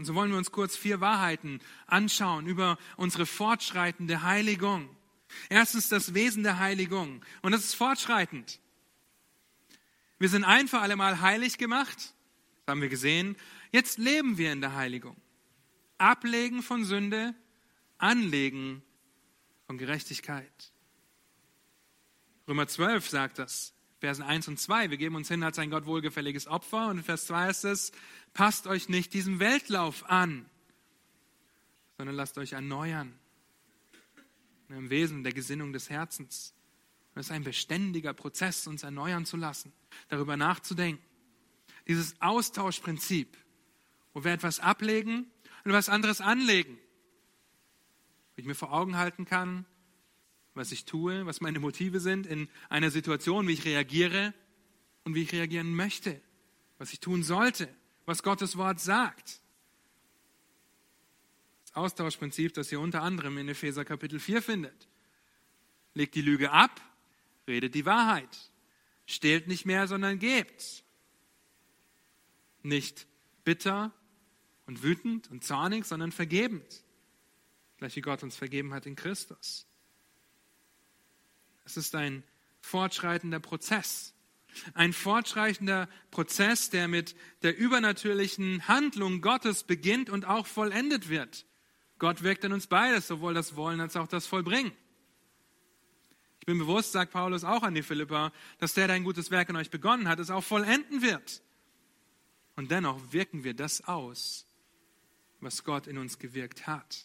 Und 0.00 0.06
so 0.06 0.14
wollen 0.14 0.30
wir 0.30 0.38
uns 0.38 0.50
kurz 0.50 0.78
vier 0.78 1.02
Wahrheiten 1.02 1.60
anschauen 1.86 2.46
über 2.46 2.78
unsere 2.96 3.26
fortschreitende 3.26 4.22
Heiligung. 4.22 4.88
Erstens 5.50 5.90
das 5.90 6.14
Wesen 6.14 6.42
der 6.42 6.58
Heiligung. 6.58 7.22
Und 7.42 7.52
das 7.52 7.64
ist 7.64 7.74
fortschreitend. 7.74 8.60
Wir 10.18 10.30
sind 10.30 10.44
ein 10.44 10.68
für 10.68 10.78
alle 10.78 10.96
Mal 10.96 11.20
heilig 11.20 11.58
gemacht. 11.58 11.98
Das 11.98 12.72
haben 12.72 12.80
wir 12.80 12.88
gesehen. 12.88 13.36
Jetzt 13.72 13.98
leben 13.98 14.38
wir 14.38 14.54
in 14.54 14.62
der 14.62 14.74
Heiligung. 14.74 15.20
Ablegen 15.98 16.62
von 16.62 16.86
Sünde, 16.86 17.34
Anlegen 17.98 18.82
von 19.66 19.76
Gerechtigkeit. 19.76 20.72
Römer 22.48 22.68
12 22.68 23.06
sagt 23.06 23.38
das. 23.38 23.74
Versen 24.00 24.22
1 24.22 24.48
und 24.48 24.58
2. 24.58 24.88
Wir 24.88 24.96
geben 24.96 25.14
uns 25.14 25.28
hin 25.28 25.42
als 25.42 25.58
ein 25.58 25.68
Gott 25.70 25.84
wohlgefälliges 25.84 26.46
Opfer. 26.46 26.88
Und 26.88 26.98
in 26.98 27.04
Vers 27.04 27.26
2 27.26 27.50
ist 27.50 27.64
es, 27.64 27.92
passt 28.32 28.66
euch 28.66 28.88
nicht 28.88 29.12
diesem 29.12 29.40
Weltlauf 29.40 30.08
an, 30.08 30.46
sondern 31.98 32.16
lasst 32.16 32.38
euch 32.38 32.54
erneuern 32.54 33.12
im 34.70 34.88
Wesen 34.88 35.22
der 35.22 35.32
Gesinnung 35.32 35.74
des 35.74 35.90
Herzens. 35.90 36.54
Es 37.14 37.26
ist 37.26 37.32
ein 37.32 37.44
beständiger 37.44 38.14
Prozess, 38.14 38.66
uns 38.66 38.84
erneuern 38.84 39.26
zu 39.26 39.36
lassen, 39.36 39.72
darüber 40.08 40.36
nachzudenken. 40.36 41.04
Dieses 41.86 42.18
Austauschprinzip, 42.22 43.36
wo 44.14 44.24
wir 44.24 44.32
etwas 44.32 44.60
ablegen 44.60 45.30
und 45.64 45.72
etwas 45.72 45.90
anderes 45.90 46.22
anlegen. 46.22 46.78
Wo 48.34 48.40
ich 48.40 48.46
mir 48.46 48.54
vor 48.54 48.72
Augen 48.72 48.96
halten 48.96 49.26
kann, 49.26 49.66
was 50.54 50.72
ich 50.72 50.84
tue, 50.84 51.26
was 51.26 51.40
meine 51.40 51.60
Motive 51.60 52.00
sind 52.00 52.26
in 52.26 52.48
einer 52.68 52.90
Situation, 52.90 53.46
wie 53.48 53.52
ich 53.52 53.64
reagiere 53.64 54.34
und 55.04 55.14
wie 55.14 55.22
ich 55.22 55.32
reagieren 55.32 55.74
möchte, 55.74 56.20
was 56.78 56.92
ich 56.92 57.00
tun 57.00 57.22
sollte, 57.22 57.68
was 58.04 58.22
Gottes 58.22 58.56
Wort 58.56 58.80
sagt. 58.80 59.40
Austauschprinzip, 61.72 62.52
das 62.54 62.72
ihr 62.72 62.80
unter 62.80 63.02
anderem 63.02 63.38
in 63.38 63.48
Epheser 63.48 63.84
Kapitel 63.84 64.18
4 64.18 64.42
findet. 64.42 64.88
Legt 65.94 66.14
die 66.14 66.22
Lüge 66.22 66.50
ab, 66.50 66.80
redet 67.46 67.74
die 67.74 67.86
Wahrheit. 67.86 68.50
Stehlt 69.06 69.46
nicht 69.46 69.66
mehr, 69.66 69.86
sondern 69.86 70.18
gebt. 70.18 70.84
Nicht 72.62 73.06
bitter 73.44 73.92
und 74.66 74.82
wütend 74.82 75.30
und 75.30 75.44
zornig, 75.44 75.84
sondern 75.84 76.12
vergebend. 76.12 76.84
Gleich 77.78 77.96
wie 77.96 78.02
Gott 78.02 78.22
uns 78.22 78.36
vergeben 78.36 78.74
hat 78.74 78.86
in 78.86 78.96
Christus. 78.96 79.66
Es 81.70 81.76
ist 81.76 81.94
ein 81.94 82.24
fortschreitender 82.60 83.38
Prozess. 83.38 84.12
Ein 84.74 84.92
fortschreitender 84.92 85.88
Prozess, 86.10 86.70
der 86.70 86.88
mit 86.88 87.14
der 87.42 87.56
übernatürlichen 87.56 88.66
Handlung 88.66 89.20
Gottes 89.20 89.62
beginnt 89.62 90.10
und 90.10 90.24
auch 90.24 90.48
vollendet 90.48 91.08
wird. 91.08 91.46
Gott 92.00 92.22
wirkt 92.24 92.42
in 92.42 92.52
uns 92.52 92.66
beides, 92.66 93.06
sowohl 93.06 93.34
das 93.34 93.54
Wollen 93.54 93.80
als 93.80 93.94
auch 93.94 94.08
das 94.08 94.26
Vollbringen. 94.26 94.72
Ich 96.40 96.46
bin 96.46 96.58
bewusst, 96.58 96.90
sagt 96.90 97.12
Paulus 97.12 97.44
auch 97.44 97.62
an 97.62 97.74
die 97.74 97.82
Philippa, 97.82 98.32
dass 98.58 98.74
der, 98.74 98.88
der 98.88 98.96
ein 98.96 99.04
gutes 99.04 99.30
Werk 99.30 99.48
in 99.50 99.56
euch 99.56 99.70
begonnen 99.70 100.08
hat, 100.08 100.18
es 100.18 100.30
auch 100.30 100.42
vollenden 100.42 101.02
wird. 101.02 101.42
Und 102.56 102.72
dennoch 102.72 103.12
wirken 103.12 103.44
wir 103.44 103.54
das 103.54 103.86
aus, 103.86 104.44
was 105.38 105.62
Gott 105.62 105.86
in 105.86 105.98
uns 105.98 106.18
gewirkt 106.18 106.66
hat. 106.66 107.04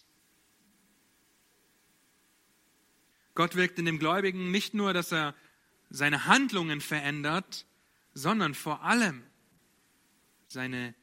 Gott 3.36 3.56
wirkt 3.56 3.78
in 3.78 3.86
dem 3.86 4.00
Gläubigen 4.00 4.50
nicht 4.50 4.74
nur, 4.74 4.94
dass 4.94 5.12
er 5.12 5.36
seine 5.90 6.26
Handlungen 6.26 6.82
verändert, 6.82 7.66
sondern 8.14 8.54
vor 8.54 8.84
allem 8.84 9.24
seine 10.48 10.96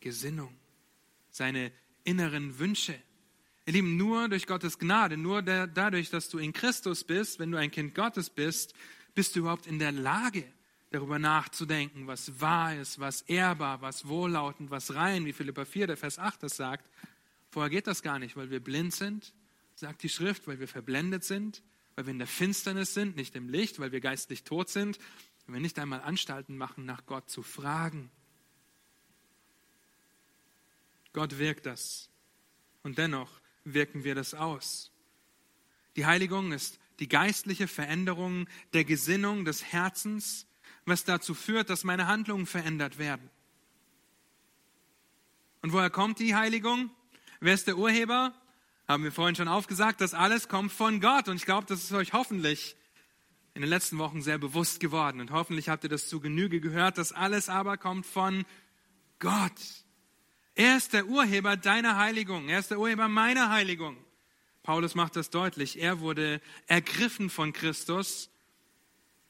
Gesinnung, 0.00 0.54
seine 1.30 1.72
inneren 2.04 2.58
Wünsche. 2.58 3.00
Ihr 3.66 3.74
Lieben, 3.74 3.96
nur 3.96 4.28
durch 4.28 4.46
Gottes 4.46 4.78
Gnade, 4.78 5.16
nur 5.16 5.42
der, 5.42 5.66
dadurch, 5.66 6.10
dass 6.10 6.28
du 6.28 6.38
in 6.38 6.52
Christus 6.52 7.04
bist, 7.04 7.38
wenn 7.38 7.50
du 7.50 7.58
ein 7.58 7.70
Kind 7.70 7.94
Gottes 7.94 8.30
bist, 8.30 8.74
bist 9.14 9.36
du 9.36 9.40
überhaupt 9.40 9.66
in 9.66 9.78
der 9.78 9.92
Lage, 9.92 10.44
darüber 10.90 11.18
nachzudenken, 11.18 12.06
was 12.06 12.40
wahr 12.40 12.74
ist, 12.74 12.98
was 12.98 13.22
ehrbar, 13.22 13.82
was 13.82 14.08
wohllautend, 14.08 14.70
was 14.70 14.94
rein, 14.94 15.26
wie 15.26 15.32
Philippa 15.32 15.64
4, 15.64 15.86
der 15.86 15.96
Vers 15.96 16.18
8 16.18 16.42
das 16.42 16.56
sagt. 16.56 16.88
Vorher 17.50 17.70
geht 17.70 17.86
das 17.86 18.02
gar 18.02 18.18
nicht, 18.18 18.36
weil 18.36 18.50
wir 18.50 18.60
blind 18.60 18.94
sind, 18.94 19.34
sagt 19.78 20.02
die 20.02 20.08
Schrift, 20.08 20.48
weil 20.48 20.58
wir 20.58 20.66
verblendet 20.66 21.22
sind, 21.22 21.62
weil 21.94 22.06
wir 22.06 22.10
in 22.10 22.18
der 22.18 22.26
Finsternis 22.26 22.94
sind, 22.94 23.14
nicht 23.14 23.36
im 23.36 23.48
Licht, 23.48 23.78
weil 23.78 23.92
wir 23.92 24.00
geistlich 24.00 24.42
tot 24.42 24.68
sind, 24.68 24.98
und 25.46 25.54
wir 25.54 25.60
nicht 25.60 25.78
einmal 25.78 26.00
Anstalten 26.00 26.56
machen, 26.56 26.84
nach 26.84 27.06
Gott 27.06 27.30
zu 27.30 27.44
fragen. 27.44 28.10
Gott 31.12 31.38
wirkt 31.38 31.64
das. 31.64 32.10
Und 32.82 32.98
dennoch 32.98 33.30
wirken 33.64 34.02
wir 34.02 34.16
das 34.16 34.34
aus. 34.34 34.90
Die 35.94 36.06
Heiligung 36.06 36.50
ist 36.50 36.80
die 36.98 37.08
geistliche 37.08 37.68
Veränderung 37.68 38.48
der 38.72 38.84
Gesinnung 38.84 39.44
des 39.44 39.62
Herzens, 39.64 40.46
was 40.86 41.04
dazu 41.04 41.34
führt, 41.34 41.70
dass 41.70 41.84
meine 41.84 42.08
Handlungen 42.08 42.46
verändert 42.46 42.98
werden. 42.98 43.30
Und 45.62 45.72
woher 45.72 45.90
kommt 45.90 46.18
die 46.18 46.34
Heiligung? 46.34 46.90
Wer 47.38 47.54
ist 47.54 47.68
der 47.68 47.78
Urheber? 47.78 48.34
Haben 48.88 49.04
wir 49.04 49.12
vorhin 49.12 49.36
schon 49.36 49.48
aufgesagt, 49.48 50.00
das 50.00 50.14
alles 50.14 50.48
kommt 50.48 50.72
von 50.72 51.02
Gott. 51.02 51.28
Und 51.28 51.36
ich 51.36 51.44
glaube, 51.44 51.66
das 51.66 51.84
ist 51.84 51.92
euch 51.92 52.14
hoffentlich 52.14 52.74
in 53.52 53.60
den 53.60 53.68
letzten 53.68 53.98
Wochen 53.98 54.22
sehr 54.22 54.38
bewusst 54.38 54.80
geworden. 54.80 55.20
Und 55.20 55.30
hoffentlich 55.30 55.68
habt 55.68 55.84
ihr 55.84 55.90
das 55.90 56.08
zu 56.08 56.20
Genüge 56.20 56.58
gehört. 56.58 56.96
Das 56.96 57.12
alles 57.12 57.50
aber 57.50 57.76
kommt 57.76 58.06
von 58.06 58.46
Gott. 59.18 59.52
Er 60.54 60.78
ist 60.78 60.94
der 60.94 61.06
Urheber 61.06 61.58
deiner 61.58 61.96
Heiligung. 61.98 62.48
Er 62.48 62.60
ist 62.60 62.70
der 62.70 62.78
Urheber 62.78 63.08
meiner 63.08 63.50
Heiligung. 63.50 63.98
Paulus 64.62 64.94
macht 64.94 65.16
das 65.16 65.28
deutlich. 65.28 65.78
Er 65.78 66.00
wurde 66.00 66.40
ergriffen 66.66 67.28
von 67.28 67.52
Christus. 67.52 68.30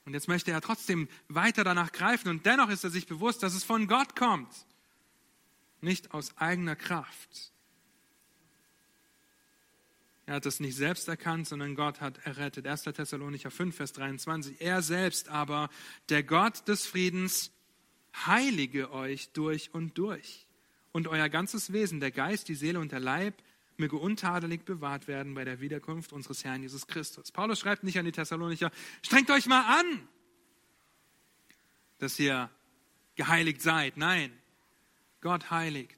Und 0.05 0.15
jetzt 0.15 0.29
möchte 0.29 0.53
er 0.53 0.61
trotzdem 0.61 1.09
weiter 1.27 1.65
danach 1.65 1.91
greifen. 1.91 2.29
Und 2.29 2.47
dennoch 2.47 2.69
ist 2.69 2.85
er 2.85 2.91
sich 2.91 3.09
bewusst, 3.09 3.43
dass 3.43 3.55
es 3.55 3.65
von 3.65 3.89
Gott 3.89 4.15
kommt. 4.15 4.55
Nicht 5.81 6.15
aus 6.15 6.37
eigener 6.37 6.77
Kraft. 6.77 7.53
Er 10.29 10.35
hat 10.35 10.45
das 10.45 10.61
nicht 10.61 10.77
selbst 10.77 11.09
erkannt, 11.09 11.49
sondern 11.49 11.75
Gott 11.75 12.03
hat 12.03 12.19
errettet. 12.27 12.67
1. 12.67 12.83
Thessalonicher 12.83 13.51
5, 13.51 13.75
Vers 13.75 13.95
23. 13.95 14.61
Er 14.61 14.83
selbst 14.83 15.31
aber, 15.31 15.71
der 16.11 16.23
Gott 16.23 16.69
des 16.69 16.87
Friedens, 16.87 17.51
heilige 18.27 18.93
euch 18.93 19.31
durch 19.33 19.73
und 19.73 19.97
durch 19.97 20.47
und 20.93 21.09
euer 21.09 21.31
ganzes 21.31 21.73
Wesen, 21.73 22.01
der 22.01 22.11
Geist, 22.11 22.49
die 22.49 22.57
Seele 22.57 22.79
und 22.79 22.93
der 22.93 23.01
Leib, 23.01 23.43
möge 23.79 23.97
untadelig 23.97 24.67
bewahrt 24.67 25.09
werden 25.09 25.33
bei 25.33 25.47
der 25.47 25.61
Wiederkunft 25.61 26.13
unseres 26.13 26.45
Herrn 26.45 26.61
Jesus 26.61 26.87
Christus. 26.87 27.33
Paulus 27.33 27.59
schreibt 27.59 27.83
nicht 27.83 27.99
an 27.99 28.05
die 28.05 28.13
Thessalonicher, 28.13 28.71
strengt 29.01 29.31
euch 29.31 29.47
mal 29.47 29.81
an, 29.81 30.09
dass 32.01 32.19
ihr 32.19 32.51
geheiligt 33.15 33.63
seid. 33.63 33.97
Nein, 33.97 34.31
Gott 35.23 35.51
heiligt. 35.51 35.98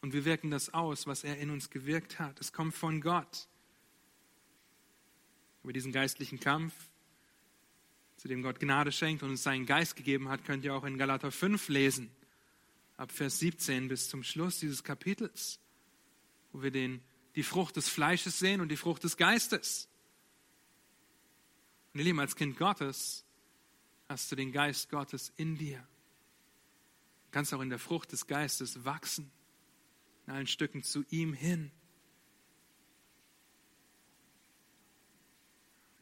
Und 0.00 0.12
wir 0.12 0.24
wirken 0.24 0.50
das 0.50 0.72
aus, 0.74 1.06
was 1.06 1.24
er 1.24 1.38
in 1.38 1.50
uns 1.50 1.70
gewirkt 1.70 2.18
hat. 2.18 2.40
Es 2.40 2.52
kommt 2.52 2.74
von 2.74 3.00
Gott. 3.00 3.48
Über 5.64 5.72
diesen 5.72 5.92
geistlichen 5.92 6.38
Kampf, 6.38 6.72
zu 8.16 8.28
dem 8.28 8.42
Gott 8.42 8.60
Gnade 8.60 8.92
schenkt 8.92 9.22
und 9.22 9.30
uns 9.30 9.42
seinen 9.42 9.66
Geist 9.66 9.96
gegeben 9.96 10.28
hat, 10.28 10.44
könnt 10.44 10.64
ihr 10.64 10.74
auch 10.74 10.84
in 10.84 10.98
Galater 10.98 11.30
5 11.30 11.68
lesen, 11.68 12.10
ab 12.96 13.12
Vers 13.12 13.38
17 13.38 13.88
bis 13.88 14.08
zum 14.08 14.22
Schluss 14.22 14.58
dieses 14.58 14.82
Kapitels, 14.82 15.60
wo 16.52 16.62
wir 16.62 16.70
den, 16.70 17.02
die 17.36 17.42
Frucht 17.42 17.76
des 17.76 17.88
Fleisches 17.88 18.38
sehen 18.38 18.60
und 18.60 18.70
die 18.70 18.76
Frucht 18.76 19.04
des 19.04 19.16
Geistes. 19.16 19.88
Und 21.92 22.00
ihr 22.00 22.04
Lieben, 22.04 22.20
als 22.20 22.34
Kind 22.34 22.56
Gottes 22.56 23.24
hast 24.08 24.30
du 24.32 24.36
den 24.36 24.52
Geist 24.52 24.90
Gottes 24.90 25.32
in 25.36 25.56
dir. 25.56 25.78
Du 25.78 27.30
kannst 27.32 27.52
auch 27.52 27.60
in 27.60 27.70
der 27.70 27.78
Frucht 27.78 28.10
des 28.12 28.26
Geistes 28.26 28.84
wachsen, 28.84 29.30
in 30.28 30.34
allen 30.34 30.46
Stücken 30.46 30.82
zu 30.82 31.06
ihm 31.08 31.32
hin. 31.32 31.70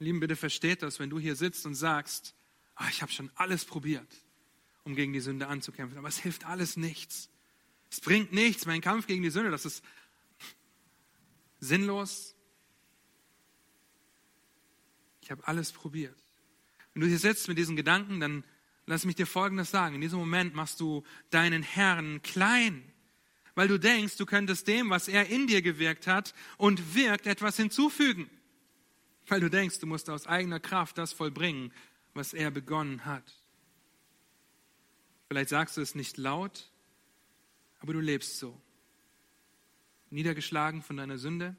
Lieben, 0.00 0.18
bitte 0.18 0.34
versteht 0.34 0.82
das, 0.82 0.98
wenn 0.98 1.10
du 1.10 1.20
hier 1.20 1.36
sitzt 1.36 1.64
und 1.64 1.76
sagst, 1.76 2.34
oh, 2.80 2.84
ich 2.90 3.02
habe 3.02 3.12
schon 3.12 3.30
alles 3.36 3.64
probiert, 3.64 4.08
um 4.82 4.96
gegen 4.96 5.12
die 5.12 5.20
Sünde 5.20 5.46
anzukämpfen, 5.46 5.96
aber 5.96 6.08
es 6.08 6.18
hilft 6.18 6.44
alles 6.44 6.76
nichts. 6.76 7.30
Es 7.88 8.00
bringt 8.00 8.32
nichts, 8.32 8.66
mein 8.66 8.80
Kampf 8.80 9.06
gegen 9.06 9.22
die 9.22 9.30
Sünde, 9.30 9.52
das 9.52 9.64
ist 9.64 9.84
sinnlos. 11.60 12.34
Ich 15.20 15.30
habe 15.30 15.46
alles 15.46 15.70
probiert. 15.70 16.20
Wenn 16.94 17.02
du 17.02 17.06
hier 17.06 17.20
sitzt 17.20 17.46
mit 17.46 17.58
diesen 17.58 17.76
Gedanken, 17.76 18.18
dann 18.18 18.42
lass 18.86 19.04
mich 19.04 19.14
dir 19.14 19.26
Folgendes 19.26 19.70
sagen. 19.70 19.94
In 19.94 20.00
diesem 20.00 20.18
Moment 20.18 20.52
machst 20.52 20.80
du 20.80 21.04
deinen 21.30 21.62
Herrn 21.62 22.22
klein, 22.22 22.92
weil 23.56 23.66
du 23.66 23.78
denkst, 23.78 24.16
du 24.16 24.26
könntest 24.26 24.68
dem, 24.68 24.90
was 24.90 25.08
er 25.08 25.26
in 25.26 25.48
dir 25.48 25.62
gewirkt 25.62 26.06
hat 26.06 26.32
und 26.56 26.94
wirkt, 26.94 27.26
etwas 27.26 27.56
hinzufügen 27.56 28.30
weil 29.28 29.40
du 29.40 29.50
denkst, 29.50 29.78
du 29.80 29.86
musst 29.86 30.08
aus 30.08 30.26
eigener 30.26 30.60
Kraft 30.60 30.98
das 30.98 31.12
vollbringen, 31.12 31.72
was 32.14 32.32
er 32.32 32.50
begonnen 32.50 33.04
hat. 33.04 33.24
Vielleicht 35.28 35.50
sagst 35.50 35.76
du 35.76 35.80
es 35.80 35.94
nicht 35.94 36.16
laut, 36.16 36.70
aber 37.80 37.92
du 37.92 38.00
lebst 38.00 38.38
so. 38.38 38.60
Niedergeschlagen 40.10 40.82
von 40.82 40.96
deiner 40.96 41.18
Sünde, 41.18 41.56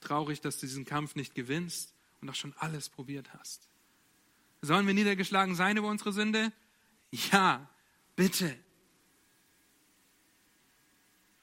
traurig, 0.00 0.40
dass 0.40 0.58
du 0.58 0.66
diesen 0.66 0.84
Kampf 0.84 1.14
nicht 1.14 1.34
gewinnst 1.34 1.94
und 2.20 2.28
auch 2.28 2.34
schon 2.34 2.54
alles 2.54 2.88
probiert 2.88 3.32
hast. 3.34 3.68
Sollen 4.62 4.86
wir 4.86 4.94
niedergeschlagen 4.94 5.54
sein 5.54 5.76
über 5.76 5.88
unsere 5.88 6.12
Sünde? 6.12 6.52
Ja, 7.12 7.70
bitte. 8.16 8.58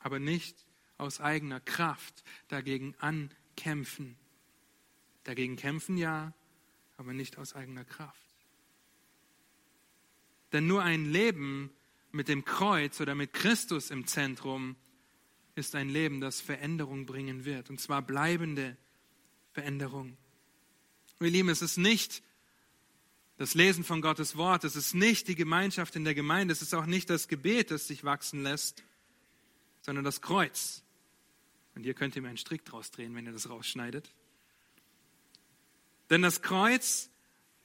Aber 0.03 0.19
nicht 0.19 0.55
aus 0.97 1.19
eigener 1.19 1.59
Kraft 1.59 2.23
dagegen 2.47 2.93
ankämpfen. 2.99 4.15
Dagegen 5.23 5.55
kämpfen 5.55 5.97
ja, 5.97 6.33
aber 6.97 7.13
nicht 7.13 7.37
aus 7.37 7.55
eigener 7.55 7.85
Kraft. 7.85 8.19
Denn 10.51 10.67
nur 10.67 10.83
ein 10.83 11.11
Leben 11.11 11.71
mit 12.11 12.27
dem 12.27 12.45
Kreuz 12.45 13.01
oder 13.01 13.15
mit 13.15 13.33
Christus 13.33 13.89
im 13.89 14.05
Zentrum 14.05 14.75
ist 15.55 15.75
ein 15.75 15.89
Leben, 15.89 16.21
das 16.21 16.41
Veränderung 16.41 17.05
bringen 17.05 17.45
wird. 17.45 17.69
Und 17.69 17.79
zwar 17.79 18.01
bleibende 18.01 18.77
Veränderung. 19.51 20.17
Wir 21.19 21.31
lieben, 21.31 21.49
es 21.49 21.61
ist 21.61 21.77
nicht 21.77 22.23
das 23.37 23.55
Lesen 23.55 23.83
von 23.83 24.01
Gottes 24.01 24.35
Wort, 24.35 24.63
es 24.63 24.75
ist 24.75 24.93
nicht 24.93 25.27
die 25.27 25.35
Gemeinschaft 25.35 25.95
in 25.95 26.03
der 26.03 26.13
Gemeinde, 26.13 26.51
es 26.51 26.61
ist 26.61 26.73
auch 26.73 26.85
nicht 26.85 27.09
das 27.09 27.27
Gebet, 27.27 27.71
das 27.71 27.87
sich 27.87 28.03
wachsen 28.03 28.43
lässt, 28.43 28.83
sondern 29.83 30.03
das 30.03 30.21
Kreuz. 30.21 30.81
Und 31.75 31.85
ihr 31.85 31.93
könnt 31.93 32.15
ihm 32.15 32.25
einen 32.25 32.37
Strick 32.37 32.65
draus 32.65 32.89
drehen, 32.89 33.13
wenn 33.15 33.25
ihr 33.25 33.31
das 33.31 33.49
rausschneidet. 33.49 34.09
Denn 36.09 36.21
das 36.21 36.41
Kreuz 36.41 37.09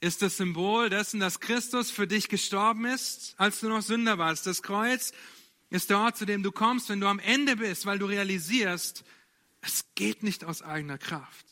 ist 0.00 0.22
das 0.22 0.36
Symbol 0.36 0.90
dessen, 0.90 1.20
dass 1.20 1.40
Christus 1.40 1.90
für 1.90 2.06
dich 2.06 2.28
gestorben 2.28 2.84
ist, 2.84 3.34
als 3.36 3.60
du 3.60 3.68
noch 3.68 3.82
Sünder 3.82 4.18
warst. 4.18 4.46
Das 4.46 4.62
Kreuz 4.62 5.12
ist 5.70 5.90
der 5.90 5.98
Ort, 5.98 6.16
zu 6.16 6.24
dem 6.24 6.42
du 6.42 6.52
kommst, 6.52 6.88
wenn 6.88 7.00
du 7.00 7.06
am 7.06 7.18
Ende 7.18 7.56
bist, 7.56 7.86
weil 7.86 7.98
du 7.98 8.06
realisierst, 8.06 9.04
es 9.60 9.86
geht 9.94 10.22
nicht 10.22 10.44
aus 10.44 10.62
eigener 10.62 10.98
Kraft. 10.98 11.46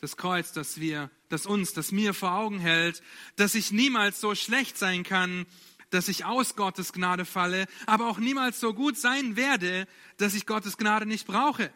Das 0.00 0.16
Kreuz, 0.16 0.52
das 0.52 0.80
wir, 0.80 1.10
das 1.28 1.46
uns, 1.46 1.72
das 1.72 1.92
mir 1.92 2.14
vor 2.14 2.32
Augen 2.32 2.58
hält, 2.58 3.02
dass 3.36 3.54
ich 3.54 3.72
niemals 3.72 4.20
so 4.20 4.34
schlecht 4.34 4.78
sein 4.78 5.02
kann, 5.02 5.46
dass 5.90 6.08
ich 6.08 6.24
aus 6.24 6.56
Gottes 6.56 6.92
Gnade 6.92 7.24
falle, 7.24 7.66
aber 7.86 8.08
auch 8.08 8.18
niemals 8.18 8.60
so 8.60 8.74
gut 8.74 8.96
sein 8.96 9.36
werde, 9.36 9.86
dass 10.16 10.34
ich 10.34 10.46
Gottes 10.46 10.76
Gnade 10.76 11.06
nicht 11.06 11.26
brauche. 11.26 11.72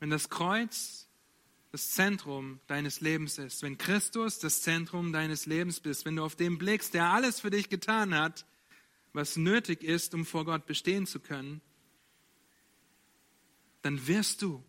wenn 0.00 0.10
das 0.10 0.28
Kreuz 0.28 1.08
das 1.72 1.90
Zentrum 1.90 2.60
deines 2.68 3.00
Lebens 3.00 3.38
ist, 3.38 3.62
wenn 3.62 3.76
Christus 3.76 4.38
das 4.38 4.62
Zentrum 4.62 5.12
deines 5.12 5.46
Lebens 5.46 5.80
bist, 5.80 6.04
wenn 6.04 6.16
du 6.16 6.24
auf 6.24 6.36
den 6.36 6.58
blickst, 6.58 6.94
der 6.94 7.06
alles 7.06 7.40
für 7.40 7.50
dich 7.50 7.68
getan 7.68 8.14
hat, 8.14 8.46
was 9.12 9.36
nötig 9.36 9.82
ist, 9.82 10.14
um 10.14 10.24
vor 10.24 10.44
Gott 10.44 10.66
bestehen 10.66 11.06
zu 11.06 11.20
können, 11.20 11.60
dann 13.82 14.06
wirst 14.06 14.42
du 14.42 14.62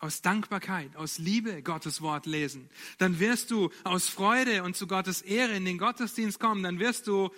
aus 0.00 0.22
Dankbarkeit, 0.22 0.96
aus 0.96 1.18
Liebe 1.18 1.62
Gottes 1.62 2.00
Wort 2.00 2.26
lesen. 2.26 2.68
Dann 2.98 3.20
wirst 3.20 3.50
du 3.50 3.70
aus 3.84 4.08
Freude 4.08 4.62
und 4.62 4.74
zu 4.74 4.86
Gottes 4.86 5.22
Ehre 5.22 5.54
in 5.54 5.66
den 5.66 5.78
Gottesdienst 5.78 6.40
kommen. 6.40 6.62
Dann 6.62 6.78
wirst 6.78 7.06
du, 7.06 7.30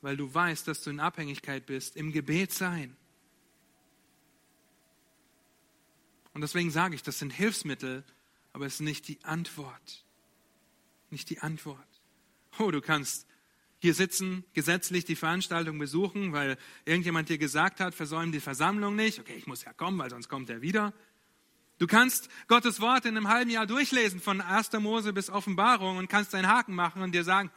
weil 0.00 0.16
du 0.16 0.32
weißt, 0.32 0.68
dass 0.68 0.82
du 0.82 0.90
in 0.90 1.00
Abhängigkeit 1.00 1.66
bist, 1.66 1.96
im 1.96 2.12
Gebet 2.12 2.52
sein. 2.52 2.96
Und 6.32 6.42
deswegen 6.42 6.70
sage 6.70 6.94
ich, 6.94 7.02
das 7.02 7.18
sind 7.18 7.32
Hilfsmittel, 7.32 8.04
aber 8.52 8.66
es 8.66 8.74
ist 8.74 8.80
nicht 8.80 9.08
die 9.08 9.18
Antwort. 9.24 10.04
Nicht 11.10 11.28
die 11.30 11.40
Antwort. 11.40 11.78
Oh, 12.58 12.70
du 12.70 12.80
kannst 12.80 13.26
hier 13.78 13.94
sitzen, 13.94 14.44
gesetzlich 14.52 15.04
die 15.04 15.16
Veranstaltung 15.16 15.78
besuchen, 15.78 16.32
weil 16.32 16.56
irgendjemand 16.84 17.28
dir 17.28 17.38
gesagt 17.38 17.80
hat, 17.80 17.94
versäum 17.94 18.32
die 18.32 18.40
Versammlung 18.40 18.94
nicht. 18.94 19.18
Okay, 19.18 19.34
ich 19.36 19.46
muss 19.46 19.64
ja 19.64 19.72
kommen, 19.72 19.98
weil 19.98 20.10
sonst 20.10 20.28
kommt 20.28 20.50
er 20.50 20.62
wieder. 20.62 20.94
Du 21.78 21.86
kannst 21.86 22.30
Gottes 22.48 22.80
Wort 22.80 23.04
in 23.04 23.16
einem 23.16 23.28
halben 23.28 23.50
Jahr 23.50 23.66
durchlesen, 23.66 24.20
von 24.20 24.40
1. 24.40 24.72
Mose 24.74 25.12
bis 25.12 25.28
Offenbarung 25.28 25.98
und 25.98 26.08
kannst 26.08 26.34
einen 26.34 26.48
Haken 26.48 26.74
machen 26.74 27.02
und 27.02 27.12
dir 27.12 27.24
sagen, 27.24 27.50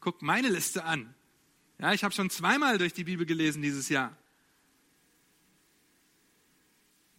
guck 0.00 0.20
meine 0.22 0.48
Liste 0.48 0.84
an. 0.84 1.14
Ja, 1.78 1.92
ich 1.92 2.02
habe 2.02 2.14
schon 2.14 2.30
zweimal 2.30 2.78
durch 2.78 2.92
die 2.92 3.04
Bibel 3.04 3.26
gelesen 3.26 3.62
dieses 3.62 3.88
Jahr. 3.88 4.16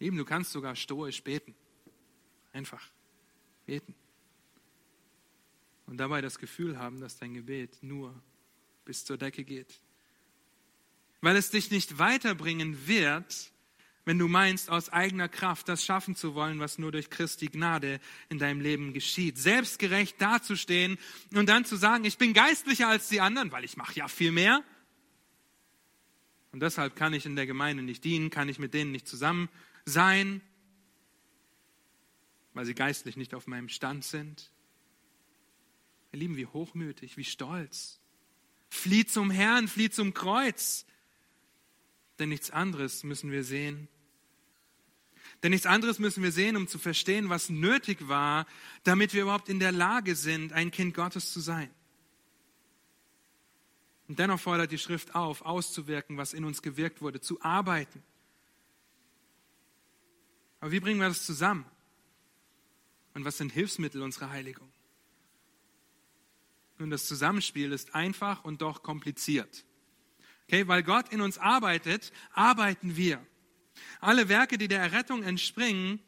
Eben, 0.00 0.16
du 0.16 0.24
kannst 0.24 0.52
sogar 0.52 0.76
stoisch 0.76 1.22
beten. 1.22 1.54
Einfach 2.52 2.82
beten. 3.66 3.94
Und 5.86 5.96
dabei 5.96 6.20
das 6.20 6.38
Gefühl 6.38 6.78
haben, 6.78 7.00
dass 7.00 7.18
dein 7.18 7.34
Gebet 7.34 7.82
nur 7.82 8.14
bis 8.84 9.04
zur 9.04 9.16
Decke 9.16 9.44
geht. 9.44 9.80
Weil 11.20 11.36
es 11.36 11.50
dich 11.50 11.70
nicht 11.70 11.98
weiterbringen 11.98 12.86
wird, 12.86 13.50
wenn 14.08 14.18
du 14.18 14.26
meinst, 14.26 14.70
aus 14.70 14.88
eigener 14.88 15.28
Kraft 15.28 15.68
das 15.68 15.84
schaffen 15.84 16.16
zu 16.16 16.34
wollen, 16.34 16.60
was 16.60 16.78
nur 16.78 16.90
durch 16.90 17.10
Christi 17.10 17.48
Gnade 17.48 18.00
in 18.30 18.38
deinem 18.38 18.62
Leben 18.62 18.94
geschieht. 18.94 19.36
Selbstgerecht 19.36 20.18
dazustehen 20.18 20.96
und 21.34 21.46
dann 21.46 21.66
zu 21.66 21.76
sagen, 21.76 22.06
ich 22.06 22.16
bin 22.16 22.32
geistlicher 22.32 22.88
als 22.88 23.10
die 23.10 23.20
anderen, 23.20 23.52
weil 23.52 23.64
ich 23.64 23.76
mache 23.76 23.92
ja 23.96 24.08
viel 24.08 24.32
mehr. 24.32 24.64
Und 26.52 26.60
deshalb 26.60 26.96
kann 26.96 27.12
ich 27.12 27.26
in 27.26 27.36
der 27.36 27.46
Gemeinde 27.46 27.82
nicht 27.82 28.02
dienen, 28.02 28.30
kann 28.30 28.48
ich 28.48 28.58
mit 28.58 28.72
denen 28.72 28.92
nicht 28.92 29.06
zusammen 29.06 29.50
sein, 29.84 30.40
weil 32.54 32.64
sie 32.64 32.74
geistlich 32.74 33.18
nicht 33.18 33.34
auf 33.34 33.46
meinem 33.46 33.68
Stand 33.68 34.06
sind. 34.06 34.50
Ihr 36.12 36.20
Lieben, 36.20 36.38
wie 36.38 36.46
hochmütig, 36.46 37.18
wie 37.18 37.24
stolz. 37.24 38.00
Flieh 38.70 39.04
zum 39.04 39.30
Herrn, 39.30 39.68
flieh 39.68 39.90
zum 39.90 40.14
Kreuz. 40.14 40.86
Denn 42.18 42.30
nichts 42.30 42.50
anderes 42.50 43.04
müssen 43.04 43.30
wir 43.30 43.44
sehen. 43.44 43.86
Denn 45.42 45.52
nichts 45.52 45.66
anderes 45.66 45.98
müssen 45.98 46.22
wir 46.22 46.32
sehen, 46.32 46.56
um 46.56 46.66
zu 46.66 46.78
verstehen, 46.78 47.28
was 47.28 47.48
nötig 47.48 48.08
war, 48.08 48.46
damit 48.82 49.14
wir 49.14 49.22
überhaupt 49.22 49.48
in 49.48 49.60
der 49.60 49.72
Lage 49.72 50.16
sind, 50.16 50.52
ein 50.52 50.70
Kind 50.70 50.94
Gottes 50.94 51.32
zu 51.32 51.40
sein. 51.40 51.70
Und 54.08 54.18
dennoch 54.18 54.40
fordert 54.40 54.72
die 54.72 54.78
Schrift 54.78 55.14
auf, 55.14 55.42
auszuwirken, 55.42 56.16
was 56.16 56.32
in 56.32 56.44
uns 56.44 56.62
gewirkt 56.62 57.02
wurde, 57.02 57.20
zu 57.20 57.40
arbeiten. 57.42 58.02
Aber 60.60 60.72
wie 60.72 60.80
bringen 60.80 60.98
wir 60.98 61.08
das 61.08 61.24
zusammen? 61.24 61.66
Und 63.14 63.24
was 63.24 63.36
sind 63.36 63.52
Hilfsmittel 63.52 64.02
unserer 64.02 64.30
Heiligung? 64.30 64.72
Nun, 66.78 66.90
das 66.90 67.06
Zusammenspiel 67.06 67.72
ist 67.72 67.94
einfach 67.94 68.44
und 68.44 68.62
doch 68.62 68.82
kompliziert. 68.82 69.64
Okay, 70.46 70.66
weil 70.66 70.82
Gott 70.82 71.10
in 71.10 71.20
uns 71.20 71.36
arbeitet, 71.36 72.12
arbeiten 72.32 72.96
wir. 72.96 73.24
Alle 74.00 74.28
Werke, 74.28 74.58
die 74.58 74.68
der 74.68 74.80
Errettung 74.80 75.22
entspringen, 75.22 76.00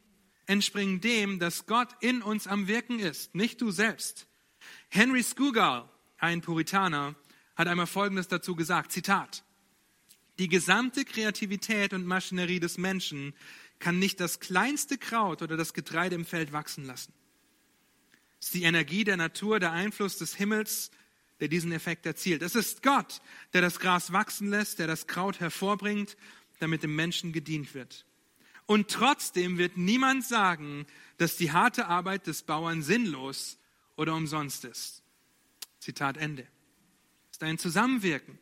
entspringen 0.46 1.00
dem, 1.00 1.38
dass 1.38 1.66
Gott 1.66 1.88
in 2.00 2.22
uns 2.22 2.46
am 2.46 2.66
Wirken 2.66 2.98
ist, 2.98 3.34
nicht 3.34 3.60
du 3.60 3.70
selbst. 3.70 4.26
Henry 4.88 5.22
Scougal, 5.22 5.88
ein 6.18 6.40
Puritaner, 6.40 7.14
hat 7.54 7.68
einmal 7.68 7.86
Folgendes 7.86 8.28
dazu 8.28 8.56
gesagt, 8.56 8.92
Zitat, 8.92 9.44
die 10.38 10.48
gesamte 10.48 11.04
Kreativität 11.04 11.92
und 11.92 12.06
Maschinerie 12.06 12.60
des 12.60 12.78
Menschen 12.78 13.34
kann 13.78 13.98
nicht 13.98 14.20
das 14.20 14.40
kleinste 14.40 14.98
Kraut 14.98 15.42
oder 15.42 15.56
das 15.56 15.74
Getreide 15.74 16.14
im 16.14 16.24
Feld 16.24 16.52
wachsen 16.52 16.84
lassen. 16.84 17.12
Es 18.40 18.46
ist 18.46 18.54
die 18.54 18.62
Energie 18.62 19.04
der 19.04 19.18
Natur, 19.18 19.60
der 19.60 19.72
Einfluss 19.72 20.16
des 20.16 20.34
Himmels, 20.34 20.90
der 21.40 21.48
diesen 21.48 21.72
Effekt 21.72 22.06
erzielt. 22.06 22.42
Es 22.42 22.54
ist 22.54 22.82
Gott, 22.82 23.20
der 23.52 23.62
das 23.62 23.80
Gras 23.80 24.12
wachsen 24.12 24.50
lässt, 24.50 24.78
der 24.78 24.86
das 24.86 25.06
Kraut 25.06 25.40
hervorbringt, 25.40 26.16
damit 26.60 26.82
dem 26.82 26.94
Menschen 26.94 27.32
gedient 27.32 27.74
wird. 27.74 28.06
Und 28.66 28.88
trotzdem 28.88 29.58
wird 29.58 29.76
niemand 29.76 30.24
sagen, 30.24 30.86
dass 31.16 31.36
die 31.36 31.50
harte 31.50 31.86
Arbeit 31.86 32.26
des 32.26 32.42
Bauern 32.42 32.82
sinnlos 32.82 33.58
oder 33.96 34.14
umsonst 34.14 34.64
ist. 34.64 35.02
Zitat 35.80 36.16
Ende. 36.16 36.42
Es 37.30 37.38
ist 37.38 37.42
ein 37.42 37.58
Zusammenwirken. 37.58 38.38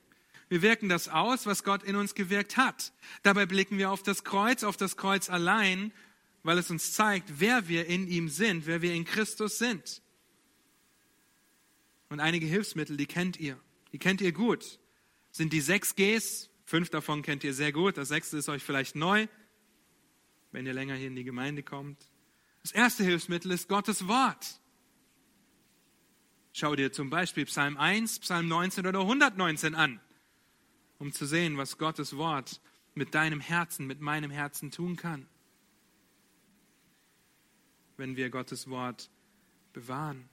Wir 0.48 0.62
wirken 0.62 0.88
das 0.88 1.08
aus, 1.08 1.46
was 1.46 1.64
Gott 1.64 1.82
in 1.82 1.96
uns 1.96 2.14
gewirkt 2.14 2.56
hat. 2.56 2.92
Dabei 3.22 3.46
blicken 3.46 3.78
wir 3.78 3.90
auf 3.90 4.02
das 4.02 4.24
Kreuz, 4.24 4.64
auf 4.64 4.76
das 4.76 4.96
Kreuz 4.96 5.28
allein, 5.28 5.92
weil 6.42 6.58
es 6.58 6.70
uns 6.70 6.92
zeigt, 6.92 7.40
wer 7.40 7.68
wir 7.68 7.86
in 7.86 8.08
ihm 8.08 8.28
sind, 8.28 8.66
wer 8.66 8.82
wir 8.82 8.94
in 8.94 9.04
Christus 9.04 9.58
sind. 9.58 10.02
Und 12.08 12.20
einige 12.20 12.46
Hilfsmittel, 12.46 12.96
die 12.96 13.06
kennt 13.06 13.38
ihr. 13.38 13.60
Die 13.92 13.98
kennt 13.98 14.20
ihr 14.20 14.32
gut. 14.32 14.78
Sind 15.30 15.52
die 15.52 15.60
sechs 15.60 15.94
Gs. 15.94 16.48
Fünf 16.68 16.90
davon 16.90 17.22
kennt 17.22 17.44
ihr 17.44 17.54
sehr 17.54 17.72
gut. 17.72 17.96
Das 17.96 18.08
sechste 18.08 18.36
ist 18.36 18.50
euch 18.50 18.62
vielleicht 18.62 18.94
neu, 18.94 19.26
wenn 20.52 20.66
ihr 20.66 20.74
länger 20.74 20.96
hier 20.96 21.06
in 21.06 21.16
die 21.16 21.24
Gemeinde 21.24 21.62
kommt. 21.62 21.96
Das 22.60 22.72
erste 22.72 23.04
Hilfsmittel 23.04 23.50
ist 23.52 23.70
Gottes 23.70 24.06
Wort. 24.06 24.60
Schau 26.52 26.76
dir 26.76 26.92
zum 26.92 27.08
Beispiel 27.08 27.46
Psalm 27.46 27.78
1, 27.78 28.18
Psalm 28.18 28.48
19 28.48 28.86
oder 28.86 29.00
119 29.00 29.74
an, 29.74 29.98
um 30.98 31.10
zu 31.10 31.24
sehen, 31.24 31.56
was 31.56 31.78
Gottes 31.78 32.18
Wort 32.18 32.60
mit 32.94 33.14
deinem 33.14 33.40
Herzen, 33.40 33.86
mit 33.86 34.02
meinem 34.02 34.30
Herzen 34.30 34.70
tun 34.70 34.96
kann, 34.96 35.26
wenn 37.96 38.14
wir 38.16 38.28
Gottes 38.28 38.68
Wort 38.68 39.08
bewahren. 39.72 40.28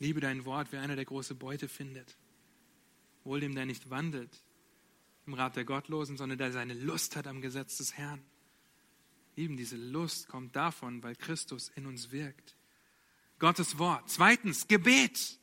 Liebe 0.00 0.18
dein 0.18 0.44
Wort, 0.46 0.72
wie 0.72 0.78
einer 0.78 0.96
der 0.96 1.04
große 1.04 1.36
Beute 1.36 1.68
findet. 1.68 2.16
Wohl 3.24 3.40
dem, 3.40 3.54
der 3.54 3.66
nicht 3.66 3.90
wandelt 3.90 4.42
im 5.26 5.34
Rat 5.34 5.56
der 5.56 5.64
Gottlosen, 5.64 6.16
sondern 6.16 6.38
der 6.38 6.52
seine 6.52 6.74
Lust 6.74 7.16
hat 7.16 7.26
am 7.26 7.40
Gesetz 7.40 7.76
des 7.76 7.96
Herrn. 7.96 8.22
Eben 9.36 9.56
diese 9.56 9.76
Lust 9.76 10.28
kommt 10.28 10.56
davon, 10.56 11.02
weil 11.02 11.14
Christus 11.14 11.68
in 11.76 11.86
uns 11.86 12.10
wirkt. 12.10 12.56
Gottes 13.38 13.78
Wort. 13.78 14.10
Zweitens, 14.10 14.66
Gebet. 14.66 15.38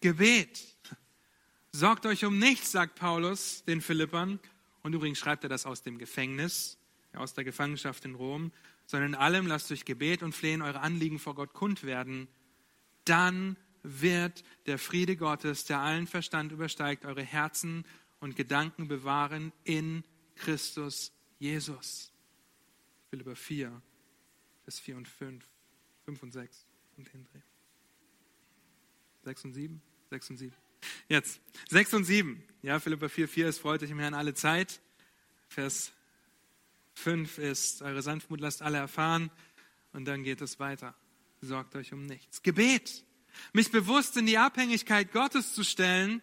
Gebet. 0.00 0.62
Sorgt 1.72 2.04
euch 2.06 2.24
um 2.24 2.38
nichts, 2.38 2.72
sagt 2.72 2.96
Paulus 2.96 3.64
den 3.64 3.80
Philippern. 3.80 4.38
Und 4.82 4.94
übrigens 4.94 5.18
schreibt 5.18 5.44
er 5.44 5.48
das 5.48 5.64
aus 5.64 5.82
dem 5.82 5.98
Gefängnis, 5.98 6.76
aus 7.14 7.34
der 7.34 7.44
Gefangenschaft 7.44 8.04
in 8.04 8.14
Rom 8.14 8.52
sondern 8.86 9.14
in 9.14 9.18
allem 9.18 9.46
lasst 9.46 9.70
durch 9.70 9.84
Gebet 9.84 10.22
und 10.22 10.34
Flehen 10.34 10.62
eure 10.62 10.80
Anliegen 10.80 11.18
vor 11.18 11.34
Gott 11.34 11.54
kund 11.54 11.82
werden. 11.84 12.28
Dann 13.04 13.56
wird 13.82 14.44
der 14.66 14.78
Friede 14.78 15.16
Gottes, 15.16 15.64
der 15.64 15.80
allen 15.80 16.06
Verstand 16.06 16.52
übersteigt, 16.52 17.04
eure 17.04 17.22
Herzen 17.22 17.84
und 18.20 18.36
Gedanken 18.36 18.88
bewahren 18.88 19.52
in 19.64 20.04
Christus 20.36 21.12
Jesus. 21.38 22.12
Philipper 23.10 23.36
4, 23.36 23.82
Vers 24.64 24.78
4 24.78 24.96
und 24.96 25.08
5, 25.08 25.44
5 26.04 26.22
und 26.22 26.32
6 26.32 26.66
und 26.96 27.08
hindrehen. 27.08 27.42
6 29.24 29.44
und 29.44 29.52
7, 29.54 29.82
6 30.10 30.30
und 30.30 30.36
7. 30.38 30.54
Jetzt, 31.08 31.40
6 31.70 31.94
und 31.94 32.04
7. 32.04 32.42
Ja, 32.62 32.80
Philippa 32.80 33.08
4, 33.08 33.28
4, 33.28 33.48
es 33.48 33.58
freut 33.58 33.82
euch 33.82 33.90
im 33.90 33.98
Herrn 33.98 34.14
alle 34.14 34.34
Zeit. 34.34 34.80
Vers 35.48 35.92
Fünf 36.94 37.38
ist, 37.38 37.82
eure 37.82 38.02
Sanftmut 38.02 38.40
lasst 38.40 38.62
alle 38.62 38.78
erfahren. 38.78 39.30
Und 39.92 40.04
dann 40.06 40.22
geht 40.22 40.40
es 40.40 40.58
weiter. 40.60 40.94
Sorgt 41.40 41.74
euch 41.74 41.92
um 41.92 42.06
nichts. 42.06 42.42
Gebet. 42.42 43.04
Mich 43.52 43.70
bewusst 43.70 44.16
in 44.16 44.26
die 44.26 44.38
Abhängigkeit 44.38 45.12
Gottes 45.12 45.54
zu 45.54 45.64
stellen, 45.64 46.22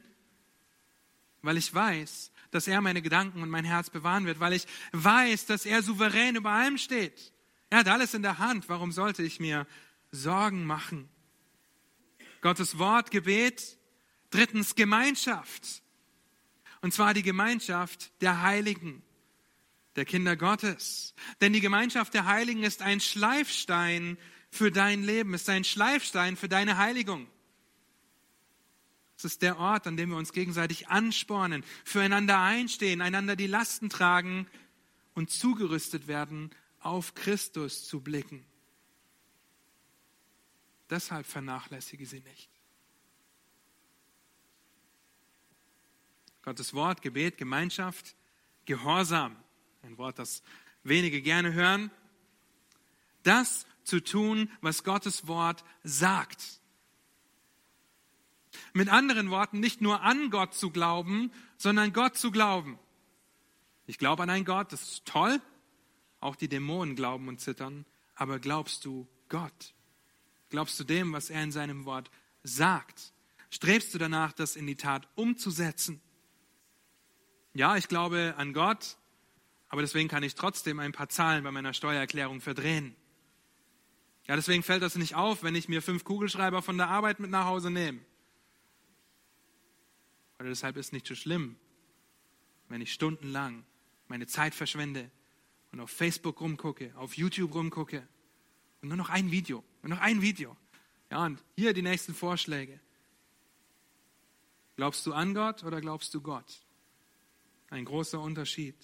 weil 1.41 1.57
ich 1.57 1.73
weiß, 1.73 2.31
dass 2.51 2.67
er 2.67 2.81
meine 2.81 3.01
Gedanken 3.01 3.41
und 3.41 3.49
mein 3.49 3.65
Herz 3.65 3.89
bewahren 3.89 4.25
wird, 4.25 4.39
weil 4.39 4.53
ich 4.53 4.65
weiß, 4.91 5.45
dass 5.45 5.65
er 5.65 5.83
souverän 5.83 6.35
über 6.35 6.51
allem 6.51 6.77
steht. 6.77 7.33
Er 7.69 7.79
hat 7.79 7.87
alles 7.87 8.13
in 8.13 8.23
der 8.23 8.39
Hand. 8.39 8.67
Warum 8.69 8.91
sollte 8.91 9.23
ich 9.23 9.39
mir 9.39 9.67
Sorgen 10.11 10.65
machen? 10.65 11.07
Gottes 12.41 12.77
Wort, 12.79 13.11
Gebet. 13.11 13.77
Drittens 14.31 14.75
Gemeinschaft. 14.75 15.81
Und 16.81 16.93
zwar 16.93 17.13
die 17.13 17.23
Gemeinschaft 17.23 18.11
der 18.21 18.41
Heiligen 18.41 19.03
der 19.95 20.05
Kinder 20.05 20.35
Gottes. 20.35 21.13
Denn 21.41 21.51
die 21.51 21.61
Gemeinschaft 21.61 22.13
der 22.13 22.25
Heiligen 22.25 22.63
ist 22.63 22.81
ein 22.81 23.01
Schleifstein 23.01 24.17
für 24.49 24.71
dein 24.71 25.03
Leben, 25.03 25.33
ist 25.33 25.49
ein 25.49 25.63
Schleifstein 25.63 26.35
für 26.35 26.49
deine 26.49 26.77
Heiligung. 26.77 27.27
Es 29.17 29.25
ist 29.25 29.41
der 29.41 29.57
Ort, 29.59 29.85
an 29.85 29.97
dem 29.97 30.09
wir 30.09 30.17
uns 30.17 30.31
gegenseitig 30.31 30.87
anspornen, 30.87 31.63
füreinander 31.83 32.39
einstehen, 32.39 33.01
einander 33.01 33.35
die 33.35 33.47
Lasten 33.47 33.89
tragen 33.89 34.47
und 35.13 35.29
zugerüstet 35.29 36.07
werden, 36.07 36.51
auf 36.79 37.15
Christus 37.15 37.85
zu 37.85 37.99
blicken. 37.99 38.45
Deshalb 40.89 41.25
vernachlässige 41.25 42.05
sie 42.05 42.21
nicht. 42.21 42.49
Gottes 46.41 46.73
Wort, 46.73 47.01
Gebet, 47.01 47.37
Gemeinschaft, 47.37 48.15
Gehorsam 48.65 49.35
ein 49.83 49.97
Wort, 49.97 50.19
das 50.19 50.43
wenige 50.83 51.21
gerne 51.21 51.53
hören, 51.53 51.91
das 53.23 53.65
zu 53.83 54.01
tun, 54.01 54.49
was 54.61 54.83
Gottes 54.83 55.27
Wort 55.27 55.63
sagt. 55.83 56.59
Mit 58.73 58.89
anderen 58.89 59.29
Worten, 59.29 59.59
nicht 59.59 59.81
nur 59.81 60.01
an 60.01 60.29
Gott 60.29 60.53
zu 60.53 60.71
glauben, 60.71 61.31
sondern 61.57 61.93
Gott 61.93 62.17
zu 62.17 62.31
glauben. 62.31 62.79
Ich 63.85 63.97
glaube 63.97 64.23
an 64.23 64.29
einen 64.29 64.45
Gott, 64.45 64.71
das 64.71 64.81
ist 64.83 65.05
toll. 65.05 65.41
Auch 66.19 66.35
die 66.35 66.47
Dämonen 66.47 66.95
glauben 66.95 67.27
und 67.27 67.39
zittern. 67.39 67.85
Aber 68.15 68.39
glaubst 68.39 68.85
du 68.85 69.07
Gott? 69.29 69.73
Glaubst 70.49 70.79
du 70.79 70.83
dem, 70.83 71.13
was 71.13 71.29
er 71.29 71.43
in 71.43 71.51
seinem 71.51 71.85
Wort 71.85 72.11
sagt? 72.43 73.13
Strebst 73.49 73.93
du 73.93 73.97
danach, 73.97 74.33
das 74.33 74.55
in 74.55 74.67
die 74.67 74.75
Tat 74.75 75.07
umzusetzen? 75.15 76.01
Ja, 77.53 77.77
ich 77.77 77.87
glaube 77.87 78.35
an 78.37 78.53
Gott, 78.53 78.97
aber 79.69 79.81
deswegen 79.81 80.09
kann 80.09 80.23
ich 80.23 80.35
trotzdem 80.35 80.79
ein 80.79 80.91
paar 80.91 81.09
Zahlen 81.09 81.43
bei 81.43 81.51
meiner 81.51 81.73
Steuererklärung 81.73 82.41
verdrehen. 82.41 82.95
Ja, 84.29 84.35
deswegen 84.35 84.61
fällt 84.61 84.83
das 84.83 84.95
nicht 84.95 85.15
auf, 85.15 85.41
wenn 85.41 85.55
ich 85.55 85.69
mir 85.69 85.81
fünf 85.81 86.03
Kugelschreiber 86.03 86.61
von 86.61 86.77
der 86.77 86.87
Arbeit 86.87 87.19
mit 87.19 87.31
nach 87.31 87.45
Hause 87.45 87.71
nehme. 87.71 87.99
Oder 90.37 90.49
deshalb 90.49 90.77
ist 90.77 90.85
es 90.85 90.91
nicht 90.91 91.07
so 91.07 91.15
schlimm, 91.15 91.55
wenn 92.67 92.79
ich 92.79 92.93
stundenlang 92.93 93.65
meine 94.07 94.27
Zeit 94.27 94.53
verschwende 94.53 95.09
und 95.71 95.79
auf 95.79 95.89
Facebook 95.89 96.41
rumgucke, 96.41 96.93
auf 96.95 97.17
YouTube 97.17 97.55
rumgucke 97.55 98.07
und 98.83 98.89
nur 98.89 98.97
noch 98.97 99.09
ein 99.09 99.31
Video, 99.31 99.63
nur 99.81 99.95
noch 99.95 100.01
ein 100.01 100.21
Video. 100.21 100.55
Ja, 101.09 101.25
und 101.25 101.43
hier 101.55 101.73
die 101.73 101.81
nächsten 101.81 102.13
Vorschläge. 102.13 102.79
Glaubst 104.75 105.07
du 105.07 105.13
an 105.13 105.33
Gott 105.33 105.63
oder 105.63 105.81
glaubst 105.81 106.13
du 106.13 106.21
Gott? 106.21 106.67
Ein 107.71 107.83
großer 107.83 108.21
Unterschied. 108.21 108.75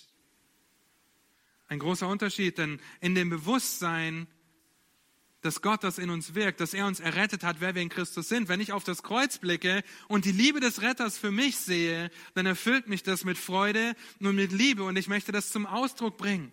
Ein 1.67 1.77
großer 1.77 2.07
Unterschied, 2.07 2.57
denn 2.57 2.81
in 2.99 3.13
dem 3.13 3.29
Bewusstsein, 3.29 4.25
dass 5.45 5.61
Gott 5.61 5.83
das 5.83 5.99
in 5.99 6.09
uns 6.09 6.33
wirkt, 6.33 6.59
dass 6.59 6.73
er 6.73 6.87
uns 6.87 6.99
errettet 6.99 7.43
hat, 7.43 7.61
wer 7.61 7.75
wir 7.75 7.81
in 7.83 7.89
Christus 7.89 8.27
sind. 8.27 8.49
Wenn 8.49 8.59
ich 8.59 8.73
auf 8.73 8.83
das 8.83 9.03
Kreuz 9.03 9.37
blicke 9.37 9.83
und 10.07 10.25
die 10.25 10.31
Liebe 10.31 10.59
des 10.59 10.81
Retters 10.81 11.19
für 11.19 11.29
mich 11.29 11.57
sehe, 11.57 12.09
dann 12.33 12.47
erfüllt 12.47 12.87
mich 12.87 13.03
das 13.03 13.23
mit 13.23 13.37
Freude 13.37 13.95
und 14.19 14.35
mit 14.35 14.51
Liebe 14.51 14.83
und 14.83 14.97
ich 14.97 15.07
möchte 15.07 15.31
das 15.31 15.51
zum 15.51 15.67
Ausdruck 15.67 16.17
bringen. 16.17 16.51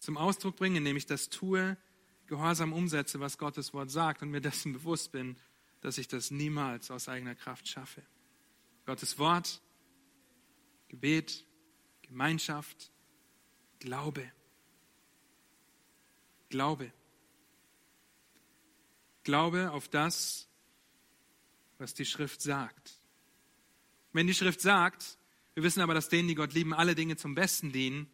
Zum 0.00 0.18
Ausdruck 0.18 0.56
bringen, 0.56 0.76
indem 0.76 0.96
ich 0.96 1.06
das 1.06 1.30
tue, 1.30 1.78
gehorsam 2.26 2.74
umsetze, 2.74 3.20
was 3.20 3.38
Gottes 3.38 3.72
Wort 3.72 3.90
sagt 3.90 4.22
und 4.22 4.30
mir 4.30 4.42
dessen 4.42 4.74
bewusst 4.74 5.10
bin, 5.10 5.36
dass 5.80 5.96
ich 5.96 6.08
das 6.08 6.30
niemals 6.30 6.90
aus 6.90 7.08
eigener 7.08 7.34
Kraft 7.34 7.66
schaffe. 7.68 8.02
Gottes 8.84 9.18
Wort, 9.18 9.62
Gebet, 10.88 11.46
Gemeinschaft, 12.02 12.90
Glaube. 13.78 14.30
Glaube. 16.50 16.92
Glaube 19.28 19.72
auf 19.72 19.88
das, 19.88 20.48
was 21.76 21.92
die 21.92 22.06
Schrift 22.06 22.40
sagt. 22.40 22.94
Wenn 24.14 24.26
die 24.26 24.32
Schrift 24.32 24.62
sagt, 24.62 25.18
wir 25.52 25.62
wissen 25.62 25.82
aber, 25.82 25.92
dass 25.92 26.08
denen, 26.08 26.28
die 26.28 26.34
Gott 26.34 26.54
lieben, 26.54 26.72
alle 26.72 26.94
Dinge 26.94 27.16
zum 27.16 27.34
Besten 27.34 27.70
dienen, 27.70 28.08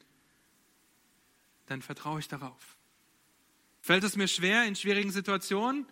dann 1.67 1.83
vertraue 1.83 2.19
ich 2.19 2.27
darauf. 2.27 2.77
Fällt 3.81 4.03
es 4.03 4.17
mir 4.17 4.27
schwer 4.27 4.65
in 4.65 4.75
schwierigen 4.75 5.13
Situationen, 5.13 5.87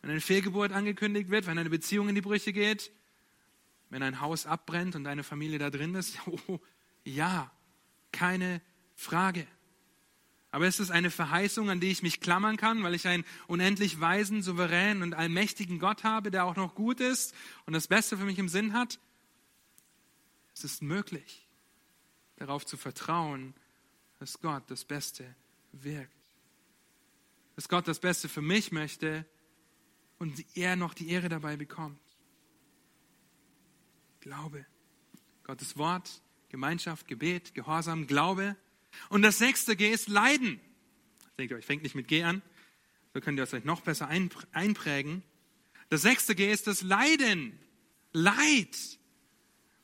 wenn 0.00 0.10
eine 0.10 0.20
Fehlgeburt 0.20 0.70
angekündigt 0.70 1.28
wird, 1.28 1.48
wenn 1.48 1.58
eine 1.58 1.68
Beziehung 1.68 2.08
in 2.08 2.14
die 2.14 2.20
Brüche 2.20 2.52
geht, 2.52 2.92
wenn 3.90 4.04
ein 4.04 4.20
Haus 4.20 4.46
abbrennt 4.46 4.94
und 4.94 5.02
deine 5.02 5.24
Familie 5.24 5.58
da 5.58 5.70
drin 5.70 5.96
ist? 5.96 6.18
Oh, 6.46 6.60
ja, 7.02 7.50
keine 8.12 8.62
Frage. 8.94 9.44
Aber 10.52 10.66
es 10.66 10.78
ist 10.78 10.90
eine 10.90 11.10
Verheißung, 11.10 11.70
an 11.70 11.80
die 11.80 11.90
ich 11.90 12.02
mich 12.02 12.20
klammern 12.20 12.58
kann, 12.58 12.82
weil 12.82 12.94
ich 12.94 13.08
einen 13.08 13.24
unendlich 13.46 14.00
weisen, 14.00 14.42
souveränen 14.42 15.02
und 15.02 15.14
allmächtigen 15.14 15.78
Gott 15.78 16.04
habe, 16.04 16.30
der 16.30 16.44
auch 16.44 16.56
noch 16.56 16.74
gut 16.74 17.00
ist 17.00 17.34
und 17.64 17.72
das 17.72 17.88
Beste 17.88 18.18
für 18.18 18.24
mich 18.24 18.38
im 18.38 18.50
Sinn 18.50 18.74
hat. 18.74 19.00
Es 20.54 20.62
ist 20.62 20.82
möglich, 20.82 21.48
darauf 22.36 22.66
zu 22.66 22.76
vertrauen, 22.76 23.54
dass 24.18 24.40
Gott 24.40 24.64
das 24.66 24.84
Beste 24.84 25.34
wirkt. 25.72 26.12
Dass 27.56 27.70
Gott 27.70 27.88
das 27.88 27.98
Beste 27.98 28.28
für 28.28 28.42
mich 28.42 28.72
möchte 28.72 29.24
und 30.18 30.44
er 30.54 30.76
noch 30.76 30.92
die 30.92 31.08
Ehre 31.08 31.30
dabei 31.30 31.56
bekommt. 31.56 31.98
Glaube. 34.20 34.66
Gottes 35.44 35.78
Wort, 35.78 36.22
Gemeinschaft, 36.50 37.08
Gebet, 37.08 37.54
Gehorsam, 37.54 38.06
Glaube. 38.06 38.54
Und 39.08 39.22
das 39.22 39.38
sechste 39.38 39.76
G 39.76 39.90
ist 39.90 40.08
Leiden. 40.08 40.60
Denkt 41.38 41.52
euch, 41.54 41.64
fängt 41.64 41.82
nicht 41.82 41.94
mit 41.94 42.08
G 42.08 42.22
an. 42.22 42.42
So 43.14 43.20
könnt 43.20 43.38
ihr 43.38 43.52
euch 43.52 43.64
noch 43.64 43.82
besser 43.82 44.08
einprägen. 44.08 45.22
Das 45.88 46.02
sechste 46.02 46.34
G 46.34 46.50
ist 46.50 46.66
das 46.66 46.82
Leiden. 46.82 47.58
Leid. 48.12 48.98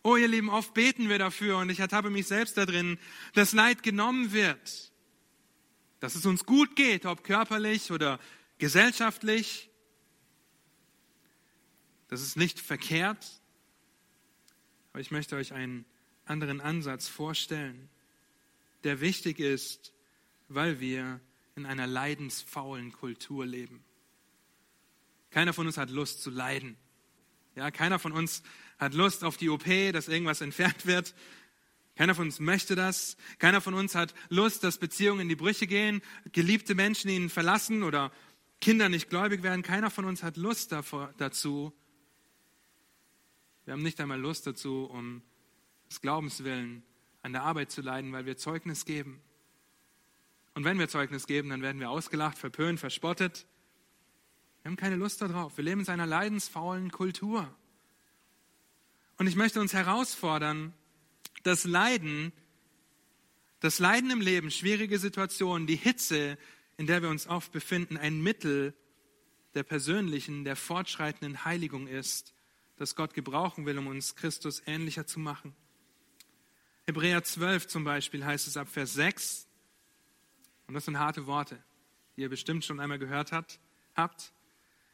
Oh, 0.03 0.17
ihr 0.17 0.29
Lieben, 0.29 0.49
oft 0.49 0.73
beten 0.75 1.09
wir 1.09 1.19
dafür 1.19 1.59
und 1.59 1.71
ich 1.71 1.81
ertappe 1.81 2.09
mich 2.09 2.27
selbst 2.27 2.57
da 2.57 2.65
drin, 2.65 2.99
dass 3.35 3.53
Leid 3.53 3.83
genommen 3.83 4.33
wird. 4.33 4.93
Dass 6.01 6.15
es 6.15 6.25
uns 6.25 6.47
gut 6.47 6.77
geht, 6.77 7.05
ob 7.05 7.25
körperlich 7.25 7.91
oder 7.91 8.19
gesellschaftlich. 8.59 9.71
Das 12.09 12.23
ist 12.23 12.37
nicht 12.37 12.61
verkehrt. 12.61 13.27
Aber 14.93 15.01
ich 15.01 15.11
möchte 15.11 15.37
euch 15.37 15.53
einen 15.53 15.85
anderen 16.25 16.61
Ansatz 16.61 17.09
vorstellen 17.09 17.91
der 18.85 19.01
wichtig 19.01 19.41
ist, 19.41 19.93
weil 20.49 20.81
wir 20.81 21.21
in 21.57 21.67
einer 21.67 21.87
leidensfaulen 21.87 22.93
Kultur 22.93 23.45
leben. 23.45 23.85
Keiner 25.31 25.53
von 25.53 25.67
uns 25.67 25.77
hat 25.77 25.91
Lust 25.91 26.23
zu 26.23 26.31
leiden. 26.31 26.77
Ja, 27.55 27.71
keiner 27.71 27.99
von 27.99 28.13
uns 28.13 28.43
hat 28.79 28.95
Lust 28.95 29.25
auf 29.25 29.37
die 29.37 29.49
OP, 29.49 29.65
dass 29.93 30.09
irgendwas 30.09 30.41
entfernt 30.41 30.87
wird. 30.87 31.15
Keiner 31.97 32.15
von 32.15 32.27
uns 32.27 32.39
möchte 32.39 32.77
das. 32.77 33.17
Keiner 33.39 33.61
von 33.61 33.75
uns 33.75 33.97
hat 33.97 34.15
Lust, 34.29 34.63
dass 34.63 34.79
Beziehungen 34.79 35.23
in 35.23 35.29
die 35.29 35.37
Brüche 35.37 35.67
gehen, 35.67 36.01
geliebte 36.31 36.77
Menschen 36.77 37.11
ihn 37.11 37.29
verlassen 37.29 37.83
oder 37.83 38.13
Kinder 38.61 38.89
nicht 38.89 39.11
gläubig 39.11 39.43
werden. 39.43 39.63
Keiner 39.63 39.91
von 39.91 40.05
uns 40.05 40.23
hat 40.23 40.37
Lust 40.37 40.71
davor, 40.71 41.13
dazu. 41.19 41.73
Wir 43.65 43.73
haben 43.73 43.83
nicht 43.83 44.01
einmal 44.01 44.21
Lust 44.21 44.47
dazu, 44.47 44.85
um 44.85 45.23
des 45.91 46.01
Glaubens 46.01 46.45
willen 46.45 46.85
an 47.23 47.33
der 47.33 47.43
Arbeit 47.43 47.71
zu 47.71 47.81
leiden, 47.81 48.13
weil 48.13 48.27
wir 48.27 48.37
Zeugnis 48.37 48.85
geben. 48.85 49.21
Und 50.55 50.65
wenn 50.65 50.79
wir 50.79 50.89
Zeugnis 50.89 51.27
geben, 51.27 51.51
dann 51.51 51.63
werden 51.63 51.81
wir 51.81 51.91
ausgelacht, 51.91 52.39
verpönt, 52.39 52.81
verspottet. 52.81 53.47
Wir 54.63 54.71
haben 54.71 54.77
keine 54.77 54.97
Lust 54.97 55.23
darauf. 55.23 55.57
Wir 55.57 55.65
leben 55.65 55.83
in 55.83 55.89
einer 55.89 56.07
leidensfaulen 56.07 56.91
Kultur. 56.91 57.55
Und 59.17 59.27
ich 59.27 59.37
möchte 59.37 59.61
uns 59.61 59.73
herausfordern, 59.73 60.73
das 61.43 61.65
Leiden, 61.65 62.33
das 63.61 63.79
Leiden 63.79 64.11
im 64.11 64.21
Leben, 64.21 64.51
schwierige 64.51 64.99
Situationen, 64.99 65.67
die 65.67 65.77
Hitze, 65.77 66.39
in 66.77 66.87
der 66.87 67.03
wir 67.03 67.09
uns 67.09 67.27
oft 67.27 67.53
befinden, 67.53 67.97
ein 67.97 68.21
Mittel 68.21 68.75
der 69.55 69.65
persönlichen, 69.65 70.45
der 70.45 70.57
fortschreitenden 70.57 71.45
Heiligung 71.45 71.89
ist, 71.89 72.35
das 72.77 72.95
Gott 72.95 73.15
gebrauchen 73.15 73.67
will, 73.67 73.79
um 73.79 73.89
uns 73.89 74.15
Christus 74.15 74.63
ähnlicher 74.67 75.07
zu 75.07 75.19
machen. 75.19 75.55
Hebräer 76.89 77.23
12 77.23 77.67
zum 77.67 77.85
Beispiel 77.85 78.25
heißt 78.25 78.49
es 78.49 78.57
ab 78.57 78.67
Vers 78.67 78.95
6, 78.95 79.47
und 80.69 80.75
das 80.75 80.87
sind 80.87 80.99
harte 80.99 81.27
Worte, 81.27 81.63
die 82.17 82.23
ihr 82.23 82.31
bestimmt 82.31 82.65
schon 82.65 82.81
einmal 82.81 82.99
gehört 82.99 83.31
hat, 83.31 83.61
habt. 83.95 84.33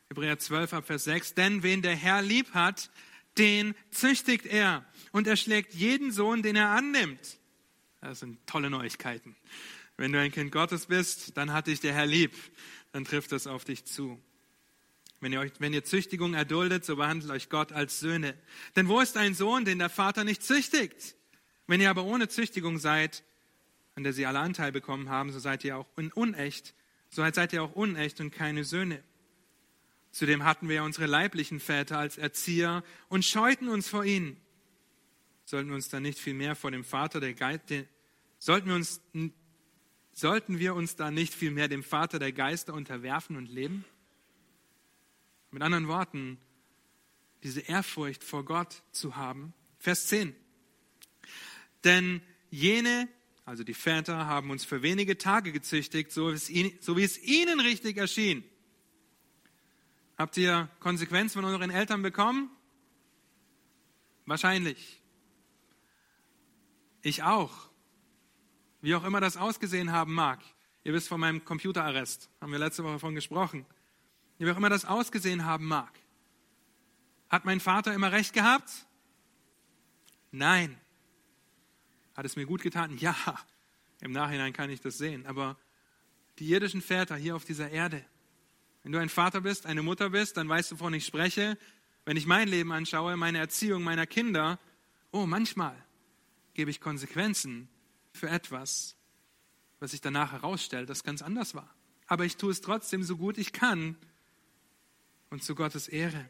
Hebräer 0.08 0.40
12 0.40 0.72
ab 0.72 0.86
Vers 0.88 1.04
6, 1.04 1.34
denn 1.34 1.62
wen 1.62 1.82
der 1.82 1.94
Herr 1.94 2.20
lieb 2.20 2.52
hat, 2.52 2.90
den 3.38 3.76
züchtigt 3.92 4.44
er 4.44 4.84
und 5.12 5.28
er 5.28 5.36
schlägt 5.36 5.72
jeden 5.72 6.10
Sohn, 6.10 6.42
den 6.42 6.56
er 6.56 6.70
annimmt. 6.70 7.38
Das 8.00 8.18
sind 8.18 8.44
tolle 8.44 8.70
Neuigkeiten. 8.70 9.36
Wenn 9.96 10.10
du 10.10 10.18
ein 10.18 10.32
Kind 10.32 10.50
Gottes 10.50 10.86
bist, 10.86 11.36
dann 11.36 11.52
hat 11.52 11.68
dich 11.68 11.78
der 11.78 11.94
Herr 11.94 12.06
lieb, 12.06 12.34
dann 12.90 13.04
trifft 13.04 13.30
das 13.30 13.46
auf 13.46 13.64
dich 13.64 13.84
zu. 13.84 14.20
Wenn 15.20 15.32
ihr, 15.32 15.38
euch, 15.38 15.52
wenn 15.60 15.72
ihr 15.72 15.84
Züchtigung 15.84 16.34
erduldet, 16.34 16.84
so 16.84 16.96
behandelt 16.96 17.30
euch 17.30 17.50
Gott 17.50 17.70
als 17.70 18.00
Söhne. 18.00 18.36
Denn 18.74 18.88
wo 18.88 19.00
ist 19.00 19.16
ein 19.16 19.34
Sohn, 19.34 19.64
den 19.64 19.78
der 19.78 19.90
Vater 19.90 20.24
nicht 20.24 20.42
züchtigt? 20.42 21.14
Wenn 21.66 21.80
ihr 21.80 21.90
aber 21.90 22.04
ohne 22.04 22.28
Züchtigung 22.28 22.78
seid, 22.78 23.24
an 23.94 24.02
der 24.04 24.12
sie 24.12 24.26
alle 24.26 24.40
Anteil 24.40 24.72
bekommen 24.72 25.08
haben, 25.08 25.32
so 25.32 25.38
seid 25.38 25.64
ihr 25.64 25.76
auch 25.76 25.86
unecht, 25.96 26.74
so 27.08 27.22
seid 27.28 27.52
ihr 27.52 27.62
auch 27.62 27.72
unecht 27.72 28.20
und 28.20 28.30
keine 28.30 28.64
Söhne. 28.64 29.02
Zudem 30.10 30.44
hatten 30.44 30.68
wir 30.68 30.84
unsere 30.84 31.06
leiblichen 31.06 31.60
Väter 31.60 31.98
als 31.98 32.18
Erzieher 32.18 32.84
und 33.08 33.24
scheuten 33.24 33.68
uns 33.68 33.88
vor 33.88 34.04
ihnen. 34.04 34.36
Sollten 35.44 35.68
wir 35.68 35.76
uns 35.76 35.88
dann 35.88 36.02
nicht 36.02 36.18
viel 36.18 36.34
mehr 36.34 36.54
vor 36.54 36.70
dem 36.70 36.84
Vater 36.84 37.20
der 37.20 37.34
Geister, 37.34 37.84
sollten 38.38 38.68
wir 38.68 38.74
uns, 38.74 39.00
sollten 40.12 40.58
wir 40.58 40.74
uns 40.74 40.96
da 40.96 41.10
nicht 41.10 41.34
viel 41.34 41.50
mehr 41.50 41.68
dem 41.68 41.82
Vater 41.82 42.18
der 42.18 42.32
Geister 42.32 42.74
unterwerfen 42.74 43.36
und 43.36 43.48
leben? 43.48 43.84
Mit 45.50 45.62
anderen 45.62 45.88
Worten, 45.88 46.38
diese 47.42 47.60
Ehrfurcht 47.60 48.24
vor 48.24 48.44
Gott 48.44 48.82
zu 48.90 49.16
haben. 49.16 49.54
Vers 49.78 50.06
10. 50.08 50.34
Denn 51.84 52.22
jene, 52.50 53.08
also 53.44 53.62
die 53.62 53.74
Väter, 53.74 54.26
haben 54.26 54.50
uns 54.50 54.64
für 54.64 54.82
wenige 54.82 55.18
Tage 55.18 55.52
gezüchtigt, 55.52 56.10
so 56.10 56.32
wie 56.32 57.02
es 57.02 57.22
ihnen 57.22 57.60
richtig 57.60 57.96
erschien. 57.98 58.42
Habt 60.16 60.36
ihr 60.36 60.68
Konsequenzen 60.80 61.42
von 61.42 61.44
euren 61.44 61.70
Eltern 61.70 62.02
bekommen? 62.02 62.50
Wahrscheinlich. 64.26 65.02
Ich 67.02 67.22
auch. 67.22 67.68
Wie 68.80 68.94
auch 68.94 69.04
immer 69.04 69.20
das 69.20 69.36
ausgesehen 69.36 69.92
haben 69.92 70.14
mag. 70.14 70.40
Ihr 70.84 70.92
wisst 70.92 71.08
von 71.08 71.20
meinem 71.20 71.44
Computerarrest, 71.44 72.30
haben 72.40 72.52
wir 72.52 72.58
letzte 72.58 72.84
Woche 72.84 72.94
davon 72.94 73.14
gesprochen. 73.14 73.66
Wie 74.38 74.50
auch 74.50 74.56
immer 74.56 74.70
das 74.70 74.84
ausgesehen 74.84 75.44
haben 75.44 75.66
mag. 75.66 75.92
Hat 77.28 77.44
mein 77.44 77.60
Vater 77.60 77.92
immer 77.94 78.12
recht 78.12 78.32
gehabt? 78.32 78.70
Nein. 80.30 80.78
Hat 82.14 82.24
es 82.24 82.36
mir 82.36 82.46
gut 82.46 82.62
getan? 82.62 82.96
Ja, 82.98 83.14
im 84.00 84.12
Nachhinein 84.12 84.52
kann 84.52 84.70
ich 84.70 84.80
das 84.80 84.98
sehen. 84.98 85.26
Aber 85.26 85.56
die 86.38 86.48
irdischen 86.48 86.80
Väter 86.80 87.16
hier 87.16 87.36
auf 87.36 87.44
dieser 87.44 87.70
Erde, 87.70 88.04
wenn 88.82 88.92
du 88.92 88.98
ein 88.98 89.08
Vater 89.08 89.40
bist, 89.40 89.66
eine 89.66 89.82
Mutter 89.82 90.10
bist, 90.10 90.36
dann 90.36 90.48
weißt 90.48 90.70
du, 90.70 90.74
wovon 90.76 90.94
ich 90.94 91.06
spreche. 91.06 91.58
Wenn 92.04 92.16
ich 92.16 92.26
mein 92.26 92.48
Leben 92.48 92.70
anschaue, 92.70 93.16
meine 93.16 93.38
Erziehung 93.38 93.82
meiner 93.82 94.06
Kinder, 94.06 94.58
oh, 95.10 95.26
manchmal 95.26 95.74
gebe 96.52 96.70
ich 96.70 96.80
Konsequenzen 96.80 97.68
für 98.12 98.28
etwas, 98.28 98.96
was 99.80 99.92
sich 99.92 100.00
danach 100.00 100.32
herausstellt, 100.32 100.90
das 100.90 101.02
ganz 101.02 101.22
anders 101.22 101.54
war. 101.54 101.74
Aber 102.06 102.24
ich 102.24 102.36
tue 102.36 102.52
es 102.52 102.60
trotzdem 102.60 103.02
so 103.02 103.16
gut 103.16 103.38
ich 103.38 103.52
kann 103.52 103.96
und 105.30 105.42
zu 105.42 105.54
Gottes 105.54 105.88
Ehre. 105.88 106.28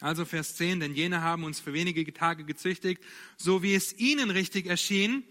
Also 0.00 0.24
Vers 0.24 0.54
10, 0.54 0.80
denn 0.80 0.94
jene 0.94 1.22
haben 1.22 1.44
uns 1.44 1.58
für 1.58 1.72
wenige 1.72 2.12
Tage 2.12 2.44
gezüchtigt, 2.44 3.02
so 3.36 3.62
wie 3.62 3.74
es 3.74 3.92
ihnen 3.98 4.30
richtig 4.30 4.66
erschien. 4.66 5.24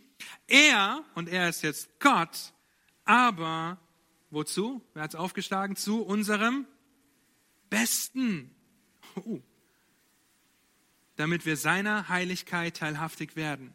Er, 0.47 1.03
und 1.15 1.29
er 1.29 1.47
ist 1.47 1.63
jetzt 1.63 1.99
Gott, 1.99 2.53
aber 3.05 3.79
wozu? 4.29 4.81
Wer 4.93 5.03
hat 5.03 5.11
es 5.11 5.19
aufgeschlagen? 5.19 5.75
Zu 5.75 6.01
unserem 6.01 6.65
Besten. 7.69 8.53
Uh. 9.15 9.41
Damit 11.15 11.45
wir 11.45 11.55
seiner 11.55 12.09
Heiligkeit 12.09 12.77
teilhaftig 12.77 13.35
werden. 13.35 13.73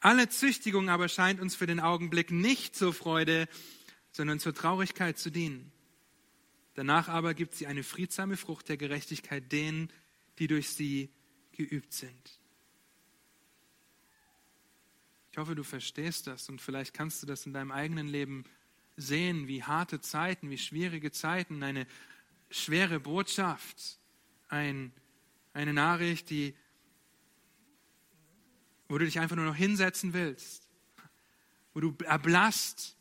Alle 0.00 0.28
Züchtigung 0.28 0.88
aber 0.88 1.08
scheint 1.08 1.40
uns 1.40 1.56
für 1.56 1.66
den 1.66 1.80
Augenblick 1.80 2.30
nicht 2.30 2.76
zur 2.76 2.92
Freude, 2.92 3.48
sondern 4.12 4.38
zur 4.38 4.54
Traurigkeit 4.54 5.18
zu 5.18 5.30
dienen. 5.30 5.72
Danach 6.74 7.08
aber 7.08 7.34
gibt 7.34 7.54
sie 7.54 7.66
eine 7.66 7.82
friedsame 7.82 8.36
Frucht 8.36 8.68
der 8.68 8.76
Gerechtigkeit 8.76 9.50
denen, 9.50 9.90
die 10.38 10.46
durch 10.46 10.70
sie 10.70 11.10
geübt 11.52 11.92
sind. 11.92 12.40
Ich 15.30 15.38
hoffe, 15.38 15.54
du 15.54 15.64
verstehst 15.64 16.26
das 16.26 16.48
und 16.48 16.60
vielleicht 16.60 16.94
kannst 16.94 17.22
du 17.22 17.26
das 17.26 17.44
in 17.46 17.52
deinem 17.52 17.72
eigenen 17.72 18.06
Leben 18.06 18.44
sehen, 18.96 19.48
wie 19.48 19.64
harte 19.64 20.00
Zeiten, 20.00 20.50
wie 20.50 20.58
schwierige 20.58 21.10
Zeiten, 21.10 21.62
eine 21.62 21.86
schwere 22.50 23.00
Botschaft, 23.00 23.98
ein, 24.48 24.92
eine 25.52 25.72
Nachricht, 25.72 26.30
die, 26.30 26.54
wo 28.88 28.98
du 28.98 29.04
dich 29.04 29.18
einfach 29.18 29.34
nur 29.34 29.46
noch 29.46 29.56
hinsetzen 29.56 30.12
willst. 30.12 30.68
wo 31.72 31.80
du 31.80 31.96
erblasst, 32.04 32.96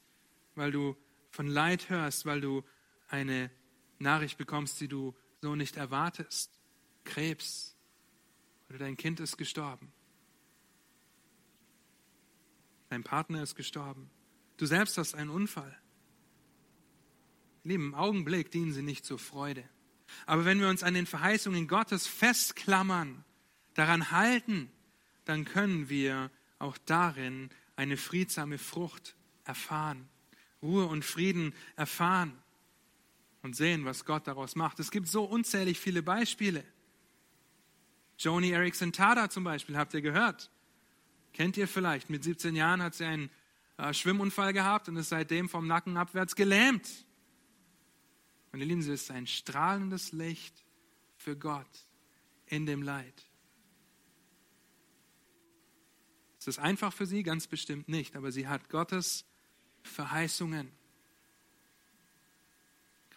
weil 0.55 0.71
du 0.71 0.97
von 1.29 1.47
Leid 1.47 1.89
hörst, 1.89 2.25
weil 2.25 2.41
du 2.41 2.63
eine 3.07 3.51
Nachricht 3.99 4.39
bekommst, 4.39 4.81
die 4.81 4.87
du 4.87 5.15
so 5.41 5.55
nicht 5.55 5.77
erwartest. 5.77 6.62
Krebs 7.03 7.75
oder 8.69 8.79
dein 8.79 8.97
Kind 8.97 9.19
ist 9.19 9.37
gestorben. 9.37 9.91
Dein 12.89 13.03
Partner 13.03 13.41
ist 13.43 13.55
gestorben. 13.55 14.09
Du 14.57 14.65
selbst 14.65 14.97
hast 14.97 15.15
einen 15.15 15.29
Unfall. 15.29 15.77
Lieben, 17.63 17.87
im 17.87 17.95
Augenblick 17.95 18.51
dienen 18.51 18.73
sie 18.73 18.81
nicht 18.81 19.05
zur 19.05 19.19
Freude. 19.19 19.63
Aber 20.25 20.45
wenn 20.45 20.59
wir 20.59 20.69
uns 20.69 20.83
an 20.83 20.93
den 20.93 21.05
Verheißungen 21.05 21.67
Gottes 21.67 22.07
festklammern, 22.07 23.23
daran 23.73 24.11
halten, 24.11 24.71
dann 25.25 25.45
können 25.45 25.89
wir 25.89 26.29
auch 26.59 26.77
darin 26.85 27.49
eine 27.75 27.97
friedsame 27.97 28.57
Frucht 28.57 29.15
erfahren, 29.45 30.07
Ruhe 30.61 30.85
und 30.85 31.03
Frieden 31.03 31.53
erfahren 31.75 32.37
und 33.41 33.55
sehen, 33.55 33.85
was 33.85 34.05
Gott 34.05 34.27
daraus 34.27 34.55
macht. 34.55 34.79
Es 34.79 34.91
gibt 34.91 35.07
so 35.07 35.23
unzählig 35.23 35.79
viele 35.79 36.03
Beispiele. 36.03 36.63
Joni 38.23 38.51
Erickson 38.51 38.93
Tada 38.93 39.29
zum 39.29 39.43
Beispiel, 39.43 39.77
habt 39.77 39.93
ihr 39.93 40.01
gehört? 40.01 40.49
Kennt 41.33 41.57
ihr 41.57 41.67
vielleicht? 41.67 42.09
Mit 42.09 42.23
17 42.23 42.55
Jahren 42.55 42.81
hat 42.81 42.95
sie 42.95 43.05
einen 43.05 43.29
äh, 43.77 43.93
Schwimmunfall 43.93 44.53
gehabt 44.53 44.87
und 44.87 44.95
ist 44.97 45.09
seitdem 45.09 45.49
vom 45.49 45.67
Nacken 45.67 45.97
abwärts 45.97 46.35
gelähmt. 46.35 46.87
Meine 48.51 48.65
Lieben, 48.65 48.81
sie 48.81 48.93
ist 48.93 49.09
ein 49.11 49.27
strahlendes 49.27 50.11
Licht 50.11 50.63
für 51.17 51.35
Gott 51.35 51.87
in 52.45 52.65
dem 52.65 52.83
Leid. 52.83 53.25
Ist 56.37 56.47
es 56.47 56.59
einfach 56.59 56.93
für 56.93 57.05
sie? 57.05 57.23
Ganz 57.23 57.47
bestimmt 57.47 57.87
nicht, 57.89 58.15
aber 58.15 58.31
sie 58.31 58.47
hat 58.47 58.69
Gottes 58.69 59.25
Verheißungen. 59.81 60.71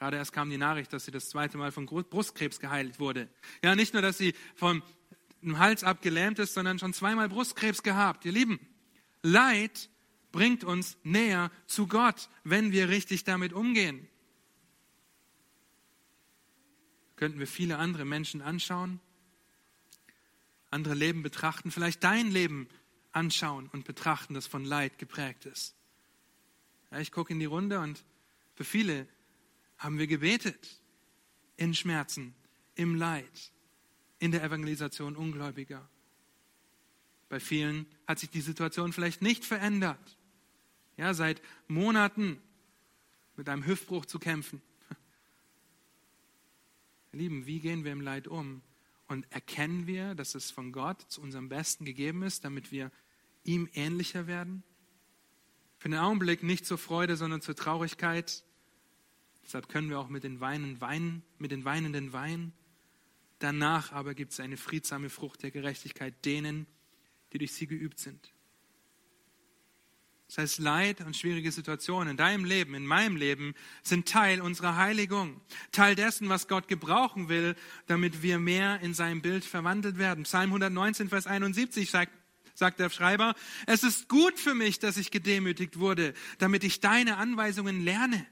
Gerade 0.07 0.19
erst 0.19 0.33
kam 0.33 0.51
die 0.51 0.57
Nachricht, 0.57 0.93
dass 0.93 1.05
sie 1.05 1.11
das 1.11 1.31
zweite 1.31 1.59
Mal 1.59 1.73
von 1.73 1.87
Brustkrebs 1.87 2.61
geheilt 2.61 3.01
wurde. 3.01 3.29
Ja, 3.65 3.75
nicht 3.75 3.93
nur, 3.93 4.03
dass 4.03 4.17
sie 4.17 4.35
vom 4.55 4.81
Hals 5.45 5.83
abgelähmt 5.83 6.39
ist, 6.39 6.55
sondern 6.55 6.79
schon 6.79 6.93
zweimal 6.93 7.29
Brustkrebs 7.29 7.83
gehabt. 7.83 8.25
Ihr 8.25 8.31
Lieben, 8.31 8.61
Leid 9.23 9.91
bringt 10.31 10.63
uns 10.63 10.97
näher 11.03 11.51
zu 11.67 11.89
Gott, 11.89 12.29
wenn 12.45 12.71
wir 12.71 12.89
richtig 12.89 13.25
damit 13.25 13.53
umgehen 13.53 14.09
könnten 17.17 17.41
wir 17.41 17.49
viele 17.49 17.79
andere 17.79 18.05
Menschen 18.05 18.43
anschauen, 18.43 19.01
andere 20.71 20.95
Leben 20.95 21.25
betrachten, 21.25 21.73
vielleicht 21.73 22.05
dein 22.05 22.31
Leben 22.31 22.69
anschauen 23.11 23.69
und 23.73 23.85
betrachten, 23.85 24.35
das 24.35 24.47
von 24.47 24.65
Leid 24.65 24.99
geprägt 24.99 25.47
ist. 25.47 25.75
Ja, 26.93 27.01
ich 27.01 27.11
gucke 27.11 27.33
in 27.33 27.41
die 27.41 27.47
Runde 27.47 27.81
und 27.81 28.05
für 28.55 28.65
viele 28.65 29.09
haben 29.79 29.99
wir 29.99 30.07
gebetet 30.07 30.81
in 31.57 31.75
Schmerzen, 31.75 32.35
im 32.75 32.95
Leid, 32.95 33.53
in 34.19 34.33
der 34.33 34.43
Evangelisation 34.43 35.17
Ungläubiger. 35.17 35.89
Bei 37.29 37.41
vielen 37.41 37.87
hat 38.07 38.19
sich 38.19 38.31
die 38.31 38.41
Situation 38.41 38.93
vielleicht 38.93 39.23
nicht 39.23 39.45
verändert. 39.45 40.17
Ja, 40.97 41.13
seit 41.13 41.43
Monaten 41.69 42.41
mit 43.37 43.49
einem 43.49 43.67
Hüftbruch 43.67 44.07
zu 44.07 44.19
kämpfen, 44.19 44.63
Lieben, 47.13 47.47
wie 47.47 47.61
gehen 47.61 47.85
wir 47.85 47.93
im 47.93 48.01
Leid 48.01 48.29
um? 48.29 48.63
Und 49.09 49.31
erkennen 49.31 49.87
wir, 49.87 50.15
dass 50.15 50.35
es 50.35 50.51
von 50.51 50.73
Gott 50.73 51.03
zu 51.09 51.21
unserem 51.21 51.49
Besten 51.49 51.85
gegeben 51.85 52.23
ist, 52.23 52.45
damit 52.45 52.73
wir 52.73 52.91
ihm 53.45 53.69
ähnlicher 53.75 54.27
werden? 54.27 54.63
Für 55.79 55.89
den 55.89 55.99
Augenblick 55.99 56.43
nicht 56.43 56.67
zur 56.67 56.79
Freude, 56.79 57.17
sondern 57.17 57.43
zur 57.43 57.55
Traurigkeit. 57.55 58.45
Deshalb 59.47 59.69
können 59.69 59.89
wir 59.89 60.01
auch 60.01 60.09
mit 60.09 60.25
den 60.25 60.41
Weinen 60.41 60.81
weinen, 60.81 61.23
mit 61.39 61.53
den 61.53 61.65
Weinenden 61.65 62.13
weinen. 62.13 62.53
Danach 63.39 63.93
aber 63.93 64.15
gibt 64.15 64.33
es 64.33 64.41
eine 64.41 64.57
friedsame 64.57 65.09
Frucht 65.09 65.45
der 65.45 65.53
Gerechtigkeit 65.53 66.25
denen, 66.25 66.67
die 67.33 67.39
durch 67.39 67.53
sie 67.53 67.69
geübt 67.69 68.01
sind. 68.01 68.33
Das 70.27 70.39
heißt, 70.39 70.59
Leid 70.59 71.01
und 71.03 71.17
schwierige 71.17 71.53
Situationen 71.53 72.09
in 72.09 72.17
deinem 72.17 72.45
Leben, 72.45 72.75
in 72.75 72.85
meinem 72.85 73.15
Leben 73.15 73.55
sind 73.85 74.09
Teil 74.09 74.41
unserer 74.41 74.75
Heiligung. 74.75 75.41
Teil 75.71 75.95
dessen, 75.95 76.29
was 76.29 76.49
Gott 76.49 76.67
gebrauchen 76.67 77.29
will, 77.29 77.55
damit 77.87 78.23
wir 78.23 78.41
mehr 78.41 78.81
in 78.81 78.95
sein 78.95 79.23
Bild 79.23 79.45
verwandelt 79.45 79.97
werden. 79.97 80.25
Psalm 80.25 80.49
119, 80.51 81.09
Vers 81.09 81.29
71 81.29 81.89
sagt, 81.89 82.13
sagt 82.55 82.81
der 82.81 82.91
Schreiber, 82.91 83.37
es 83.67 83.85
ist 83.85 84.09
gut 84.09 84.41
für 84.41 84.55
mich, 84.55 84.81
dass 84.81 84.97
ich 84.97 85.13
gedemütigt 85.13 85.79
wurde, 85.79 86.15
damit 86.39 86.65
ich 86.65 86.81
deine 86.81 87.19
Anweisungen 87.19 87.85
lerne. 87.85 88.27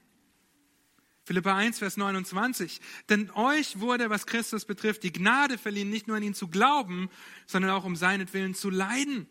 Philippa 1.25 1.55
1, 1.55 1.79
Vers 1.79 1.97
29. 1.97 2.79
Denn 3.09 3.29
euch 3.31 3.79
wurde, 3.79 4.09
was 4.09 4.25
Christus 4.25 4.65
betrifft, 4.65 5.03
die 5.03 5.11
Gnade 5.11 5.57
verliehen, 5.57 5.89
nicht 5.89 6.07
nur 6.07 6.17
an 6.17 6.23
ihn 6.23 6.33
zu 6.33 6.47
glauben, 6.47 7.09
sondern 7.45 7.71
auch 7.71 7.83
um 7.83 7.95
seinetwillen 7.95 8.55
zu 8.55 8.69
leiden 8.69 9.27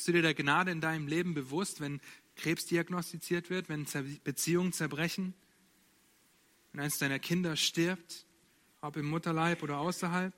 bist 0.00 0.08
du 0.08 0.12
dir 0.12 0.22
der 0.22 0.34
Gnade 0.34 0.70
in 0.70 0.80
deinem 0.80 1.08
Leben 1.08 1.34
bewusst, 1.34 1.80
wenn 1.80 2.00
Krebs 2.36 2.64
diagnostiziert 2.64 3.50
wird, 3.50 3.68
wenn 3.68 3.86
Beziehungen 4.24 4.72
zerbrechen, 4.72 5.34
wenn 6.72 6.80
eines 6.80 6.96
deiner 6.96 7.18
Kinder 7.18 7.54
stirbt, 7.54 8.26
ob 8.80 8.96
im 8.96 9.04
Mutterleib 9.06 9.62
oder 9.62 9.78
außerhalb? 9.78 10.32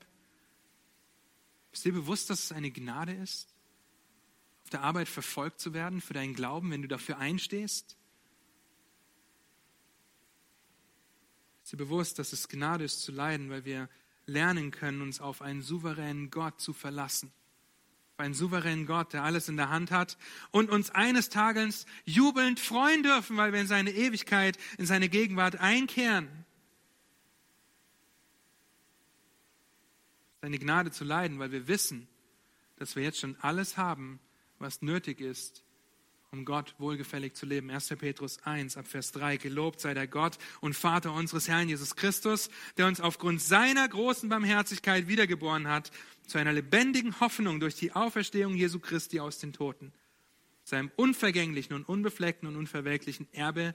Bist 1.70 1.84
du 1.84 1.90
dir 1.90 2.00
bewusst, 2.00 2.28
dass 2.28 2.44
es 2.44 2.50
eine 2.50 2.72
Gnade 2.72 3.12
ist, 3.12 3.55
auf 4.64 4.70
der 4.70 4.82
Arbeit 4.82 5.09
verfolgt 5.09 5.61
zu 5.61 5.74
werden 5.74 6.00
für 6.00 6.14
deinen 6.14 6.34
Glauben, 6.34 6.72
wenn 6.72 6.82
du 6.82 6.88
dafür 6.88 7.18
einstehst? 7.18 7.96
Dir 11.73 11.79
bewusst, 11.79 12.18
dass 12.18 12.33
es 12.35 12.49
Gnade 12.49 12.85
ist 12.85 13.03
zu 13.03 13.12
leiden, 13.12 13.49
weil 13.49 13.64
wir 13.64 13.89
lernen 14.27 14.70
können, 14.70 15.01
uns 15.01 15.20
auf 15.20 15.41
einen 15.41 15.62
souveränen 15.62 16.31
Gott 16.31 16.61
zu 16.61 16.73
verlassen? 16.73 17.33
einen 18.18 18.35
souveränen 18.35 18.87
Gott, 18.87 19.14
der 19.14 19.25
alles 19.25 19.49
in 19.49 19.57
der 19.57 19.70
Hand 19.70 19.91
hat 19.91 20.16
und 20.53 20.70
uns 20.70 20.91
eines 20.91 21.29
Tages 21.29 21.87
jubelnd 22.05 22.61
freuen 22.61 23.03
dürfen, 23.03 23.37
weil 23.37 23.53
wir 23.53 23.61
in 23.61 23.66
seine 23.66 23.91
Ewigkeit, 23.91 24.59
in 24.79 24.87
seine 24.87 25.09
Gegenwart 25.09 25.57
einkehren. 25.57 26.29
Seine 30.41 30.61
Gnade 30.61 30.93
zu 30.93 31.03
leiden, 31.03 31.41
weil 31.41 31.51
wir 31.51 31.66
wissen, 31.66 32.07
dass 32.77 32.95
wir 32.95 33.03
jetzt 33.03 33.18
schon 33.18 33.37
alles 33.41 33.77
haben, 33.77 34.20
was 34.61 34.83
nötig 34.83 35.20
ist, 35.20 35.64
um 36.33 36.47
Gott 36.47 36.74
wohlgefällig 36.78 37.35
zu 37.35 37.45
leben. 37.45 37.70
1. 37.70 37.89
Petrus 37.99 38.39
1 38.45 38.78
ab 38.78 38.87
Vers 38.87 39.12
3. 39.12 39.37
Gelobt 39.37 39.80
sei 39.83 39.93
der 39.93 40.07
Gott 40.07 40.39
und 40.62 40.74
Vater 40.74 41.12
unseres 41.12 41.47
Herrn 41.47 41.68
Jesus 41.68 41.95
Christus, 41.95 42.49
der 42.78 42.87
uns 42.87 43.03
aufgrund 43.03 43.43
seiner 43.43 43.87
großen 43.87 44.30
Barmherzigkeit 44.30 45.09
wiedergeboren 45.09 45.68
hat 45.68 45.91
zu 46.26 46.39
einer 46.39 46.55
lebendigen 46.55 47.20
Hoffnung 47.20 47.61
durch 47.61 47.74
die 47.74 47.93
Auferstehung 47.93 48.55
Jesu 48.55 48.78
Christi 48.78 49.20
aus 49.20 49.41
den 49.41 49.53
Toten, 49.53 49.93
seinem 50.64 50.91
unvergänglichen 50.97 51.74
und 51.74 51.87
unbefleckten 51.87 52.49
und 52.49 52.57
unverwelklichen 52.57 53.28
Erbe, 53.35 53.74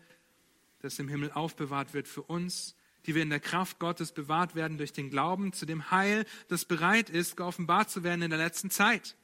das 0.80 0.98
im 0.98 1.10
Himmel 1.10 1.32
aufbewahrt 1.32 1.94
wird 1.94 2.08
für 2.08 2.24
uns, 2.24 2.76
die 3.06 3.14
wir 3.14 3.22
in 3.22 3.30
der 3.30 3.40
Kraft 3.40 3.78
Gottes 3.78 4.14
bewahrt 4.14 4.56
werden 4.56 4.80
durch 4.80 4.94
den 4.94 5.12
Glauben 5.12 5.54
zu 5.54 5.68
dem 5.68 5.92
Heil, 5.92 6.26
das 6.48 6.66
bereit 6.66 7.12
ist, 7.12 7.38
geoffenbart 7.38 7.92
zu 7.92 8.04
werden 8.04 8.24
in 8.24 8.32
der 8.32 8.40
letzten 8.40 8.72
Zeit. 8.72 9.16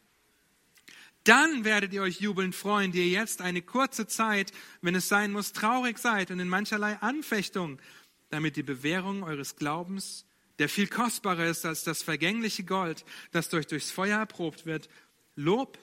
Dann 1.23 1.63
werdet 1.63 1.93
ihr 1.93 2.01
euch 2.01 2.19
jubelnd 2.19 2.53
freuen, 2.53 2.91
die 2.91 2.99
ihr 2.99 3.19
jetzt 3.19 3.41
eine 3.41 3.61
kurze 3.61 4.07
Zeit, 4.07 4.51
wenn 4.81 4.95
es 4.95 5.07
sein 5.07 5.31
muss, 5.31 5.53
traurig 5.53 5.97
seid 5.97 6.31
und 6.31 6.39
in 6.39 6.49
mancherlei 6.49 6.97
Anfechtung, 6.97 7.79
damit 8.29 8.57
die 8.57 8.63
Bewährung 8.63 9.23
eures 9.23 9.55
Glaubens 9.55 10.25
der 10.59 10.69
viel 10.69 10.87
kostbarer 10.87 11.47
ist 11.47 11.65
als 11.65 11.83
das 11.83 12.03
vergängliche 12.03 12.63
Gold, 12.63 13.05
das 13.31 13.49
durch, 13.49 13.67
durchs 13.67 13.91
Feuer 13.91 14.19
erprobt 14.19 14.65
wird, 14.65 14.89
Lob, 15.35 15.79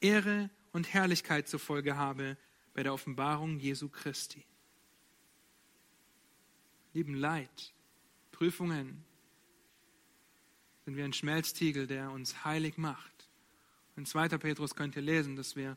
Ehre 0.00 0.50
und 0.72 0.92
Herrlichkeit 0.92 1.48
zur 1.48 1.60
Folge 1.60 1.96
habe 1.96 2.36
bei 2.74 2.82
der 2.82 2.94
Offenbarung 2.94 3.58
Jesu 3.58 3.88
Christi. 3.88 4.44
Lieben 6.94 7.14
Leid, 7.14 7.72
Prüfungen 8.30 9.04
sind 10.84 10.96
wie 10.96 11.02
ein 11.02 11.12
Schmelztiegel, 11.12 11.86
der 11.86 12.10
uns 12.10 12.44
heilig 12.44 12.76
macht. 12.76 13.11
In 13.96 14.06
2. 14.06 14.28
Petrus 14.38 14.74
könnt 14.74 14.96
ihr 14.96 15.02
lesen, 15.02 15.36
dass 15.36 15.56
wir 15.56 15.76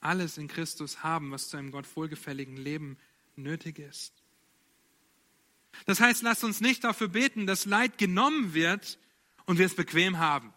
alles 0.00 0.38
in 0.38 0.48
Christus 0.48 1.02
haben, 1.02 1.30
was 1.30 1.48
zu 1.48 1.56
einem 1.56 1.70
Gott 1.70 1.86
wohlgefälligen 1.96 2.56
Leben 2.56 2.98
nötig 3.36 3.78
ist. 3.78 4.12
Das 5.86 6.00
heißt, 6.00 6.22
lasst 6.22 6.44
uns 6.44 6.60
nicht 6.60 6.84
dafür 6.84 7.08
beten, 7.08 7.46
dass 7.46 7.64
Leid 7.64 7.98
genommen 7.98 8.54
wird 8.54 8.98
und 9.46 9.58
wir 9.58 9.66
es 9.66 9.74
bequem 9.74 10.18
haben. 10.18 10.52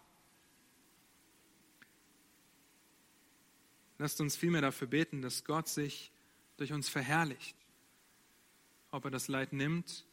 Lasst 3.98 4.20
uns 4.20 4.36
vielmehr 4.36 4.60
dafür 4.60 4.88
beten, 4.88 5.22
dass 5.22 5.44
Gott 5.44 5.68
sich 5.68 6.12
durch 6.58 6.72
uns 6.72 6.88
verherrlicht. 6.88 7.56
Ob 8.90 9.04
er 9.04 9.10
das 9.10 9.28
Leid 9.28 9.52
nimmt 9.52 10.04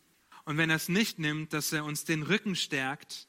und 0.46 0.58
wenn 0.58 0.70
er 0.70 0.78
es 0.78 0.90
nicht 0.90 1.20
nimmt, 1.20 1.54
dass 1.54 1.72
er 1.74 1.86
uns 1.86 2.06
den 2.06 2.24
Rücken 2.24 2.56
stärkt, 2.56 3.28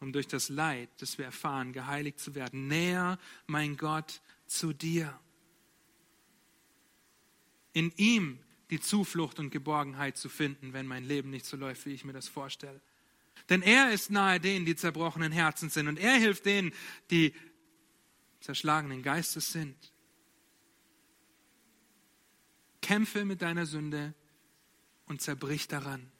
um 0.00 0.12
durch 0.12 0.26
das 0.26 0.48
Leid, 0.48 0.90
das 0.98 1.18
wir 1.18 1.24
erfahren, 1.24 1.72
geheiligt 1.72 2.20
zu 2.20 2.34
werden. 2.34 2.68
Näher, 2.68 3.18
mein 3.46 3.76
Gott, 3.76 4.20
zu 4.46 4.72
dir. 4.72 5.18
In 7.72 7.92
ihm 7.96 8.38
die 8.70 8.80
Zuflucht 8.80 9.38
und 9.38 9.50
Geborgenheit 9.50 10.16
zu 10.16 10.28
finden, 10.28 10.72
wenn 10.72 10.86
mein 10.86 11.04
Leben 11.04 11.30
nicht 11.30 11.46
so 11.46 11.56
läuft, 11.56 11.86
wie 11.86 11.92
ich 11.92 12.04
mir 12.04 12.12
das 12.12 12.28
vorstelle. 12.28 12.80
Denn 13.48 13.62
er 13.62 13.92
ist 13.92 14.10
nahe 14.10 14.40
denen, 14.40 14.66
die 14.66 14.76
zerbrochenen 14.76 15.32
Herzen 15.32 15.70
sind. 15.70 15.88
Und 15.88 15.98
er 15.98 16.14
hilft 16.14 16.46
denen, 16.46 16.72
die 17.10 17.34
zerschlagenen 18.40 19.02
Geistes 19.02 19.52
sind. 19.52 19.76
Kämpfe 22.80 23.24
mit 23.24 23.42
deiner 23.42 23.66
Sünde 23.66 24.14
und 25.06 25.20
zerbrich 25.20 25.68
daran. 25.68 26.10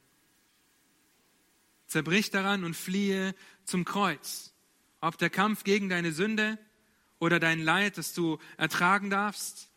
Zerbrich 1.86 2.30
daran 2.30 2.64
und 2.64 2.74
fliehe 2.74 3.34
zum 3.66 3.84
Kreuz. 3.84 4.54
Ob 5.00 5.18
der 5.18 5.28
Kampf 5.28 5.64
gegen 5.64 5.90
deine 5.90 6.12
Sünde 6.12 6.58
oder 7.18 7.38
dein 7.38 7.60
Leid, 7.60 7.98
das 7.98 8.14
du 8.14 8.38
ertragen 8.56 9.10
darfst, 9.10 9.68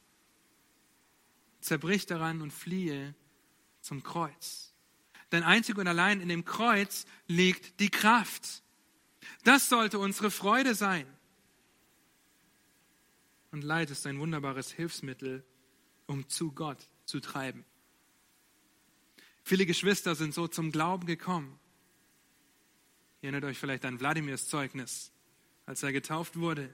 zerbrich 1.59 2.05
daran 2.05 2.41
und 2.41 2.53
fliehe 2.53 3.13
zum 3.81 4.03
Kreuz. 4.03 4.73
Denn 5.31 5.43
einzig 5.43 5.77
und 5.77 5.87
allein 5.87 6.21
in 6.21 6.29
dem 6.29 6.45
Kreuz 6.45 7.05
liegt 7.27 7.79
die 7.79 7.89
Kraft. 7.89 8.63
Das 9.43 9.69
sollte 9.69 9.99
unsere 9.99 10.31
Freude 10.31 10.73
sein. 10.73 11.05
Und 13.51 13.63
Leid 13.63 13.89
ist 13.89 14.05
ein 14.07 14.19
wunderbares 14.19 14.71
Hilfsmittel, 14.71 15.43
um 16.07 16.27
zu 16.29 16.51
Gott 16.51 16.87
zu 17.05 17.19
treiben. 17.19 17.65
Viele 19.43 19.65
Geschwister 19.65 20.15
sind 20.15 20.33
so 20.33 20.47
zum 20.47 20.71
Glauben 20.71 21.07
gekommen. 21.07 21.58
Ihr 23.21 23.29
erinnert 23.29 23.43
euch 23.49 23.57
vielleicht 23.57 23.85
an 23.85 23.99
Wladimirs 23.99 24.47
Zeugnis, 24.47 25.11
als 25.65 25.83
er 25.83 25.91
getauft 25.91 26.37
wurde, 26.37 26.73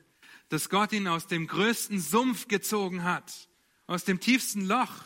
dass 0.50 0.70
Gott 0.70 0.94
ihn 0.94 1.08
aus 1.08 1.28
dem 1.28 1.48
größten 1.48 2.00
Sumpf 2.00 2.48
gezogen 2.48 3.04
hat, 3.04 3.50
aus 3.88 4.04
dem 4.04 4.20
tiefsten 4.20 4.66
Loch. 4.66 5.04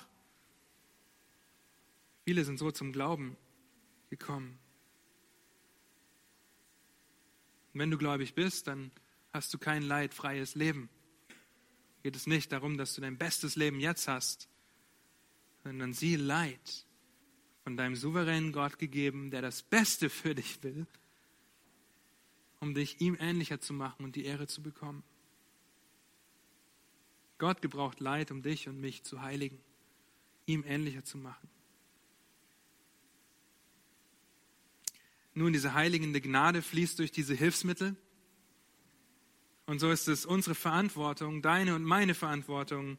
Viele 2.26 2.44
sind 2.44 2.60
so 2.60 2.72
zum 2.72 2.92
Glauben 2.92 3.38
gekommen. 4.10 4.60
Wenn 7.74 7.92
du 7.92 7.98
gläubig 7.98 8.34
bist, 8.34 8.68
dann 8.68 8.92
hast 9.32 9.54
du 9.54 9.58
kein 9.58 9.84
leidfreies 9.84 10.56
Leben. 10.56 10.90
Geht 12.04 12.16
es 12.16 12.28
nicht 12.28 12.52
darum, 12.52 12.78
dass 12.78 12.96
du 12.96 13.02
dein 13.02 13.18
bestes 13.18 13.56
Leben 13.56 13.80
jetzt 13.80 14.08
hast, 14.08 14.50
sondern 15.64 15.94
sieh 15.94 16.16
Leid 16.16 16.86
von 17.64 17.78
deinem 17.78 17.96
souveränen 17.96 18.52
Gott 18.52 18.80
gegeben, 18.80 19.32
der 19.32 19.42
das 19.42 19.62
Beste 19.62 20.10
für 20.10 20.36
dich 20.36 20.62
will, 20.64 20.88
um 22.60 22.74
dich 22.74 23.02
ihm 23.02 23.18
ähnlicher 23.20 23.60
zu 23.60 23.74
machen 23.74 24.06
und 24.06 24.16
die 24.16 24.26
Ehre 24.26 24.48
zu 24.48 24.62
bekommen. 24.62 25.04
Gott 27.38 27.62
gebraucht 27.62 28.00
Leid, 28.00 28.32
um 28.32 28.42
dich 28.42 28.68
und 28.68 28.80
mich 28.80 29.04
zu 29.04 29.22
heiligen, 29.22 29.60
ihm 30.46 30.64
ähnlicher 30.66 31.06
zu 31.06 31.18
machen. 31.18 31.50
Nun, 35.34 35.54
diese 35.54 35.74
heiligende 35.74 36.20
Gnade 36.20 36.62
fließt 36.62 37.00
durch 37.00 37.12
diese 37.12 37.34
Hilfsmittel. 37.34 37.96
Und 39.68 39.80
so 39.80 39.90
ist 39.90 40.10
es 40.10 40.26
unsere 40.26 40.56
Verantwortung, 40.56 41.42
deine 41.42 41.76
und 41.76 41.84
meine 41.84 42.14
Verantwortung, 42.14 42.98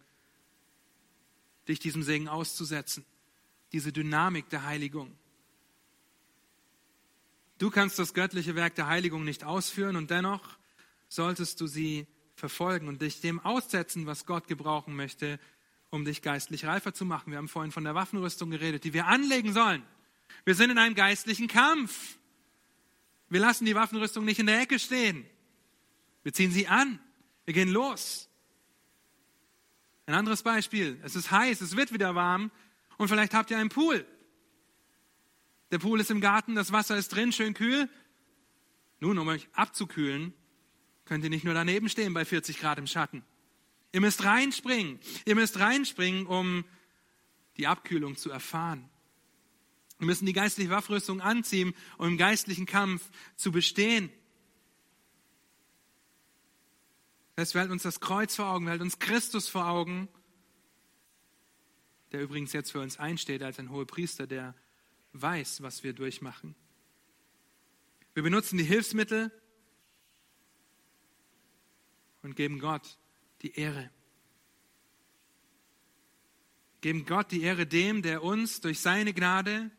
dich 1.68 1.80
diesem 1.80 2.02
Segen 2.02 2.28
auszusetzen, 2.28 3.04
diese 3.72 3.92
Dynamik 3.92 4.48
der 4.48 4.64
Heiligung. 4.64 5.18
Du 7.60 7.68
kannst 7.68 7.98
das 7.98 8.14
göttliche 8.14 8.56
Werk 8.56 8.74
der 8.76 8.86
Heiligung 8.86 9.22
nicht 9.22 9.44
ausführen 9.44 9.96
und 9.96 10.10
dennoch 10.10 10.40
solltest 11.08 11.60
du 11.60 11.66
sie 11.66 12.06
verfolgen 12.34 12.88
und 12.88 13.02
dich 13.02 13.20
dem 13.20 13.38
aussetzen, 13.38 14.06
was 14.06 14.24
Gott 14.24 14.48
gebrauchen 14.48 14.96
möchte, 14.96 15.38
um 15.90 16.06
dich 16.06 16.22
geistlich 16.22 16.64
reifer 16.64 16.94
zu 16.94 17.04
machen. 17.04 17.32
Wir 17.32 17.36
haben 17.36 17.48
vorhin 17.48 17.70
von 17.70 17.84
der 17.84 17.94
Waffenrüstung 17.94 18.50
geredet, 18.50 18.84
die 18.84 18.94
wir 18.94 19.08
anlegen 19.08 19.52
sollen. 19.52 19.82
Wir 20.46 20.54
sind 20.54 20.70
in 20.70 20.78
einem 20.78 20.94
geistlichen 20.94 21.48
Kampf. 21.48 22.16
Wir 23.28 23.40
lassen 23.40 23.66
die 23.66 23.74
Waffenrüstung 23.74 24.24
nicht 24.24 24.38
in 24.38 24.46
der 24.46 24.58
Ecke 24.62 24.78
stehen. 24.78 25.26
Wir 26.22 26.32
ziehen 26.32 26.52
sie 26.52 26.66
an. 26.66 26.98
Wir 27.44 27.52
gehen 27.52 27.68
los. 27.68 28.30
Ein 30.06 30.14
anderes 30.14 30.42
Beispiel. 30.42 30.98
Es 31.02 31.14
ist 31.14 31.30
heiß, 31.30 31.60
es 31.60 31.76
wird 31.76 31.92
wieder 31.92 32.14
warm 32.14 32.50
und 32.96 33.08
vielleicht 33.08 33.34
habt 33.34 33.50
ihr 33.50 33.58
einen 33.58 33.68
Pool. 33.68 34.06
Der 35.70 35.78
Pool 35.78 36.00
ist 36.00 36.10
im 36.10 36.20
Garten, 36.20 36.54
das 36.54 36.72
Wasser 36.72 36.96
ist 36.96 37.08
drin, 37.08 37.32
schön 37.32 37.54
kühl. 37.54 37.88
Nun, 38.98 39.18
um 39.18 39.28
euch 39.28 39.48
abzukühlen, 39.52 40.34
könnt 41.04 41.24
ihr 41.24 41.30
nicht 41.30 41.44
nur 41.44 41.54
daneben 41.54 41.88
stehen 41.88 42.12
bei 42.12 42.24
40 42.24 42.58
Grad 42.58 42.78
im 42.78 42.86
Schatten. 42.86 43.24
Ihr 43.92 44.00
müsst 44.00 44.24
reinspringen. 44.24 45.00
Ihr 45.24 45.34
müsst 45.34 45.58
reinspringen, 45.58 46.26
um 46.26 46.64
die 47.56 47.66
Abkühlung 47.66 48.16
zu 48.16 48.30
erfahren. 48.30 48.88
Wir 49.98 50.06
müssen 50.06 50.26
die 50.26 50.32
geistliche 50.32 50.70
Waffrüstung 50.70 51.20
anziehen, 51.20 51.74
um 51.98 52.08
im 52.08 52.16
geistlichen 52.16 52.66
Kampf 52.66 53.10
zu 53.36 53.52
bestehen. 53.52 54.10
Das 57.36 57.48
heißt, 57.48 57.54
wir 57.54 57.60
halten 57.60 57.72
uns 57.72 57.82
das 57.82 58.00
Kreuz 58.00 58.34
vor 58.34 58.46
Augen, 58.46 58.64
wir 58.66 58.70
halten 58.70 58.84
uns 58.84 58.98
Christus 58.98 59.48
vor 59.48 59.66
Augen, 59.66 60.08
der 62.12 62.22
übrigens 62.22 62.52
jetzt 62.52 62.72
für 62.72 62.80
uns 62.80 62.98
einsteht 62.98 63.42
als 63.42 63.58
ein 63.58 63.70
hoher 63.70 63.86
Priester, 63.86 64.26
der 64.26 64.54
weiß, 65.12 65.62
was 65.62 65.82
wir 65.82 65.92
durchmachen. 65.92 66.54
Wir 68.14 68.22
benutzen 68.22 68.58
die 68.58 68.64
Hilfsmittel 68.64 69.30
und 72.22 72.36
geben 72.36 72.58
Gott 72.58 72.98
die 73.42 73.52
Ehre. 73.52 73.90
Geben 76.80 77.04
Gott 77.04 77.30
die 77.30 77.42
Ehre 77.42 77.66
dem, 77.66 78.02
der 78.02 78.22
uns 78.22 78.60
durch 78.60 78.80
seine 78.80 79.12
Gnade 79.12 79.70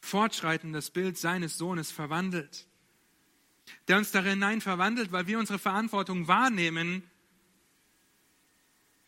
fortschreitend 0.00 0.74
das 0.74 0.90
Bild 0.90 1.18
seines 1.18 1.58
Sohnes 1.58 1.90
verwandelt 1.90 2.68
der 3.88 3.98
uns 3.98 4.10
darin 4.10 4.32
hinein 4.32 4.60
verwandelt, 4.60 5.12
weil 5.12 5.26
wir 5.26 5.38
unsere 5.38 5.58
Verantwortung 5.58 6.28
wahrnehmen, 6.28 7.02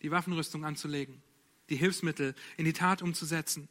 die 0.02 0.10
Waffenrüstung 0.10 0.64
anzulegen, 0.64 1.22
die 1.68 1.76
Hilfsmittel 1.76 2.34
in 2.56 2.64
die 2.64 2.72
Tat 2.72 3.02
umzusetzen. 3.02 3.68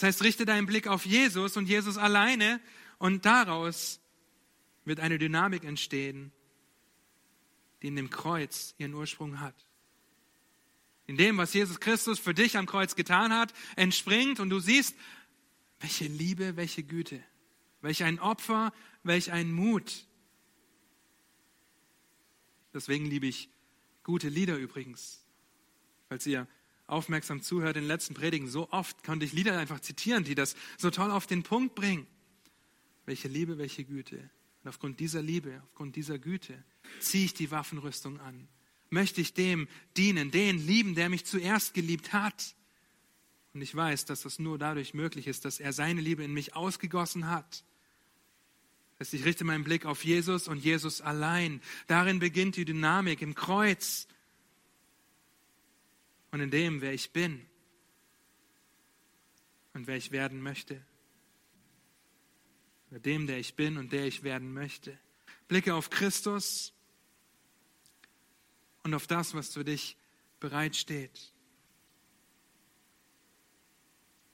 Das 0.00 0.06
heißt, 0.06 0.22
richte 0.22 0.46
deinen 0.46 0.64
Blick 0.64 0.86
auf 0.86 1.04
Jesus 1.04 1.58
und 1.58 1.68
Jesus 1.68 1.98
alleine 1.98 2.58
und 2.96 3.26
daraus 3.26 4.00
wird 4.86 4.98
eine 4.98 5.18
Dynamik 5.18 5.62
entstehen, 5.62 6.32
die 7.82 7.88
in 7.88 7.96
dem 7.96 8.08
Kreuz 8.08 8.74
ihren 8.78 8.94
Ursprung 8.94 9.40
hat. 9.40 9.54
In 11.06 11.18
dem, 11.18 11.36
was 11.36 11.52
Jesus 11.52 11.80
Christus 11.80 12.18
für 12.18 12.32
dich 12.32 12.56
am 12.56 12.64
Kreuz 12.64 12.96
getan 12.96 13.34
hat, 13.34 13.52
entspringt 13.76 14.40
und 14.40 14.48
du 14.48 14.58
siehst, 14.58 14.96
welche 15.80 16.06
Liebe, 16.06 16.56
welche 16.56 16.82
Güte, 16.82 17.22
welch 17.82 18.02
ein 18.02 18.20
Opfer, 18.20 18.72
welch 19.02 19.32
ein 19.32 19.52
Mut. 19.52 20.06
Deswegen 22.72 23.04
liebe 23.04 23.26
ich 23.26 23.50
gute 24.02 24.30
Lieder 24.30 24.56
übrigens. 24.56 25.22
Falls 26.08 26.26
ihr 26.26 26.48
aufmerksam 26.90 27.42
zuhört 27.42 27.76
in 27.76 27.84
den 27.84 27.88
letzten 27.88 28.14
Predigen, 28.14 28.48
so 28.48 28.70
oft 28.70 29.02
konnte 29.04 29.24
ich 29.24 29.32
Lieder 29.32 29.58
einfach 29.58 29.80
zitieren, 29.80 30.24
die 30.24 30.34
das 30.34 30.56
so 30.78 30.90
toll 30.90 31.10
auf 31.10 31.26
den 31.26 31.42
Punkt 31.42 31.74
bringen. 31.74 32.06
Welche 33.06 33.28
Liebe, 33.28 33.58
welche 33.58 33.84
Güte. 33.84 34.30
Und 34.62 34.68
aufgrund 34.68 35.00
dieser 35.00 35.22
Liebe, 35.22 35.62
aufgrund 35.64 35.96
dieser 35.96 36.18
Güte 36.18 36.62
ziehe 37.00 37.24
ich 37.24 37.34
die 37.34 37.50
Waffenrüstung 37.50 38.20
an. 38.20 38.48
Möchte 38.90 39.20
ich 39.20 39.32
dem 39.34 39.68
dienen, 39.96 40.30
den 40.30 40.58
lieben, 40.58 40.94
der 40.94 41.08
mich 41.08 41.24
zuerst 41.24 41.74
geliebt 41.74 42.12
hat. 42.12 42.54
Und 43.54 43.62
ich 43.62 43.74
weiß, 43.74 44.04
dass 44.04 44.22
das 44.22 44.38
nur 44.38 44.58
dadurch 44.58 44.94
möglich 44.94 45.26
ist, 45.26 45.44
dass 45.44 45.60
er 45.60 45.72
seine 45.72 46.00
Liebe 46.00 46.24
in 46.24 46.32
mich 46.32 46.54
ausgegossen 46.54 47.28
hat. 47.28 47.64
Ich 49.00 49.24
richte 49.24 49.44
meinen 49.44 49.64
Blick 49.64 49.86
auf 49.86 50.04
Jesus 50.04 50.46
und 50.46 50.58
Jesus 50.58 51.00
allein. 51.00 51.62
Darin 51.86 52.18
beginnt 52.18 52.56
die 52.56 52.66
Dynamik 52.66 53.22
im 53.22 53.34
Kreuz 53.34 54.06
und 56.30 56.40
in 56.40 56.50
dem, 56.50 56.80
wer 56.80 56.92
ich 56.92 57.12
bin 57.12 57.46
und 59.74 59.86
wer 59.86 59.96
ich 59.96 60.10
werden 60.10 60.40
möchte. 60.40 60.84
Oder 62.90 63.00
dem, 63.00 63.26
der 63.26 63.38
ich 63.38 63.54
bin 63.54 63.78
und 63.78 63.92
der 63.92 64.06
ich 64.06 64.22
werden 64.22 64.52
möchte. 64.52 64.98
Blicke 65.48 65.74
auf 65.74 65.90
Christus 65.90 66.72
und 68.82 68.94
auf 68.94 69.06
das, 69.06 69.34
was 69.34 69.52
für 69.54 69.64
dich 69.64 69.96
bereitsteht. 70.40 71.32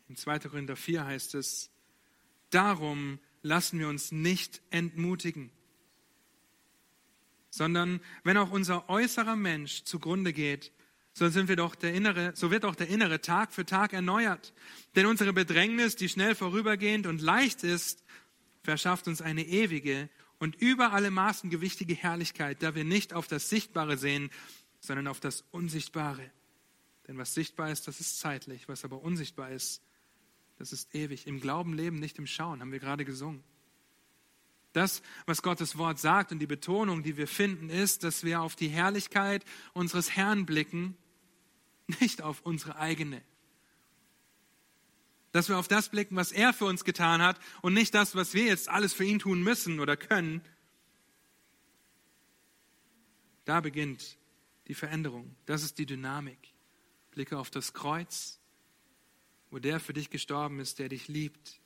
In 0.09 0.17
2. 0.17 0.39
Korinther 0.41 0.77
4 0.77 1.05
heißt 1.05 1.35
es, 1.35 1.71
darum 2.51 3.19
lassen 3.43 3.79
wir 3.79 3.89
uns 3.89 4.13
nicht 4.13 4.63
entmutigen, 4.71 5.51
sondern 7.51 8.01
wenn 8.23 8.37
auch 8.37 8.51
unser 8.51 8.89
äußerer 8.89 9.37
Mensch 9.37 9.85
zugrunde 9.85 10.33
geht, 10.33 10.73
so, 11.19 11.31
sind 11.31 11.49
wir 11.49 11.57
doch 11.57 11.75
der 11.75 11.95
innere, 11.95 12.33
so 12.37 12.51
wird 12.51 12.67
auch 12.67 12.75
der 12.75 12.89
innere 12.89 13.23
Tag 13.23 13.55
für 13.55 13.65
Tag 13.65 13.95
erneuert. 13.95 14.53
Denn 14.97 15.07
unsere 15.07 15.33
Bedrängnis, 15.33 15.97
die 15.97 16.11
schnell 16.11 16.35
vorübergehend 16.35 17.07
und 17.07 17.23
leicht 17.23 17.65
ist, 17.65 18.05
verschafft 18.63 19.09
uns 19.09 19.23
eine 19.23 19.47
ewige 19.47 20.11
und 20.39 20.57
über 20.57 20.93
alle 20.93 21.11
Maßen 21.11 21.49
gewichtige 21.49 21.95
Herrlichkeit, 21.95 22.63
da 22.63 22.75
wir 22.75 22.85
nicht 22.85 23.15
auf 23.15 23.29
das 23.29 23.49
Sichtbare 23.49 23.97
sehen, 23.97 24.29
sondern 24.81 25.07
auf 25.07 25.19
das 25.19 25.43
Unsichtbare. 25.53 26.31
Denn 27.09 27.17
was 27.17 27.33
sichtbar 27.33 27.71
ist, 27.71 27.89
das 27.89 27.99
ist 27.99 28.21
zeitlich, 28.21 28.69
was 28.69 28.85
aber 28.85 29.01
unsichtbar 29.01 29.51
ist, 29.53 29.81
das 30.59 30.75
ist 30.75 30.95
ewig. 30.95 31.27
Im 31.27 31.41
Glauben 31.41 31.73
leben, 31.73 31.97
nicht 31.97 32.19
im 32.19 32.27
Schauen, 32.27 32.61
haben 32.61 32.73
wir 32.73 32.79
gerade 32.79 33.07
gesungen. 33.07 33.43
Das, 34.75 35.01
was 35.25 35.41
Gottes 35.41 35.79
Wort 35.79 35.99
sagt 35.99 36.31
und 36.31 36.41
die 36.41 36.47
Betonung, 36.47 37.03
die 37.03 37.17
wir 37.17 37.27
finden, 37.27 37.71
ist, 37.71 38.05
dass 38.05 38.23
wir 38.23 38.43
auf 38.43 38.55
die 38.55 38.69
Herrlichkeit 38.69 39.47
unseres 39.73 40.11
Herrn 40.11 40.45
blicken, 40.45 40.95
nicht 42.01 42.23
auf 42.23 42.43
unsere 42.43 42.77
eigene. 42.77 43.23
Dass 45.33 45.49
wir 45.49 45.59
auf 45.59 45.69
das 45.69 45.91
blicken, 45.91 46.17
was 46.17 46.33
er 46.33 46.53
für 46.53 46.65
uns 46.65 46.85
getan 46.85 47.23
hat 47.23 47.39
und 47.63 47.75
nicht 47.75 47.95
das, 47.95 48.15
was 48.15 48.35
wir 48.35 48.45
jetzt 48.45 48.69
alles 48.69 48.93
für 48.93 49.05
ihn 49.05 49.19
tun 49.19 49.43
müssen 49.43 49.81
oder 49.81 49.97
können. 49.97 50.41
Da 53.45 53.61
beginnt 53.61 54.17
die 54.67 54.75
Veränderung. 54.75 55.37
Das 55.47 55.63
ist 55.63 55.79
die 55.79 55.87
Dynamik. 55.87 56.39
Blicke 57.11 57.39
auf 57.39 57.51
das 57.51 57.73
Kreuz, 57.73 58.41
wo 59.51 59.59
der 59.59 59.81
für 59.81 59.93
dich 59.93 60.11
gestorben 60.11 60.61
ist, 60.61 60.79
der 60.79 60.89
dich 60.89 61.09
liebt, 61.09 61.61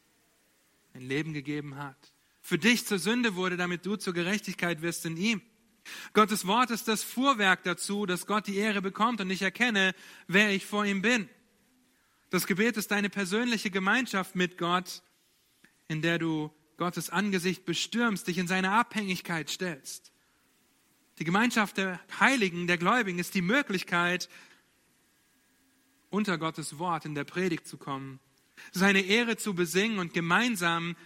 ein 0.95 1.03
Leben 1.03 1.33
gegeben 1.33 1.77
hat, 1.77 2.13
für 2.41 2.59
dich 2.59 2.87
zur 2.87 2.99
Sünde 2.99 3.35
wurde, 3.35 3.57
damit 3.57 3.87
du 3.87 3.97
zur 3.97 4.15
Gerechtigkeit 4.15 4.83
wirst 4.83 5.07
in 5.07 5.17
ihm. 5.17 5.43
Gottes 6.13 6.47
Wort 6.47 6.71
ist 6.71 6.89
das 6.89 7.03
Fuhrwerk 7.03 7.63
dazu, 7.65 8.07
dass 8.07 8.27
Gott 8.27 8.47
die 8.47 8.57
Ehre 8.57 8.83
bekommt 8.83 9.21
und 9.21 9.31
ich 9.31 9.43
erkenne, 9.43 9.95
wer 10.27 10.51
ich 10.51 10.67
vor 10.67 10.85
ihm 10.85 11.03
bin. 11.03 11.29
Das 12.31 12.47
Gebet 12.47 12.77
ist 12.77 12.91
deine 12.91 13.11
persönliche 13.11 13.71
Gemeinschaft 13.71 14.37
mit 14.37 14.57
Gott, 14.57 15.03
in 15.89 16.03
der 16.03 16.19
du 16.19 16.53
Gottes 16.77 17.11
Angesicht 17.11 17.65
bestürmst, 17.65 18.27
dich 18.27 18.39
in 18.39 18.47
seine 18.47 18.71
Abhängigkeit 18.71 19.51
stellst. 19.51 20.13
Die 21.19 21.25
Gemeinschaft 21.25 21.77
der 21.77 22.01
Heiligen, 22.19 22.67
der 22.67 22.79
Gläubigen 22.79 23.19
ist 23.19 23.35
die 23.35 23.43
Möglichkeit, 23.43 24.29
unter 26.09 26.39
Gottes 26.39 26.79
Wort 26.79 27.05
in 27.05 27.15
der 27.15 27.25
Predigt 27.25 27.67
zu 27.67 27.77
kommen, 27.77 28.21
seine 28.73 29.01
Ehre 29.01 29.37
zu 29.37 29.55
besingen 29.55 29.99
und 29.99 30.15
gemeinsam 30.15 30.97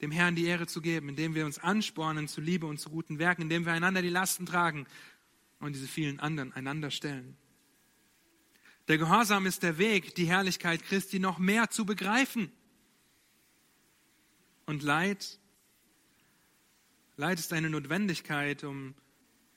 dem 0.00 0.10
Herrn 0.10 0.34
die 0.34 0.46
Ehre 0.46 0.66
zu 0.66 0.80
geben, 0.80 1.08
indem 1.08 1.34
wir 1.34 1.44
uns 1.44 1.58
anspornen 1.58 2.28
zu 2.28 2.40
Liebe 2.40 2.66
und 2.66 2.78
zu 2.78 2.90
guten 2.90 3.18
Werken, 3.18 3.42
indem 3.42 3.66
wir 3.66 3.72
einander 3.72 4.02
die 4.02 4.08
Lasten 4.08 4.46
tragen 4.46 4.86
und 5.58 5.74
diese 5.74 5.88
vielen 5.88 6.20
anderen 6.20 6.52
einander 6.52 6.90
stellen. 6.90 7.36
Der 8.88 8.98
Gehorsam 8.98 9.46
ist 9.46 9.62
der 9.62 9.78
Weg, 9.78 10.14
die 10.14 10.26
Herrlichkeit 10.26 10.82
Christi 10.82 11.18
noch 11.18 11.38
mehr 11.38 11.70
zu 11.70 11.84
begreifen. 11.84 12.50
Und 14.66 14.82
Leid, 14.82 15.38
Leid 17.16 17.38
ist 17.38 17.52
eine 17.52 17.68
Notwendigkeit, 17.70 18.64
um 18.64 18.94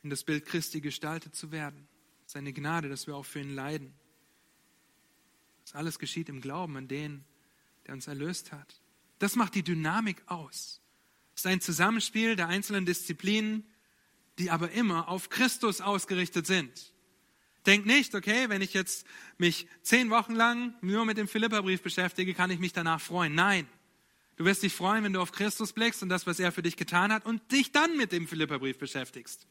in 0.03 0.09
das 0.09 0.23
Bild 0.23 0.45
Christi 0.45 0.81
gestaltet 0.81 1.35
zu 1.35 1.51
werden. 1.51 1.87
Es 2.25 2.33
ist 2.33 2.35
eine 2.35 2.51
Gnade, 2.51 2.89
dass 2.89 3.07
wir 3.07 3.15
auch 3.15 3.25
für 3.25 3.39
ihn 3.39 3.55
leiden. 3.55 3.93
Das 5.63 5.75
alles 5.75 5.97
geschieht 5.97 6.27
im 6.27 6.41
Glauben 6.41 6.75
an 6.75 6.87
den, 6.89 7.23
der 7.87 7.93
uns 7.93 8.07
erlöst 8.07 8.51
hat. 8.51 8.82
Das 9.23 9.37
macht 9.37 9.55
die 9.55 9.63
Dynamik 9.63 10.21
aus. 10.25 10.81
Es 11.33 11.43
ist 11.43 11.47
ein 11.47 11.61
Zusammenspiel 11.61 12.35
der 12.35 12.49
einzelnen 12.49 12.85
Disziplinen, 12.85 13.63
die 14.37 14.51
aber 14.51 14.71
immer 14.71 15.07
auf 15.07 15.29
Christus 15.29 15.79
ausgerichtet 15.79 16.45
sind. 16.45 16.91
Denk 17.65 17.85
nicht, 17.85 18.15
okay, 18.15 18.49
wenn 18.49 18.61
ich 18.61 18.73
jetzt 18.73 19.07
mich 19.37 19.65
zehn 19.81 20.09
Wochen 20.09 20.35
lang 20.35 20.75
nur 20.81 21.05
mit 21.05 21.17
dem 21.17 21.29
Philipperbrief 21.29 21.81
beschäftige, 21.81 22.33
kann 22.33 22.51
ich 22.51 22.59
mich 22.59 22.73
danach 22.73 22.99
freuen. 22.99 23.33
Nein. 23.33 23.65
Du 24.35 24.43
wirst 24.43 24.61
dich 24.61 24.73
freuen, 24.73 25.05
wenn 25.05 25.13
du 25.13 25.21
auf 25.21 25.31
Christus 25.31 25.71
blickst 25.71 26.03
und 26.03 26.09
das, 26.09 26.27
was 26.27 26.41
er 26.41 26.51
für 26.51 26.61
dich 26.61 26.75
getan 26.75 27.13
hat 27.13 27.25
und 27.25 27.49
dich 27.49 27.71
dann 27.71 27.95
mit 27.95 28.11
dem 28.11 28.27
Philipperbrief 28.27 28.77
beschäftigst. 28.77 29.47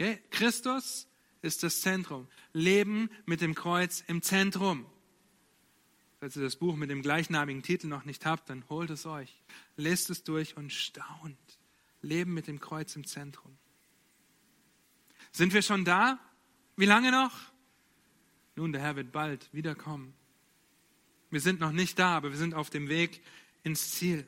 Okay? 0.00 0.18
Christus 0.30 1.06
ist 1.42 1.62
das 1.62 1.82
Zentrum. 1.82 2.26
Leben 2.54 3.10
mit 3.26 3.42
dem 3.42 3.54
Kreuz 3.54 4.02
im 4.06 4.22
Zentrum. 4.22 4.86
Falls 6.22 6.36
ihr 6.36 6.42
das 6.44 6.54
Buch 6.54 6.76
mit 6.76 6.88
dem 6.88 7.02
gleichnamigen 7.02 7.64
Titel 7.64 7.88
noch 7.88 8.04
nicht 8.04 8.26
habt, 8.26 8.48
dann 8.48 8.62
holt 8.68 8.90
es 8.90 9.06
euch. 9.06 9.42
Lest 9.74 10.08
es 10.08 10.22
durch 10.22 10.56
und 10.56 10.72
staunt. 10.72 11.58
Leben 12.00 12.32
mit 12.32 12.46
dem 12.46 12.60
Kreuz 12.60 12.94
im 12.94 13.04
Zentrum. 13.04 13.58
Sind 15.32 15.52
wir 15.52 15.62
schon 15.62 15.84
da? 15.84 16.20
Wie 16.76 16.84
lange 16.84 17.10
noch? 17.10 17.32
Nun, 18.54 18.70
der 18.70 18.82
Herr 18.82 18.94
wird 18.94 19.10
bald 19.10 19.52
wiederkommen. 19.52 20.14
Wir 21.30 21.40
sind 21.40 21.58
noch 21.58 21.72
nicht 21.72 21.98
da, 21.98 22.16
aber 22.18 22.30
wir 22.30 22.38
sind 22.38 22.54
auf 22.54 22.70
dem 22.70 22.88
Weg 22.88 23.20
ins 23.64 23.90
Ziel. 23.90 24.24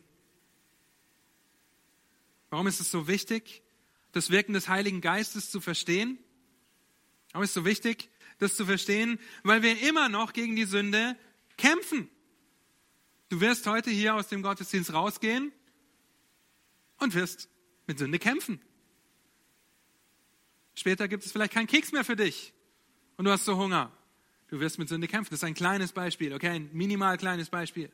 Warum 2.51 2.67
ist 2.67 2.81
es 2.81 2.91
so 2.91 3.07
wichtig, 3.07 3.63
das 4.11 4.31
Wirken 4.31 4.55
des 4.55 4.69
Heiligen 4.69 5.01
Geistes 5.01 5.49
zu 5.49 5.61
verstehen? 5.61 6.19
Warum 7.31 7.45
ist 7.45 7.51
es 7.51 7.55
so 7.55 7.65
wichtig, 7.65 8.11
das 8.41 8.57
zu 8.57 8.67
verstehen? 8.67 9.21
Weil 9.45 9.63
wir 9.63 9.81
immer 9.89 10.09
noch 10.09 10.33
gegen 10.33 10.57
die 10.57 10.65
Sünde 10.65 11.17
kämpfen. 11.57 12.09
Du 13.29 13.41
wirst 13.41 13.67
heute 13.67 13.91
hier 13.91 14.15
aus 14.15 14.29
dem 14.29 14.43
Gottesdienst 14.43 14.93
rausgehen 14.93 15.53
und 16.99 17.15
wirst 17.15 17.49
mit 17.87 17.99
Sünde 17.99 18.19
kämpfen. 18.19 18.61
Später 20.75 21.09
gibt 21.09 21.25
es 21.25 21.33
vielleicht 21.33 21.53
keinen 21.53 21.67
Keks 21.67 21.93
mehr 21.93 22.05
für 22.05 22.17
dich 22.17 22.53
und 23.17 23.25
du 23.25 23.31
hast 23.31 23.45
so 23.45 23.57
Hunger. 23.57 23.93
Du 24.49 24.61
wirst 24.61 24.79
mit 24.79 24.89
Sünde 24.89 25.09
kämpfen. 25.09 25.31
Das 25.31 25.41
ist 25.41 25.45
ein 25.45 25.55
kleines 25.55 25.93
Beispiel, 25.93 26.33
okay, 26.33 26.49
ein 26.49 26.71
minimal 26.73 27.17
kleines 27.17 27.51
Beispiel. 27.51 27.91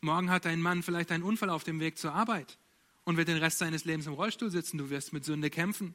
Morgen 0.00 0.30
hat 0.30 0.44
dein 0.44 0.60
Mann 0.60 0.82
vielleicht 0.82 1.10
einen 1.10 1.22
Unfall 1.22 1.50
auf 1.50 1.64
dem 1.64 1.80
Weg 1.80 1.98
zur 1.98 2.12
Arbeit 2.12 2.58
und 3.04 3.16
wird 3.16 3.28
den 3.28 3.38
Rest 3.38 3.58
seines 3.58 3.84
Lebens 3.84 4.06
im 4.06 4.12
Rollstuhl 4.12 4.50
sitzen. 4.50 4.78
Du 4.78 4.90
wirst 4.90 5.12
mit 5.12 5.24
Sünde 5.24 5.50
kämpfen. 5.50 5.94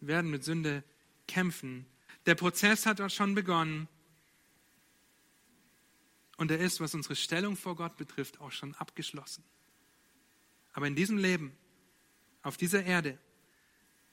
Wir 0.00 0.08
werden 0.08 0.30
mit 0.30 0.44
Sünde 0.44 0.84
kämpfen 1.26 1.86
der 2.26 2.34
Prozess 2.34 2.86
hat 2.86 3.12
schon 3.12 3.34
begonnen. 3.34 3.88
Und 6.36 6.50
er 6.50 6.58
ist, 6.58 6.80
was 6.80 6.94
unsere 6.94 7.16
Stellung 7.16 7.56
vor 7.56 7.76
Gott 7.76 7.96
betrifft, 7.96 8.40
auch 8.40 8.50
schon 8.50 8.74
abgeschlossen. 8.74 9.44
Aber 10.72 10.86
in 10.86 10.96
diesem 10.96 11.16
Leben, 11.16 11.56
auf 12.42 12.56
dieser 12.56 12.84
Erde, 12.84 13.18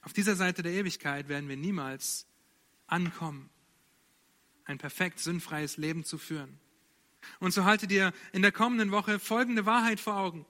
auf 0.02 0.12
dieser 0.12 0.36
Seite 0.36 0.62
der 0.62 0.72
Ewigkeit 0.72 1.28
werden 1.28 1.48
wir 1.48 1.56
niemals 1.56 2.26
ankommen, 2.86 3.50
ein 4.64 4.78
perfekt 4.78 5.18
sündfreies 5.18 5.76
Leben 5.76 6.04
zu 6.04 6.18
führen. 6.18 6.60
Und 7.40 7.52
so 7.52 7.64
halte 7.64 7.86
dir 7.86 8.12
in 8.32 8.42
der 8.42 8.52
kommenden 8.52 8.90
Woche 8.90 9.18
folgende 9.18 9.66
Wahrheit 9.66 10.00
vor 10.00 10.16
Augen. 10.16 10.46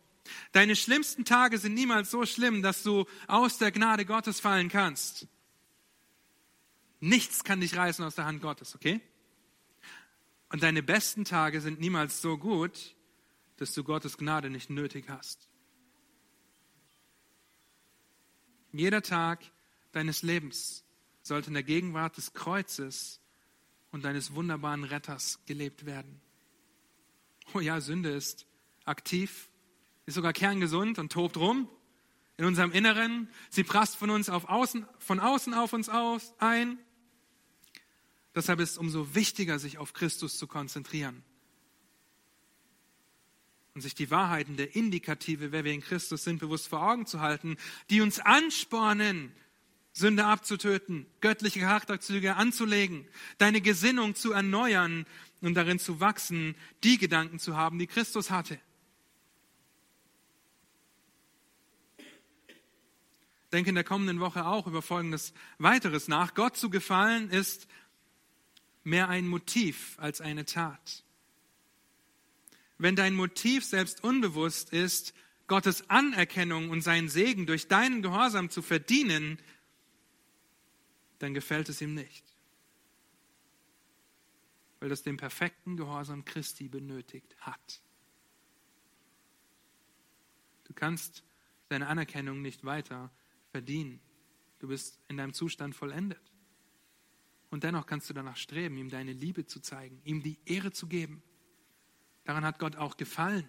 Deine 0.52 0.76
schlimmsten 0.76 1.24
Tage 1.24 1.58
sind 1.58 1.74
niemals 1.74 2.10
so 2.10 2.24
schlimm, 2.24 2.62
dass 2.62 2.82
du 2.82 3.06
aus 3.26 3.58
der 3.58 3.72
Gnade 3.72 4.04
Gottes 4.04 4.40
fallen 4.40 4.68
kannst. 4.68 5.26
Nichts 7.04 7.42
kann 7.42 7.61
dich 7.61 7.76
reißen 7.76 8.04
aus 8.04 8.14
der 8.14 8.26
Hand 8.26 8.41
Gottes, 8.41 8.76
okay? 8.76 9.00
Und 10.50 10.62
deine 10.62 10.84
besten 10.84 11.24
Tage 11.24 11.61
sind 11.61 11.80
niemals 11.80 12.22
so 12.22 12.38
gut, 12.38 12.95
dass 13.57 13.74
du 13.74 13.83
Gottes 13.83 14.18
Gnade 14.18 14.50
nicht 14.50 14.70
nötig 14.70 15.07
hast. 15.08 15.49
Jeder 18.70 19.03
Tag 19.03 19.41
deines 19.91 20.22
Lebens 20.22 20.84
sollte 21.22 21.49
in 21.49 21.54
der 21.54 21.64
Gegenwart 21.64 22.16
des 22.18 22.34
Kreuzes 22.34 23.20
und 23.91 24.04
deines 24.04 24.37
wunderbaren 24.37 24.84
Retters 24.84 25.41
gelebt 25.45 25.84
werden. 25.84 26.20
Oh 27.53 27.58
ja, 27.58 27.80
Sünde 27.80 28.11
ist 28.11 28.46
aktiv, 28.84 29.50
ist 30.07 30.14
sogar 30.14 30.33
kerngesund 30.33 31.00
und 31.00 31.11
tobt 31.11 31.37
rum 31.37 31.68
in 32.37 32.45
unserem 32.45 32.70
Inneren. 32.70 33.29
Sie 33.50 33.64
prasst 33.64 33.96
von 33.96 34.11
uns 34.11 34.29
auf 34.29 34.49
außen, 34.49 34.87
von 35.00 35.18
außen 35.18 35.53
auf 35.53 35.72
uns 35.72 35.88
aus, 35.88 36.33
ein 36.38 36.79
Deshalb 38.34 38.61
ist 38.61 38.72
es 38.72 38.79
umso 38.79 39.14
wichtiger, 39.14 39.59
sich 39.59 39.79
auf 39.79 39.92
Christus 39.92 40.38
zu 40.38 40.46
konzentrieren 40.46 41.22
und 43.75 43.80
sich 43.80 43.95
die 43.95 44.11
Wahrheiten 44.11 44.57
der 44.57 44.75
Indikative, 44.75 45.53
wer 45.53 45.64
wir 45.64 45.72
in 45.72 45.80
Christus 45.80 46.25
sind, 46.25 46.41
bewusst 46.41 46.68
vor 46.68 46.83
Augen 46.83 47.07
zu 47.07 47.21
halten, 47.21 47.57
die 47.91 48.00
uns 48.00 48.18
anspornen, 48.18 49.33
Sünde 49.95 50.25
abzutöten, 50.25 51.07
göttliche 51.21 51.61
Charakterzüge 51.61 52.37
anzulegen, 52.37 53.07
deine 53.38 53.61
Gesinnung 53.61 54.14
zu 54.14 54.33
erneuern 54.33 55.07
und 55.42 55.54
darin 55.54 55.79
zu 55.79 56.00
wachsen, 56.00 56.54
die 56.83 56.96
Gedanken 56.96 57.38
zu 57.38 57.57
haben, 57.57 57.79
die 57.79 57.87
Christus 57.87 58.30
hatte. 58.30 58.59
Denke 63.53 63.68
in 63.68 63.75
der 63.75 63.84
kommenden 63.84 64.21
Woche 64.21 64.46
auch 64.46 64.67
über 64.67 64.80
Folgendes 64.80 65.34
weiteres 65.59 66.09
nach. 66.09 66.33
Gott 66.33 66.57
zu 66.57 66.71
gefallen 66.71 67.29
ist 67.29 67.68
mehr 68.84 69.09
ein 69.09 69.26
Motiv 69.29 69.99
als 69.99 70.21
eine 70.21 70.45
Tat. 70.45 71.04
Wenn 72.79 72.96
dein 72.96 73.14
Motiv 73.14 73.64
selbst 73.64 74.03
unbewusst 74.03 74.72
ist, 74.72 75.14
Gottes 75.46 75.88
Anerkennung 75.91 76.71
und 76.71 76.80
seinen 76.80 77.09
Segen 77.09 77.46
durch 77.46 77.68
deinen 77.68 78.03
Gehorsam 78.03 78.50
zu 78.50 78.63
verdienen, 78.63 79.38
dann 81.18 81.34
gefällt 81.34 81.68
es 81.68 81.80
ihm 81.80 81.95
nicht. 81.95 82.25
Weil 84.80 84.88
das 84.88 85.03
den 85.03 85.17
perfekten 85.17 85.76
Gehorsam 85.76 86.25
Christi 86.25 86.68
benötigt 86.68 87.37
hat. 87.41 87.83
Du 90.64 90.72
kannst 90.72 91.22
seine 91.68 91.87
Anerkennung 91.87 92.42
nicht 92.42 92.64
weiter 92.64 93.13
verdienen. 93.50 94.00
Du 94.59 94.68
bist 94.68 94.99
in 95.09 95.18
deinem 95.18 95.34
Zustand 95.34 95.76
vollendet. 95.76 96.32
Und 97.53 97.64
dennoch 97.64 97.84
kannst 97.84 98.08
du 98.08 98.14
danach 98.14 98.38
streben, 98.38 98.79
ihm 98.79 98.88
deine 98.88 99.12
Liebe 99.12 99.45
zu 99.45 99.61
zeigen, 99.61 100.00
ihm 100.04 100.22
die 100.22 100.38
Ehre 100.46 100.72
zu 100.72 100.87
geben. 100.87 101.22
Daran 102.24 102.46
hat 102.46 102.58
Gott 102.58 102.76
auch 102.76 102.96
gefallen. 102.96 103.46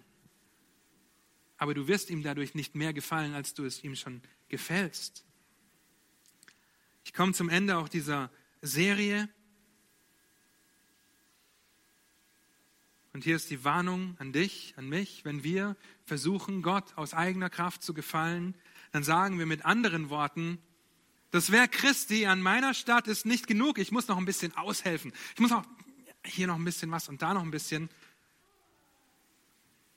Aber 1.56 1.72
du 1.72 1.88
wirst 1.88 2.10
ihm 2.10 2.22
dadurch 2.22 2.54
nicht 2.54 2.74
mehr 2.74 2.92
gefallen, 2.92 3.32
als 3.32 3.54
du 3.54 3.64
es 3.64 3.82
ihm 3.82 3.96
schon 3.96 4.20
gefällst. 4.48 5.24
Ich 7.02 7.14
komme 7.14 7.32
zum 7.32 7.48
Ende 7.48 7.78
auch 7.78 7.88
dieser 7.88 8.30
Serie. 8.60 9.26
Und 13.14 13.24
hier 13.24 13.36
ist 13.36 13.48
die 13.48 13.64
Warnung 13.64 14.16
an 14.18 14.34
dich, 14.34 14.74
an 14.76 14.86
mich. 14.86 15.24
Wenn 15.24 15.44
wir 15.44 15.78
versuchen, 16.04 16.60
Gott 16.60 16.94
aus 16.98 17.14
eigener 17.14 17.48
Kraft 17.48 17.82
zu 17.82 17.94
gefallen, 17.94 18.54
dann 18.92 19.02
sagen 19.02 19.38
wir 19.38 19.46
mit 19.46 19.64
anderen 19.64 20.10
Worten, 20.10 20.58
das 21.34 21.50
Werk 21.50 21.72
Christi 21.72 22.26
an 22.26 22.40
meiner 22.40 22.74
Stadt 22.74 23.08
ist 23.08 23.26
nicht 23.26 23.48
genug. 23.48 23.80
Ich 23.80 23.90
muss 23.90 24.06
noch 24.06 24.18
ein 24.18 24.24
bisschen 24.24 24.56
aushelfen. 24.56 25.12
Ich 25.34 25.40
muss 25.40 25.50
auch 25.50 25.64
hier 26.24 26.46
noch 26.46 26.54
ein 26.54 26.64
bisschen 26.64 26.92
was 26.92 27.08
und 27.08 27.22
da 27.22 27.34
noch 27.34 27.42
ein 27.42 27.50
bisschen. 27.50 27.90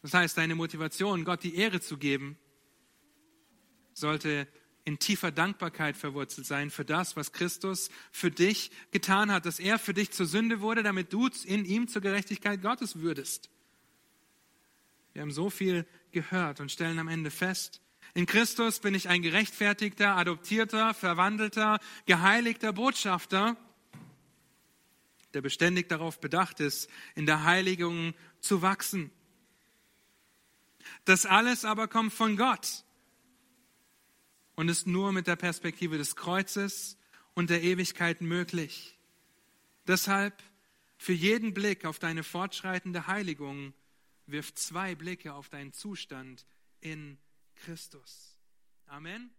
Das 0.02 0.16
heißt, 0.16 0.36
deine 0.36 0.56
Motivation, 0.56 1.26
Gott 1.26 1.44
die 1.44 1.54
Ehre 1.54 1.80
zu 1.80 1.98
geben, 1.98 2.40
sollte 3.94 4.48
in 4.84 4.98
tiefer 4.98 5.30
Dankbarkeit 5.30 5.96
verwurzelt 5.96 6.48
sein 6.48 6.72
für 6.72 6.86
das, 6.86 7.16
was 7.16 7.34
Christus 7.34 7.92
für 8.12 8.32
dich 8.32 8.72
getan 8.90 9.32
hat, 9.32 9.46
dass 9.46 9.60
er 9.60 9.78
für 9.78 9.94
dich 9.94 10.10
zur 10.10 10.26
Sünde 10.26 10.60
wurde, 10.60 10.82
damit 10.82 11.14
du 11.14 11.30
in 11.46 11.66
ihm 11.66 11.88
zur 11.88 12.02
Gerechtigkeit 12.02 12.64
Gottes 12.64 12.98
würdest. 12.98 13.52
Wir 15.14 15.22
haben 15.22 15.30
so 15.30 15.52
viel 15.52 15.86
gehört 16.10 16.62
und 16.62 16.72
stellen 16.72 16.98
am 16.98 17.08
Ende 17.08 17.30
fest, 17.30 17.80
in 18.18 18.26
Christus 18.26 18.80
bin 18.80 18.96
ich 18.96 19.10
ein 19.10 19.22
gerechtfertigter, 19.22 20.18
adoptierter, 20.18 20.96
verwandelter, 20.96 21.80
geheiligter 22.08 22.74
Botschafter, 22.74 23.56
der 25.36 25.42
beständig 25.42 25.88
darauf 25.88 26.20
bedacht 26.20 26.60
ist, 26.60 26.90
in 27.14 27.28
der 27.28 27.44
Heiligung 27.44 28.16
zu 28.40 28.64
wachsen. 28.64 29.12
Das 31.06 31.28
alles 31.28 31.64
aber 31.64 31.88
kommt 31.88 32.12
von 32.12 32.38
Gott 32.38 32.86
und 34.56 34.68
ist 34.68 34.88
nur 34.88 35.12
mit 35.12 35.28
der 35.28 35.36
Perspektive 35.36 36.00
des 36.00 36.16
Kreuzes 36.16 36.98
und 37.36 37.52
der 37.52 37.62
Ewigkeit 37.62 38.22
möglich. 38.22 38.98
Deshalb 39.86 40.42
für 40.98 41.14
jeden 41.14 41.54
Blick 41.54 41.86
auf 41.86 42.00
deine 42.00 42.24
fortschreitende 42.24 43.06
Heiligung 43.06 43.76
wirf 44.26 44.56
zwei 44.56 44.96
Blicke 44.96 45.36
auf 45.36 45.50
deinen 45.50 45.72
Zustand 45.72 46.48
in 46.82 47.20
Christus. 47.64 48.38
Amen. 48.92 49.32